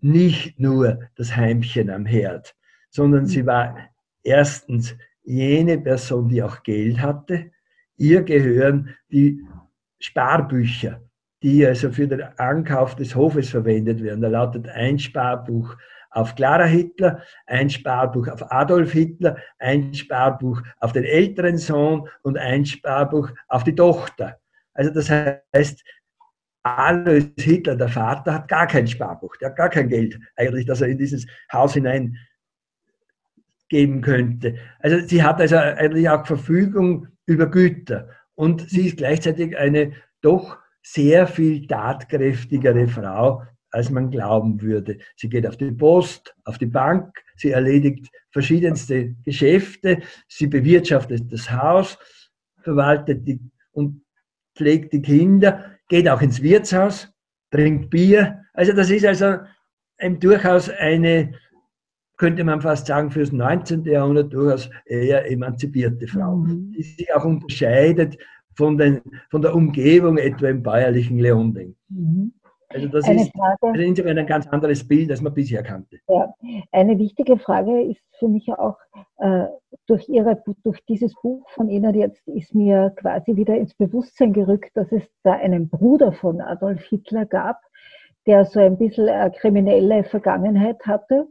nicht 0.00 0.58
nur 0.58 1.00
das 1.16 1.36
Heimchen 1.36 1.90
am 1.90 2.06
Herd, 2.06 2.54
sondern 2.90 3.26
sie 3.26 3.46
war 3.46 3.76
erstens 4.22 4.96
jene 5.22 5.78
Person, 5.78 6.28
die 6.28 6.42
auch 6.42 6.62
Geld 6.62 7.00
hatte. 7.00 7.50
Ihr 7.96 8.22
gehören 8.22 8.94
die 9.10 9.40
Sparbücher, 9.98 11.00
die 11.42 11.66
also 11.66 11.90
für 11.90 12.06
den 12.06 12.22
Ankauf 12.38 12.94
des 12.96 13.14
Hofes 13.14 13.50
verwendet 13.50 14.02
werden. 14.02 14.20
Da 14.20 14.28
lautet 14.28 14.68
ein 14.68 14.98
Sparbuch 14.98 15.76
auf 16.10 16.34
Clara 16.34 16.64
Hitler, 16.64 17.22
ein 17.46 17.68
Sparbuch 17.68 18.28
auf 18.28 18.50
Adolf 18.50 18.92
Hitler, 18.92 19.36
ein 19.58 19.92
Sparbuch 19.92 20.62
auf 20.80 20.92
den 20.92 21.04
älteren 21.04 21.58
Sohn 21.58 22.08
und 22.22 22.38
ein 22.38 22.64
Sparbuch 22.64 23.30
auf 23.48 23.64
die 23.64 23.74
Tochter. 23.74 24.38
Also 24.72 24.90
das 24.92 25.10
heißt, 25.10 25.84
Alois 26.66 27.30
Hitler, 27.38 27.76
der 27.76 27.88
Vater, 27.88 28.34
hat 28.34 28.48
gar 28.48 28.66
kein 28.66 28.88
Sparbuch, 28.88 29.36
der 29.36 29.50
hat 29.50 29.56
gar 29.56 29.68
kein 29.68 29.88
Geld 29.88 30.18
eigentlich, 30.34 30.66
dass 30.66 30.80
er 30.80 30.88
in 30.88 30.98
dieses 30.98 31.26
Haus 31.52 31.74
hinein 31.74 32.16
geben 33.68 34.00
könnte. 34.00 34.56
Also 34.80 34.98
sie 35.06 35.22
hat 35.22 35.40
also 35.40 35.56
eigentlich 35.56 36.08
auch 36.08 36.26
Verfügung 36.26 37.06
über 37.26 37.46
Güter 37.46 38.08
und 38.34 38.68
sie 38.68 38.88
ist 38.88 38.96
gleichzeitig 38.96 39.56
eine 39.56 39.92
doch 40.22 40.58
sehr 40.82 41.26
viel 41.26 41.66
tatkräftigere 41.66 42.88
Frau, 42.88 43.42
als 43.70 43.90
man 43.90 44.10
glauben 44.10 44.60
würde. 44.60 44.98
Sie 45.16 45.28
geht 45.28 45.46
auf 45.46 45.56
die 45.56 45.70
Post, 45.70 46.34
auf 46.44 46.58
die 46.58 46.66
Bank, 46.66 47.12
sie 47.36 47.50
erledigt 47.50 48.08
verschiedenste 48.30 49.14
Geschäfte, 49.24 50.02
sie 50.28 50.48
bewirtschaftet 50.48 51.32
das 51.32 51.50
Haus, 51.50 51.98
verwaltet 52.62 53.26
die 53.26 53.40
und 53.72 54.02
pflegt 54.56 54.92
die 54.92 55.02
Kinder, 55.02 55.75
geht 55.88 56.08
auch 56.08 56.20
ins 56.20 56.42
Wirtshaus, 56.42 57.12
trinkt 57.50 57.90
Bier. 57.90 58.42
Also 58.52 58.72
das 58.72 58.90
ist 58.90 59.04
also 59.04 59.38
ein, 59.98 60.18
durchaus 60.20 60.68
eine, 60.68 61.32
könnte 62.16 62.44
man 62.44 62.60
fast 62.60 62.86
sagen, 62.86 63.10
fürs 63.10 63.32
19. 63.32 63.84
Jahrhundert 63.84 64.32
durchaus 64.32 64.70
eher 64.86 65.30
emanzipierte 65.30 66.06
Frau, 66.06 66.36
mhm. 66.36 66.72
die 66.72 66.82
sich 66.82 67.14
auch 67.14 67.24
unterscheidet 67.24 68.16
von, 68.54 68.78
den, 68.78 69.00
von 69.30 69.42
der 69.42 69.54
Umgebung 69.54 70.18
etwa 70.18 70.48
im 70.48 70.62
bäuerlichen 70.62 71.18
Leonding. 71.18 71.76
Mhm. 71.88 72.32
Also 72.68 72.88
das 72.88 73.04
eine 73.04 73.22
ist 73.22 73.32
Frage, 73.32 73.82
insofern 73.82 74.18
ein 74.18 74.26
ganz 74.26 74.46
anderes 74.48 74.86
Bild, 74.86 75.10
als 75.10 75.20
man 75.20 75.32
bisher 75.32 75.62
kannte. 75.62 75.98
Ja, 76.08 76.34
eine 76.72 76.98
wichtige 76.98 77.38
Frage 77.38 77.82
ist 77.82 78.02
für 78.18 78.28
mich 78.28 78.48
auch, 78.50 78.76
äh, 79.18 79.46
durch, 79.86 80.08
ihre, 80.08 80.42
durch 80.64 80.84
dieses 80.86 81.14
Buch 81.22 81.48
von 81.50 81.68
Ihnen 81.68 81.94
jetzt 81.94 82.26
ist 82.26 82.54
mir 82.54 82.92
quasi 82.96 83.36
wieder 83.36 83.56
ins 83.56 83.74
Bewusstsein 83.74 84.32
gerückt, 84.32 84.70
dass 84.74 84.90
es 84.90 85.02
da 85.22 85.32
einen 85.32 85.68
Bruder 85.68 86.12
von 86.12 86.40
Adolf 86.40 86.82
Hitler 86.86 87.24
gab, 87.24 87.60
der 88.26 88.44
so 88.44 88.58
ein 88.58 88.76
bisschen 88.78 89.08
eine 89.08 89.30
kriminelle 89.30 90.02
Vergangenheit 90.04 90.84
hatte 90.86 91.28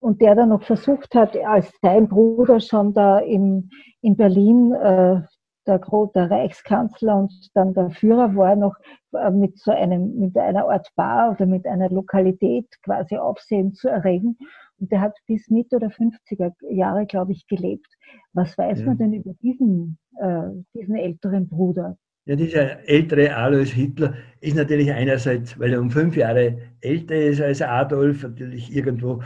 und 0.00 0.22
der 0.22 0.36
dann 0.36 0.50
noch 0.50 0.62
versucht 0.62 1.14
hat, 1.14 1.36
als 1.36 1.72
sein 1.82 2.08
Bruder 2.08 2.60
schon 2.60 2.94
da 2.94 3.18
im, 3.18 3.70
in 4.00 4.16
Berlin 4.16 4.72
äh, 4.72 5.22
der, 5.68 5.80
der 6.14 6.30
Reichskanzler 6.30 7.16
und 7.16 7.32
dann 7.54 7.74
der 7.74 7.90
Führer 7.90 8.34
war, 8.34 8.56
noch 8.56 8.74
äh, 9.12 9.30
mit 9.30 9.58
so 9.58 9.70
einem, 9.70 10.18
mit 10.18 10.36
einer 10.36 10.68
Art 10.68 10.88
Bar 10.96 11.32
oder 11.32 11.46
mit 11.46 11.66
einer 11.66 11.88
Lokalität 11.90 12.66
quasi 12.82 13.16
Aufsehen 13.16 13.74
zu 13.74 13.88
erregen. 13.88 14.36
Und 14.80 14.90
der 14.90 15.00
hat 15.00 15.14
bis 15.26 15.48
Mitte 15.50 15.78
der 15.78 15.90
50er 15.90 16.52
Jahre, 16.70 17.06
glaube 17.06 17.32
ich, 17.32 17.46
gelebt. 17.46 17.88
Was 18.32 18.56
weiß 18.56 18.80
ja. 18.80 18.86
man 18.86 18.98
denn 18.98 19.12
über 19.12 19.34
diesen, 19.42 19.98
äh, 20.20 20.50
diesen 20.74 20.96
älteren 20.96 21.48
Bruder? 21.48 21.96
Ja, 22.26 22.36
dieser 22.36 22.86
ältere 22.86 23.34
Alois 23.34 23.70
Hitler 23.72 24.14
ist 24.40 24.56
natürlich 24.56 24.92
einerseits, 24.92 25.58
weil 25.58 25.72
er 25.72 25.80
um 25.80 25.90
fünf 25.90 26.16
Jahre 26.16 26.58
älter 26.80 27.16
ist 27.16 27.40
als 27.40 27.62
Adolf, 27.62 28.22
natürlich 28.22 28.74
irgendwo 28.74 29.22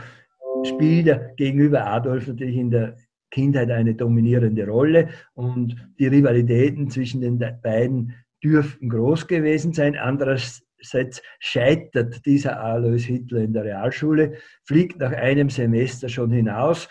spielt 0.63 1.07
er 1.07 1.33
gegenüber 1.35 1.85
Adolf 1.85 2.27
natürlich 2.27 2.55
in 2.55 2.71
der 2.71 2.95
Kindheit 3.33 3.71
eine 3.71 3.95
dominierende 3.95 4.67
Rolle 4.67 5.09
und 5.33 5.75
die 5.97 6.07
Rivalitäten 6.07 6.89
zwischen 6.89 7.21
den 7.21 7.39
beiden 7.61 8.13
dürften 8.43 8.89
groß 8.89 9.27
gewesen 9.27 9.73
sein. 9.73 9.97
Andererseits 9.97 11.21
scheitert 11.39 12.23
dieser 12.25 12.61
Alois 12.61 13.05
Hitler 13.05 13.39
in 13.39 13.53
der 13.53 13.63
Realschule, 13.63 14.37
fliegt 14.63 14.99
nach 14.99 15.11
einem 15.11 15.49
Semester 15.49 16.09
schon 16.09 16.31
hinaus. 16.31 16.87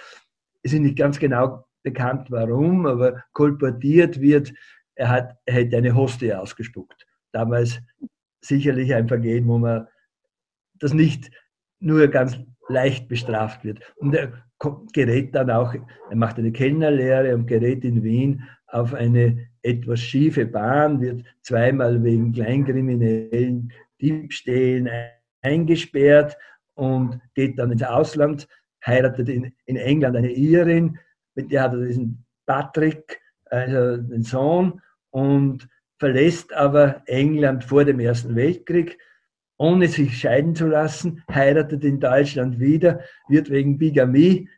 Es 0.63 0.73
ist 0.73 0.81
nicht 0.81 0.99
ganz 0.99 1.19
genau 1.19 1.65
bekannt, 1.85 2.29
warum, 2.31 2.87
aber 2.87 3.23
kolportiert 3.33 4.21
wird, 4.21 4.53
er, 4.97 5.09
hat, 5.09 5.37
er 5.47 5.55
hätte 5.55 5.77
eine 5.77 5.95
Hostie 5.95 6.35
ausgespuckt. 6.35 7.07
Damals 7.31 7.81
sicherlich 8.41 8.93
ein 8.95 9.07
Vergehen, 9.09 9.47
wo 9.47 9.59
man 9.59 9.87
das 10.75 10.93
nicht 10.93 11.31
nur 11.79 12.09
ganz 12.09 12.37
leicht 12.69 13.09
bestraft 13.09 13.65
wird. 13.65 13.81
Und 13.97 14.15
er 14.15 14.33
gerät 14.93 15.35
dann 15.35 15.51
auch, 15.51 15.75
er 15.75 16.17
macht 16.17 16.39
eine 16.39 16.53
Kellnerlehre 16.53 17.35
und 17.35 17.47
gerät 17.47 17.85
in 17.85 18.03
Wien 18.03 18.43
auf 18.67 18.95
eine 18.95 19.49
etwas 19.63 20.01
schiefe 20.01 20.47
Bahn, 20.47 21.01
wird 21.01 21.25
zweimal 21.43 22.03
wegen 22.03 22.33
kleinkriminellen 22.33 23.73
Diebstählen 24.01 24.89
eingesperrt 25.43 26.37
und 26.75 27.21
geht 27.35 27.59
dann 27.59 27.73
ins 27.73 27.83
Ausland, 27.83 28.49
heiratet 28.85 29.29
in, 29.29 29.53
in 29.67 29.77
England 29.77 30.17
eine 30.17 30.33
Irin, 30.33 30.99
mit 31.35 31.53
der 31.53 31.63
hat 31.63 31.75
er 31.75 31.87
diesen 31.87 32.25
Patrick, 32.47 33.21
also 33.47 33.97
den 33.99 34.23
Sohn, 34.23 34.81
und 35.11 35.69
verlässt 35.99 36.53
aber 36.53 37.03
England 37.07 37.65
vor 37.65 37.85
dem 37.85 38.01
Ersten 38.01 38.35
Weltkrieg, 38.35 38.99
ohne 39.63 39.87
sich 39.87 40.19
scheiden 40.19 40.57
zu 40.57 40.67
lassen, 40.67 41.23
heiratet 41.33 41.85
in 41.85 42.01
Deutschland 42.01 42.59
wieder, 42.59 43.01
wird 43.29 43.49
wegen 43.49 43.79
Bigamie 43.79 44.49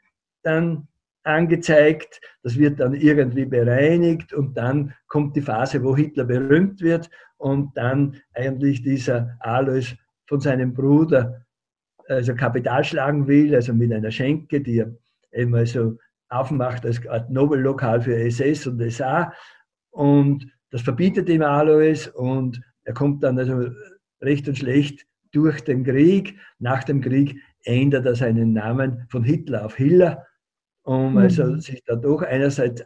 dann 0.43 0.89
angezeigt, 1.25 2.23
das 2.43 2.57
wird 2.59 2.81
dann 2.81 2.95
irgendwie 2.95 3.45
bereinigt 3.45 4.33
und 4.33 4.57
dann 4.57 4.95
kommt 5.07 5.37
die 5.37 5.43
Phase, 5.43 5.85
wo 5.85 5.95
Hitler 5.95 6.25
berühmt 6.25 6.81
wird 6.81 7.11
und 7.37 7.77
dann 7.77 8.17
eigentlich 8.33 8.83
dieser 8.83 9.37
Alois 9.41 9.95
von 10.27 10.41
seinem 10.41 10.73
Bruder 10.73 11.45
also 12.09 12.35
Kapital 12.35 12.83
schlagen 12.83 13.27
will, 13.27 13.55
also 13.55 13.75
mit 13.75 13.93
einer 13.93 14.11
Schenke, 14.11 14.63
die 14.63 14.79
er 14.79 14.91
eben 15.33 15.55
also 15.55 15.99
aufmacht 16.31 16.87
als 16.87 17.29
Nobellokal 17.29 18.01
für 18.01 18.17
SS 18.17 18.67
und 18.67 18.81
SA 18.91 19.35
und 19.91 20.47
das 20.71 20.81
verbietet 20.81 21.29
ihm 21.29 21.43
Alois 21.43 22.09
und 22.15 22.59
er 22.85 22.95
kommt 22.95 23.23
dann 23.23 23.39
also 23.39 23.69
recht 24.25 24.49
und 24.49 24.59
schlecht 24.59 25.07
durch 25.33 25.63
den 25.63 25.85
Krieg. 25.85 26.39
Nach 26.59 26.85
dem 26.85 27.01
Krieg 27.01 27.41
ändert 27.65 28.07
er 28.07 28.15
seinen 28.15 28.53
Namen 28.53 29.07
von 29.09 29.25
Hitler 29.25 29.65
auf 29.65 29.77
Hiller 29.77 30.27
um 30.85 31.13
mhm. 31.13 31.19
also 31.19 31.57
sich 31.57 31.83
dadurch 31.85 32.27
einerseits 32.27 32.85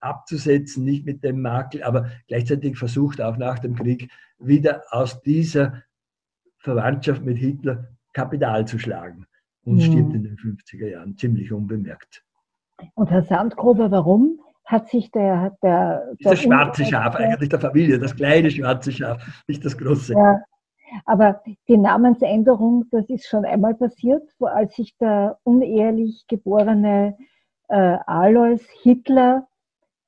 abzusetzen, 0.00 0.84
nicht 0.84 1.06
mit 1.06 1.22
dem 1.24 1.40
Makel, 1.40 1.82
aber 1.82 2.10
gleichzeitig 2.28 2.76
versucht 2.76 3.20
auch 3.20 3.36
nach 3.36 3.58
dem 3.58 3.74
Krieg 3.74 4.10
wieder 4.38 4.82
aus 4.90 5.20
dieser 5.22 5.82
Verwandtschaft 6.58 7.24
mit 7.24 7.38
Hitler 7.38 7.88
Kapital 8.12 8.66
zu 8.66 8.78
schlagen 8.78 9.26
und 9.64 9.76
mhm. 9.76 9.80
stirbt 9.80 10.14
in 10.14 10.24
den 10.24 10.36
50er 10.36 10.88
Jahren 10.88 11.16
ziemlich 11.16 11.52
unbemerkt. 11.52 12.24
Und 12.94 13.10
Herr 13.10 13.22
Sandgruber, 13.22 13.90
warum 13.90 14.40
hat 14.64 14.88
sich 14.88 15.10
der... 15.12 15.56
der, 15.62 16.14
der 16.22 16.32
das 16.32 16.42
schwarze 16.42 16.84
Schaf 16.84 17.14
eigentlich 17.14 17.48
der 17.48 17.60
Familie, 17.60 17.98
das 17.98 18.14
kleine 18.14 18.50
schwarze 18.50 18.92
Schaf, 18.92 19.44
nicht 19.46 19.64
das 19.64 19.78
große. 19.78 20.14
Ja, 20.14 20.40
aber 21.04 21.42
die 21.68 21.76
Namensänderung, 21.76 22.86
das 22.90 23.08
ist 23.08 23.26
schon 23.26 23.44
einmal 23.44 23.74
passiert, 23.74 24.22
wo 24.38 24.46
als 24.46 24.74
sich 24.74 24.96
der 24.98 25.38
unehelich 25.44 26.26
geborene 26.28 27.16
äh, 27.68 27.98
Alois 28.06 28.60
Hitler 28.82 29.48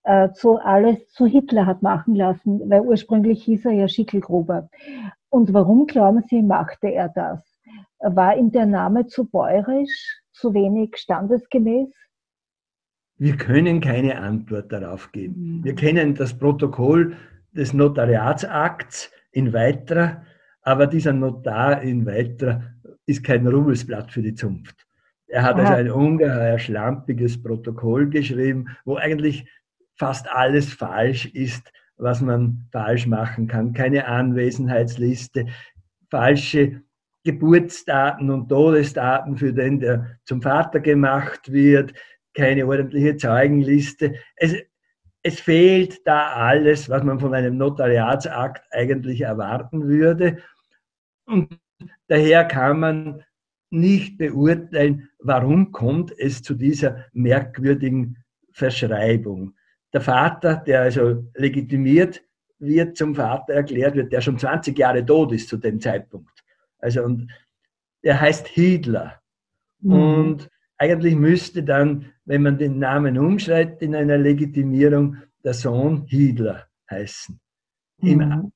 äh, 0.04 0.30
zu 0.32 0.58
Alois 0.58 0.98
zu 1.08 1.26
Hitler 1.26 1.66
hat 1.66 1.82
machen 1.82 2.14
lassen, 2.14 2.68
weil 2.68 2.82
ursprünglich 2.82 3.42
hieß 3.44 3.64
er 3.66 3.72
ja 3.72 3.88
Schickelgruber. 3.88 4.68
Und 5.30 5.52
warum 5.52 5.86
glauben 5.86 6.22
Sie, 6.28 6.42
machte 6.42 6.88
er 6.88 7.08
das? 7.08 7.40
War 7.98 8.36
ihm 8.36 8.52
der 8.52 8.66
Name 8.66 9.06
zu 9.06 9.24
bäuerisch, 9.24 10.20
zu 10.32 10.52
wenig 10.52 10.96
standesgemäß? 10.96 11.88
Wir 13.16 13.36
können 13.36 13.80
keine 13.80 14.18
Antwort 14.18 14.72
darauf 14.72 15.10
geben. 15.12 15.60
Wir 15.62 15.74
kennen 15.74 16.14
das 16.14 16.36
Protokoll 16.36 17.16
des 17.52 17.72
Notariatsakts 17.72 19.10
in 19.32 19.52
weiterer 19.52 20.22
aber 20.64 20.86
dieser 20.86 21.12
Notar 21.12 21.82
in 21.82 22.04
Weitra 22.06 22.62
ist 23.06 23.22
kein 23.22 23.46
Ruhmesblatt 23.46 24.10
für 24.10 24.22
die 24.22 24.34
Zunft. 24.34 24.86
Er 25.28 25.42
hat 25.42 25.56
also 25.56 25.72
ein 25.72 25.90
ungeheuer 25.90 26.58
schlampiges 26.58 27.42
Protokoll 27.42 28.08
geschrieben, 28.08 28.68
wo 28.84 28.96
eigentlich 28.96 29.46
fast 29.96 30.28
alles 30.30 30.72
falsch 30.72 31.26
ist, 31.26 31.70
was 31.96 32.20
man 32.20 32.66
falsch 32.72 33.06
machen 33.06 33.46
kann. 33.46 33.72
Keine 33.72 34.06
Anwesenheitsliste, 34.06 35.46
falsche 36.10 36.82
Geburtsdaten 37.24 38.30
und 38.30 38.48
Todesdaten 38.48 39.36
für 39.36 39.52
den, 39.52 39.80
der 39.80 40.18
zum 40.24 40.42
Vater 40.42 40.80
gemacht 40.80 41.50
wird, 41.50 41.94
keine 42.34 42.66
ordentliche 42.66 43.16
Zeugenliste. 43.16 44.14
Es, 44.36 44.54
es 45.22 45.40
fehlt 45.40 46.06
da 46.06 46.32
alles, 46.32 46.90
was 46.90 47.02
man 47.02 47.18
von 47.18 47.34
einem 47.34 47.56
Notariatsakt 47.56 48.62
eigentlich 48.72 49.22
erwarten 49.22 49.88
würde. 49.88 50.38
Und 51.26 51.58
daher 52.08 52.44
kann 52.44 52.80
man 52.80 53.24
nicht 53.70 54.18
beurteilen, 54.18 55.08
warum 55.18 55.72
kommt 55.72 56.12
es 56.16 56.42
zu 56.42 56.54
dieser 56.54 57.06
merkwürdigen 57.12 58.18
Verschreibung. 58.52 59.54
Der 59.92 60.00
Vater, 60.00 60.56
der 60.56 60.82
also 60.82 61.24
legitimiert 61.34 62.22
wird, 62.58 62.96
zum 62.96 63.14
Vater 63.14 63.54
erklärt 63.54 63.96
wird, 63.96 64.12
der 64.12 64.20
schon 64.20 64.38
20 64.38 64.78
Jahre 64.78 65.04
tot 65.04 65.32
ist 65.32 65.48
zu 65.48 65.56
dem 65.56 65.80
Zeitpunkt. 65.80 66.44
Also 66.78 67.02
und 67.02 67.30
er 68.02 68.20
heißt 68.20 68.46
Hitler. 68.48 69.20
Mhm. 69.80 69.92
Und 69.92 70.50
eigentlich 70.78 71.16
müsste 71.16 71.62
dann, 71.62 72.12
wenn 72.24 72.42
man 72.42 72.58
den 72.58 72.78
Namen 72.78 73.18
umschreibt 73.18 73.82
in 73.82 73.94
einer 73.94 74.18
Legitimierung, 74.18 75.16
der 75.42 75.54
Sohn 75.54 76.04
Hitler 76.06 76.68
heißen. 76.90 77.40
Mhm. 77.98 78.08
Im 78.08 78.52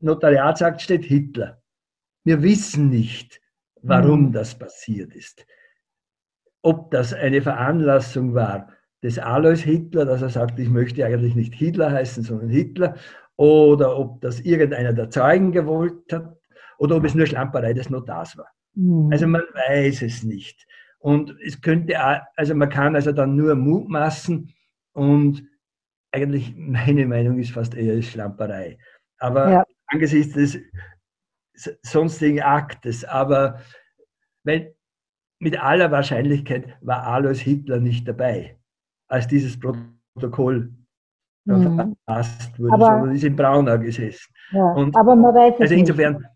Notariatsakt 0.00 0.80
steht 0.80 1.04
Hitler. 1.04 1.60
Wir 2.24 2.42
wissen 2.42 2.90
nicht, 2.90 3.40
warum 3.82 4.26
mhm. 4.26 4.32
das 4.32 4.58
passiert 4.58 5.14
ist. 5.14 5.46
Ob 6.62 6.90
das 6.90 7.12
eine 7.14 7.40
Veranlassung 7.40 8.34
war 8.34 8.68
des 9.02 9.18
Alois 9.18 9.62
Hitler, 9.62 10.04
dass 10.04 10.22
er 10.22 10.28
sagt, 10.28 10.58
ich 10.58 10.68
möchte 10.68 11.04
eigentlich 11.04 11.34
nicht 11.34 11.54
Hitler 11.54 11.92
heißen, 11.92 12.24
sondern 12.24 12.50
Hitler, 12.50 12.96
oder 13.36 13.96
ob 13.96 14.20
das 14.20 14.40
irgendeiner 14.40 14.92
der 14.92 15.10
Zeugen 15.10 15.52
gewollt 15.52 16.12
hat, 16.12 16.36
oder 16.78 16.96
ob 16.96 17.04
es 17.04 17.14
nur 17.14 17.26
Schlamperei 17.26 17.72
des 17.72 17.90
Notars 17.90 18.36
war. 18.36 18.48
Mhm. 18.74 19.10
Also 19.12 19.26
man 19.26 19.42
weiß 19.54 20.02
es 20.02 20.22
nicht. 20.24 20.66
Und 20.98 21.36
es 21.44 21.60
könnte, 21.60 21.94
also 22.36 22.54
man 22.54 22.68
kann 22.68 22.96
also 22.96 23.12
dann 23.12 23.36
nur 23.36 23.54
mutmaßen 23.54 24.52
und 24.92 25.44
eigentlich 26.10 26.54
meine 26.56 27.06
Meinung 27.06 27.38
ist 27.38 27.52
fast 27.52 27.74
eher 27.74 28.02
Schlamperei. 28.02 28.78
Aber 29.18 29.50
ja. 29.50 29.64
angesichts 29.86 30.34
des 30.34 30.58
sonstigen 31.82 32.40
Aktes. 32.42 33.04
Aber 33.04 33.60
wenn, 34.44 34.68
mit 35.40 35.62
aller 35.62 35.90
Wahrscheinlichkeit 35.90 36.76
war 36.80 37.04
Alois 37.04 37.38
Hitler 37.38 37.78
nicht 37.80 38.06
dabei, 38.08 38.58
als 39.08 39.26
dieses 39.26 39.58
Protokoll 39.58 40.72
mhm. 41.44 41.94
verfasst 42.06 42.58
wurde, 42.58 42.74
aber, 42.74 42.86
sondern 42.86 43.14
ist 43.14 43.24
in 43.24 43.36
Braunau 43.36 43.78
gesessen. 43.78 44.32
Ja, 44.52 44.72
Und 44.72 44.96
aber 44.96 45.14
man 45.14 45.34
weiß 45.34 45.54
es 45.56 45.60
also 45.62 45.74
insofern, 45.74 46.14
nicht. 46.14 46.26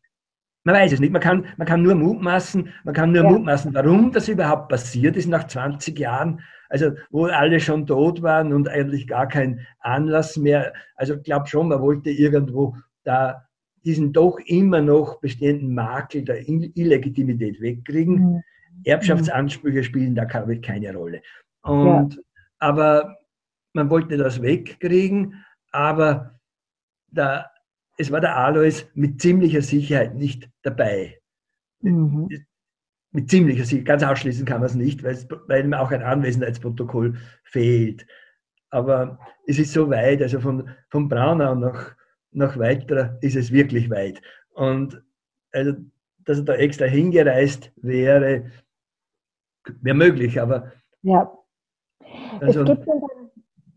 Man 0.64 0.76
weiß 0.76 0.92
es 0.92 1.00
nicht. 1.00 1.12
Man 1.12 1.20
kann, 1.20 1.46
man 1.56 1.66
kann 1.66 1.82
nur 1.82 1.96
mutmaßen, 1.96 2.72
man 2.84 2.94
kann 2.94 3.10
nur 3.10 3.24
ja. 3.24 3.30
mutmaßen, 3.30 3.74
warum 3.74 4.12
das 4.12 4.28
überhaupt 4.28 4.68
passiert 4.68 5.16
ist 5.16 5.26
nach 5.26 5.48
20 5.48 5.98
Jahren, 5.98 6.40
also 6.68 6.92
wo 7.10 7.26
alle 7.26 7.58
schon 7.58 7.86
tot 7.86 8.22
waren 8.22 8.52
und 8.52 8.68
eigentlich 8.68 9.08
gar 9.08 9.26
kein 9.26 9.66
Anlass 9.80 10.36
mehr. 10.36 10.72
Also 10.94 11.14
ich 11.14 11.24
glaube 11.24 11.48
schon, 11.48 11.68
man 11.68 11.80
wollte 11.80 12.10
irgendwo 12.10 12.76
da 13.02 13.44
diesen 13.84 14.12
doch 14.12 14.38
immer 14.46 14.80
noch 14.80 15.20
bestehenden 15.20 15.74
Makel 15.74 16.24
der 16.24 16.48
Illegitimität 16.48 17.60
wegkriegen. 17.60 18.14
Mhm. 18.14 18.42
Erbschaftsansprüche 18.84 19.84
spielen 19.84 20.14
da 20.14 20.24
keine 20.24 20.94
Rolle. 20.94 21.22
Und, 21.62 22.14
ja. 22.14 22.22
Aber 22.58 23.18
man 23.72 23.90
wollte 23.90 24.16
das 24.16 24.42
wegkriegen, 24.42 25.44
aber 25.70 26.38
da, 27.10 27.46
es 27.96 28.10
war 28.10 28.20
der 28.20 28.36
Alois 28.36 28.84
mit 28.94 29.20
ziemlicher 29.20 29.62
Sicherheit 29.62 30.14
nicht 30.14 30.48
dabei. 30.62 31.20
Mhm. 31.80 32.28
Mit 33.12 33.30
ziemlicher 33.30 33.64
Sicherheit, 33.64 33.86
ganz 33.86 34.02
ausschließen 34.02 34.46
kann 34.46 34.60
man 34.60 34.66
es 34.66 34.74
nicht, 34.74 35.02
weil, 35.02 35.12
es, 35.12 35.28
weil 35.48 35.64
ihm 35.64 35.74
auch 35.74 35.90
ein 35.90 36.02
Anwesenheitsprotokoll 36.02 37.16
fehlt. 37.44 38.06
Aber 38.70 39.18
es 39.46 39.58
ist 39.58 39.72
so 39.72 39.90
weit, 39.90 40.22
also 40.22 40.40
von, 40.40 40.70
von 40.88 41.08
Braunau 41.08 41.54
nach, 41.54 41.94
nach 42.32 42.58
weiter 42.58 43.18
ist 43.20 43.36
es 43.36 43.52
wirklich 43.52 43.90
weit. 43.90 44.20
Und 44.54 45.02
also, 45.52 45.72
dass 46.24 46.38
er 46.38 46.44
da 46.44 46.54
extra 46.54 46.86
hingereist 46.86 47.72
wäre, 47.76 48.50
wäre 49.80 49.96
möglich, 49.96 50.40
aber. 50.40 50.72
Ja. 51.02 51.32
Also, 52.40 52.60
es 52.62 52.66
gibt, 52.66 52.86
in 52.86 53.00
der, 53.00 53.08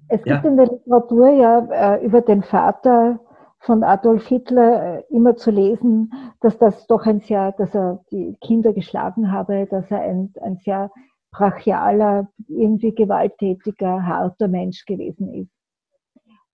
es 0.10 0.24
gibt 0.24 0.44
ja. 0.44 0.50
in 0.50 0.58
der 0.58 0.68
Literatur 0.68 1.30
ja 1.30 1.96
äh, 1.96 2.06
über 2.06 2.22
den 2.22 2.44
Vater 2.44 3.20
von 3.60 3.84
Adolf 3.84 4.28
Hitler 4.28 5.00
äh, 5.00 5.04
immer 5.10 5.36
zu 5.36 5.52
lesen, 5.52 6.12
dass 6.42 6.58
das 6.58 6.86
doch 6.88 7.06
ein 7.06 7.20
sehr, 7.20 7.52
dass 7.54 7.74
er 7.74 8.04
die 8.12 8.38
Kinder 8.42 8.74
geschlagen 8.74 9.32
habe, 9.32 9.68
dass 9.70 9.90
er 9.90 10.02
ein, 10.02 10.34
ein 10.42 10.58
sehr 10.58 10.92
brachialer, 11.32 12.30
irgendwie 12.48 12.94
gewalttätiger, 12.94 14.06
harter 14.06 14.48
Mensch 14.48 14.86
gewesen 14.86 15.34
ist. 15.34 15.55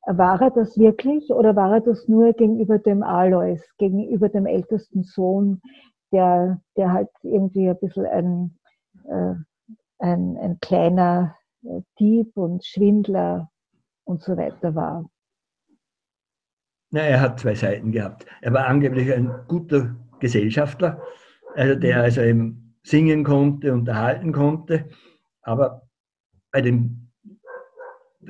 War 0.08 0.41
er 0.41 0.52
das 0.52 0.78
wirklich 0.78 1.30
oder 1.30 1.56
war 1.56 1.76
er 1.76 1.82
das 1.82 2.08
nur 2.08 2.34
gegenüber 2.34 2.80
dem 2.80 3.04
Alois, 3.04 3.62
gegenüber 3.78 4.30
dem 4.30 4.45
ältesten 4.47 5.04
Sohn, 5.04 5.62
der, 6.12 6.60
der 6.76 6.91
halt 6.91 7.10
irgendwie 7.22 7.70
ein 7.70 7.80
bisschen 7.80 8.06
ein, 8.06 8.58
äh, 9.06 9.36
ein, 9.99 10.38
ein 10.38 10.60
kleiner 10.60 11.36
äh, 11.64 11.82
Dieb 11.99 12.36
und 12.36 12.66
Schwindler 12.66 13.52
und 14.06 14.22
so 14.22 14.36
weiter 14.38 14.74
war? 14.74 15.06
Na, 16.89 17.02
er 17.02 17.22
hat 17.22 17.39
zwei 17.39 17.56
Seiten 17.56 17.91
gehabt. 17.91 18.26
Er 18.41 18.54
war 18.54 18.66
angeblich 18.68 19.14
ein 19.14 19.32
guter 19.47 19.95
Gesellschafter, 20.20 21.02
also 21.56 21.76
der 21.76 21.97
mhm. 21.97 22.02
also 22.04 22.22
eben 22.22 22.76
singen 22.84 23.24
konnte, 23.24 23.74
unterhalten 23.74 24.34
konnte. 24.34 24.89
Aber 25.41 25.84
bei 26.52 26.62
den 26.62 27.01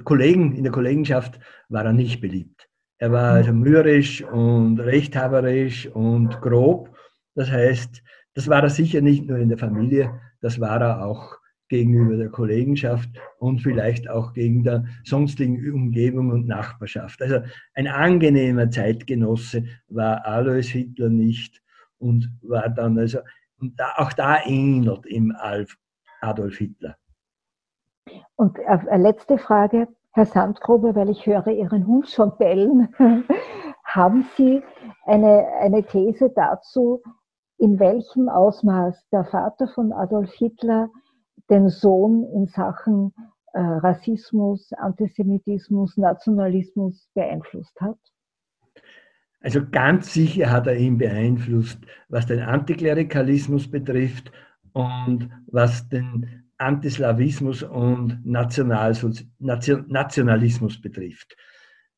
Kollegen, 0.04 0.56
in 0.56 0.64
der 0.64 0.72
Kollegenschaft 0.72 1.40
war 1.70 1.86
er 1.86 1.94
nicht 1.94 2.22
beliebt. 2.22 2.70
Er 2.98 3.12
war 3.12 3.34
also 3.34 3.52
mürrisch 3.52 4.24
und 4.24 4.80
rechthaberisch 4.80 5.88
und 5.88 6.40
grob. 6.42 6.96
Das 7.36 7.50
heißt, 7.50 8.04
das 8.34 8.48
war 8.48 8.64
er 8.64 8.70
sicher 8.70 9.02
nicht 9.02 9.26
nur 9.26 9.38
in 9.38 9.50
der 9.50 9.58
Familie, 9.58 10.20
das 10.42 10.60
war 10.60 10.82
er 10.82 11.06
auch 11.06 11.38
gegenüber 11.68 12.18
der 12.18 12.30
Kollegenschaft 12.30 13.10
und 13.40 13.60
vielleicht 13.60 14.10
auch 14.10 14.34
gegen 14.34 14.64
der 14.64 14.86
sonstigen 15.06 15.58
Umgebung 15.74 16.30
und 16.30 16.46
Nachbarschaft. 16.46 17.22
Also 17.22 17.40
ein 17.74 17.88
angenehmer 17.88 18.70
Zeitgenosse 18.70 19.64
war 19.88 20.26
Alois 20.26 20.68
Hitler 20.68 21.10
nicht 21.10 21.62
und 21.98 22.30
war 22.42 22.70
dann 22.70 23.00
also 23.00 23.20
und 23.58 23.80
da, 23.80 23.94
auch 23.98 24.12
da 24.12 24.44
ähnelt 24.46 25.06
ihm 25.06 25.34
Adolf 26.20 26.58
Hitler. 26.58 26.98
Und 28.36 28.58
äh, 28.60 28.98
letzte 28.98 29.38
Frage, 29.38 29.88
Herr 30.12 30.26
Sandgruber, 30.26 30.96
weil 30.96 31.10
ich 31.10 31.26
höre 31.26 31.48
Ihren 31.48 31.88
Hund 31.88 32.10
schon 32.10 32.38
bellen. 32.38 32.94
Haben 33.84 34.26
Sie 34.36 34.62
eine, 35.06 35.48
eine 35.60 35.84
These 35.84 36.30
dazu, 36.30 37.02
in 37.58 37.80
welchem 37.80 38.30
Ausmaß 38.30 39.10
der 39.12 39.26
Vater 39.26 39.68
von 39.68 39.94
Adolf 39.94 40.32
Hitler 40.34 40.90
den 41.50 41.70
Sohn 41.70 42.24
in 42.34 42.48
Sachen 42.48 43.14
äh, 43.54 43.60
Rassismus, 43.60 44.72
Antisemitismus, 44.74 45.98
Nationalismus 45.98 47.10
beeinflusst 47.14 47.80
hat? 47.80 47.98
Also 49.42 49.62
ganz 49.70 50.14
sicher 50.14 50.52
hat 50.52 50.68
er 50.68 50.76
ihn 50.76 50.98
beeinflusst, 50.98 51.80
was 52.10 52.28
den 52.28 52.42
Antiklerikalismus 52.42 53.70
betrifft 53.70 54.32
und 54.74 55.30
was 55.48 55.90
den 55.90 56.46
Antislawismus 56.62 57.64
und 57.64 58.24
Nationalismus 58.24 60.80
betrifft. 60.80 61.36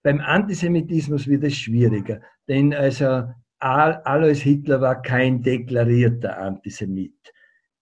Beim 0.04 0.22
Antisemitismus 0.22 1.28
wird 1.28 1.44
es 1.44 1.58
schwieriger, 1.58 2.22
denn 2.48 2.74
also 2.74 3.26
Alois 3.60 4.42
Hitler 4.42 4.80
war 4.82 5.02
kein 5.02 5.42
deklarierter 5.42 6.38
Antisemit. 6.38 7.34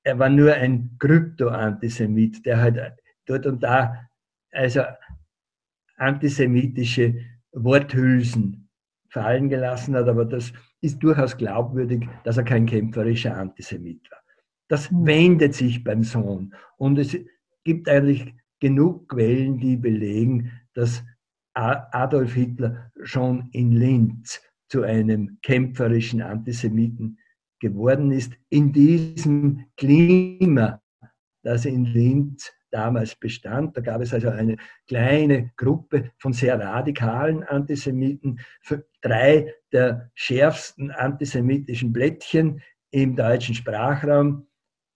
Er 0.04 0.18
war 0.18 0.30
nur 0.30 0.54
ein 0.54 0.96
Krypto-Antisemit, 1.00 2.46
der 2.46 2.60
halt 2.60 2.80
dort 3.26 3.46
und 3.46 3.62
da 3.62 4.08
also 4.52 4.82
antisemitische 5.98 7.16
Worthülsen 7.52 8.70
fallen 9.10 9.50
gelassen 9.50 9.96
hat, 9.96 10.08
aber 10.08 10.26
das 10.26 10.52
ist 10.82 11.00
durchaus 11.00 11.38
glaubwürdig, 11.38 12.08
dass 12.24 12.38
er 12.38 12.44
kein 12.44 12.66
kämpferischer 12.66 13.38
Antisemit 13.38 14.10
war. 14.10 14.21
Das 14.72 14.90
mhm. 14.90 15.06
wendet 15.06 15.54
sich 15.54 15.84
beim 15.84 16.02
Sohn. 16.02 16.56
Und 16.78 16.98
es 16.98 17.18
gibt 17.66 17.90
eigentlich 17.90 18.34
genug 18.62 19.10
Quellen, 19.10 19.58
die 19.58 19.76
belegen, 19.76 20.50
dass 20.74 21.04
Adolf 21.54 22.34
Hitler 22.34 22.90
schon 23.04 23.50
in 23.52 23.74
Linz 23.74 24.42
zu 24.70 24.84
einem 24.84 25.38
kämpferischen 25.42 26.22
Antisemiten 26.22 27.20
geworden 27.60 28.12
ist. 28.12 28.32
In 28.48 28.72
diesem 28.72 29.66
Klima, 29.76 30.82
das 31.44 31.66
in 31.66 31.84
Linz 31.84 32.50
damals 32.72 33.14
bestand. 33.18 33.76
Da 33.76 33.82
gab 33.82 34.02
es 34.02 34.14
also 34.14 34.30
eine 34.30 34.56
kleine 34.88 35.52
Gruppe 35.58 36.12
von 36.18 36.32
sehr 36.32 36.58
radikalen 36.58 37.44
Antisemiten. 37.44 38.40
Drei 39.02 39.54
der 39.74 40.10
schärfsten 40.16 40.92
antisemitischen 40.92 41.92
Blättchen 41.92 42.62
im 42.92 43.18
deutschen 43.18 43.54
Sprachraum 43.56 44.48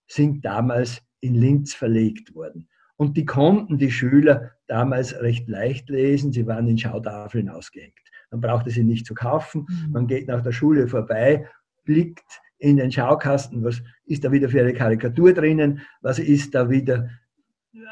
sind 0.07 0.45
damals 0.45 1.01
in 1.19 1.35
Linz 1.35 1.73
verlegt 1.73 2.35
worden. 2.35 2.67
Und 2.97 3.17
die 3.17 3.25
konnten 3.25 3.77
die 3.77 3.91
Schüler 3.91 4.51
damals 4.67 5.19
recht 5.19 5.47
leicht 5.49 5.89
lesen. 5.89 6.31
Sie 6.31 6.47
waren 6.47 6.67
in 6.67 6.77
Schautafeln 6.77 7.49
ausgehängt. 7.49 7.93
Man 8.31 8.41
brauchte 8.41 8.69
sie 8.69 8.83
nicht 8.83 9.05
zu 9.05 9.13
kaufen. 9.13 9.65
Mhm. 9.69 9.91
Man 9.91 10.07
geht 10.07 10.27
nach 10.27 10.41
der 10.41 10.51
Schule 10.51 10.87
vorbei, 10.87 11.47
blickt 11.83 12.41
in 12.57 12.77
den 12.77 12.91
Schaukasten, 12.91 13.63
was 13.63 13.81
ist 14.05 14.23
da 14.23 14.31
wieder 14.31 14.49
für 14.49 14.61
eine 14.61 14.73
Karikatur 14.73 15.33
drinnen, 15.33 15.81
was 16.01 16.19
ist 16.19 16.55
da 16.55 16.69
wieder 16.69 17.09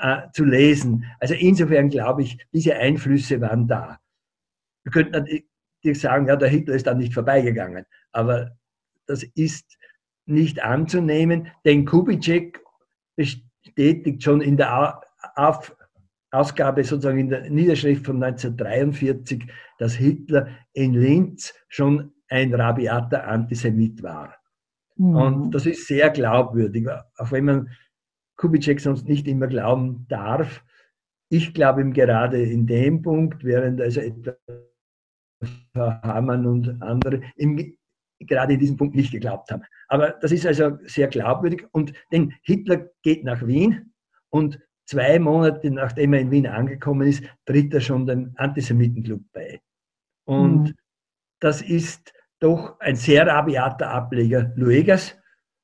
äh, 0.02 0.22
zu 0.34 0.46
lesen. 0.46 1.06
Also 1.20 1.34
insofern 1.34 1.90
glaube 1.90 2.24
ich, 2.24 2.38
diese 2.54 2.76
Einflüsse 2.76 3.42
waren 3.42 3.68
da. 3.68 4.00
Wir 4.84 4.92
könnten 4.92 5.12
natürlich 5.12 5.46
sagen, 6.00 6.28
ja, 6.28 6.36
der 6.36 6.50
Hitler 6.50 6.76
ist 6.76 6.88
dann 6.88 6.98
nicht 6.98 7.14
vorbeigegangen, 7.14 7.86
aber 8.12 8.52
das 9.06 9.24
ist 9.36 9.78
nicht 10.26 10.64
anzunehmen, 10.64 11.48
denn 11.66 11.86
Kubitschek 11.86 12.62
bestätigt 13.16 14.24
schon 14.24 14.42
in 14.42 14.58
der 14.58 15.02
Ausgabe 16.32 16.84
sozusagen 16.84 17.20
in 17.20 17.30
der 17.30 17.50
Niederschrift 17.50 18.06
von 18.06 18.24
1943, 18.24 19.46
dass 19.78 19.94
Hitler 19.94 20.48
in 20.74 20.94
Linz 20.94 21.54
schon 21.68 22.12
ein 22.30 22.54
rabiater 22.54 23.28
Antisemit 23.28 24.02
war. 24.02 24.36
Mhm. 24.96 25.16
Und 25.16 25.52
das 25.52 25.66
ist 25.66 25.88
sehr 25.88 26.10
glaubwürdig, 26.10 26.88
auch 27.18 27.32
wenn 27.32 27.46
man 27.46 27.70
Kubitschek 28.38 28.80
sonst 28.80 29.08
nicht 29.08 29.28
immer 29.28 29.48
glauben 29.48 30.06
darf. 30.10 30.64
Ich 31.30 31.54
glaube 31.54 31.82
ihm 31.82 31.94
gerade 31.94 32.42
in 32.42 32.66
dem 32.68 33.02
Punkt, 33.02 33.44
während 33.44 33.82
also 33.82 34.02
etwa 34.02 34.36
Hamann 35.76 36.46
und 36.46 36.82
andere 36.82 37.22
ihm 37.36 37.78
gerade 38.28 38.54
in 38.54 38.60
diesem 38.60 38.78
Punkt 38.78 38.96
nicht 38.96 39.12
geglaubt 39.12 39.52
haben. 39.52 39.64
Aber 39.88 40.12
das 40.22 40.32
ist 40.32 40.46
also 40.46 40.78
sehr 40.86 41.08
glaubwürdig. 41.08 41.66
Und 41.72 41.94
denn 42.12 42.34
Hitler 42.44 42.90
geht 43.02 43.24
nach 43.24 43.46
Wien 43.46 43.94
und 44.30 44.60
zwei 44.86 45.20
Monate 45.20 45.72
nachdem 45.72 46.14
er 46.14 46.22
in 46.22 46.32
Wien 46.32 46.48
angekommen 46.48 47.08
ist, 47.08 47.24
tritt 47.46 47.74
er 47.74 47.82
schon 47.82 48.06
dem 48.06 48.34
Antisemitenclub 48.36 49.22
bei. 49.32 49.62
Und 50.26 50.64
mhm. 50.64 50.74
das 51.40 51.62
ist 51.62 52.14
doch 52.40 52.80
ein 52.80 52.96
sehr 52.96 53.26
rabiater 53.26 53.90
Ableger 53.90 54.52
Luegas, 54.56 55.18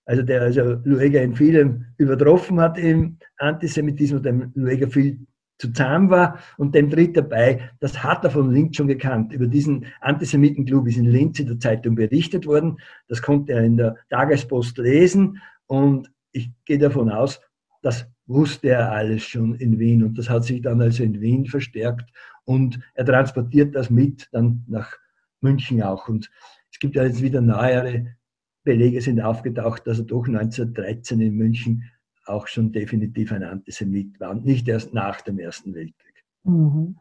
also 0.05 0.23
der 0.23 0.41
also 0.41 0.79
Lueger 0.85 1.21
in 1.21 1.35
vielem 1.35 1.85
übertroffen 1.97 2.59
hat 2.59 2.77
im 2.77 3.17
Antisemitismus, 3.37 4.21
dem 4.21 4.51
Lueger 4.55 4.87
viel 4.87 5.19
zu 5.59 5.71
zahm 5.73 6.09
war 6.09 6.39
und 6.57 6.73
dem 6.73 6.89
tritt 6.89 7.15
dabei, 7.15 7.69
das 7.79 8.01
hat 8.01 8.23
er 8.23 8.31
von 8.31 8.51
Linz 8.51 8.77
schon 8.77 8.87
gekannt. 8.87 9.33
Über 9.33 9.45
diesen 9.45 9.85
Antisemitenclub 9.99 10.87
ist 10.87 10.97
in 10.97 11.05
Linz 11.05 11.39
in 11.39 11.47
der 11.47 11.59
Zeitung 11.59 11.95
berichtet 11.95 12.47
worden. 12.47 12.77
Das 13.07 13.21
konnte 13.21 13.53
er 13.53 13.63
in 13.63 13.77
der 13.77 13.97
Tagespost 14.09 14.77
lesen 14.77 15.41
und 15.67 16.09
ich 16.31 16.49
gehe 16.65 16.79
davon 16.79 17.09
aus, 17.09 17.41
das 17.81 18.07
wusste 18.25 18.69
er 18.69 18.91
alles 18.91 19.23
schon 19.23 19.55
in 19.55 19.79
Wien 19.79 20.03
und 20.03 20.17
das 20.17 20.29
hat 20.29 20.45
sich 20.45 20.61
dann 20.61 20.81
also 20.81 21.03
in 21.03 21.19
Wien 21.19 21.45
verstärkt 21.45 22.09
und 22.45 22.79
er 22.93 23.05
transportiert 23.05 23.75
das 23.75 23.89
mit 23.89 24.29
dann 24.31 24.63
nach 24.67 24.93
München 25.41 25.81
auch. 25.83 26.07
Und 26.07 26.31
Es 26.71 26.79
gibt 26.79 26.95
ja 26.95 27.03
jetzt 27.03 27.21
wieder 27.21 27.41
neuere 27.41 28.15
Belege 28.63 29.01
sind 29.01 29.19
aufgetaucht, 29.21 29.87
dass 29.87 29.99
er 29.99 30.05
doch 30.05 30.27
1913 30.27 31.21
in 31.21 31.35
München 31.35 31.83
auch 32.29 32.47
schon 32.47 32.71
definitiv 32.71 33.31
ein 33.31 33.43
Antisemit 33.43 34.19
war 34.19 34.31
und 34.31 34.45
nicht 34.45 34.67
erst 34.67 34.93
nach 34.93 35.21
dem 35.21 35.39
Ersten 35.39 35.73
Weltkrieg. 35.73 36.23
Mhm. 36.43 36.97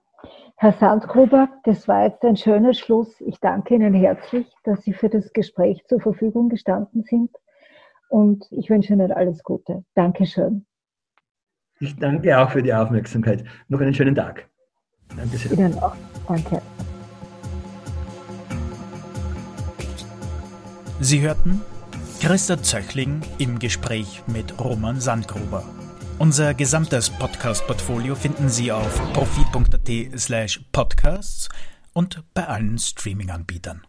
Herr 0.57 0.73
Sandgruber, 0.73 1.49
das 1.65 1.87
war 1.87 2.07
jetzt 2.07 2.25
ein 2.25 2.37
schöner 2.37 2.75
Schluss. 2.75 3.21
Ich 3.21 3.39
danke 3.39 3.75
Ihnen 3.75 3.95
herzlich, 3.95 4.47
dass 4.65 4.83
Sie 4.83 4.93
für 4.93 5.09
das 5.09 5.33
Gespräch 5.33 5.85
zur 5.87 6.01
Verfügung 6.01 6.49
gestanden 6.49 7.05
sind 7.05 7.31
und 8.09 8.45
ich 8.51 8.69
wünsche 8.69 8.93
Ihnen 8.93 9.13
alles 9.13 9.45
Gute. 9.45 9.85
Dankeschön. 9.95 10.67
Ich 11.81 11.95
danke 11.97 12.37
auch 12.37 12.51
für 12.51 12.63
die 12.63 12.75
Aufmerksamkeit. 12.75 13.45
Noch 13.69 13.81
einen 13.81 13.95
schönen 13.95 14.17
Tag. 14.17 14.49
Danke 15.17 15.37
sehr. 15.37 15.53
Ihnen 15.53 15.79
auch. 15.79 15.95
Danke. 16.27 16.61
Sie 21.01 21.21
hörten 21.21 21.63
Christa 22.21 22.61
Zöchling 22.61 23.23
im 23.39 23.61
Gespräch 23.61 24.23
mit 24.27 24.59
Roman 24.59 25.01
Sandgruber. 25.01 25.65
Unser 26.19 26.53
gesamtes 26.53 27.11
Podcast-Portfolio 27.11 28.17
finden 28.17 28.49
Sie 28.49 28.73
auf 28.73 29.01
profi.at 29.13 30.21
slash 30.21 30.61
podcasts 30.73 31.49
und 31.93 32.25
bei 32.35 32.47
allen 32.47 32.77
Streaming-Anbietern. 32.77 33.83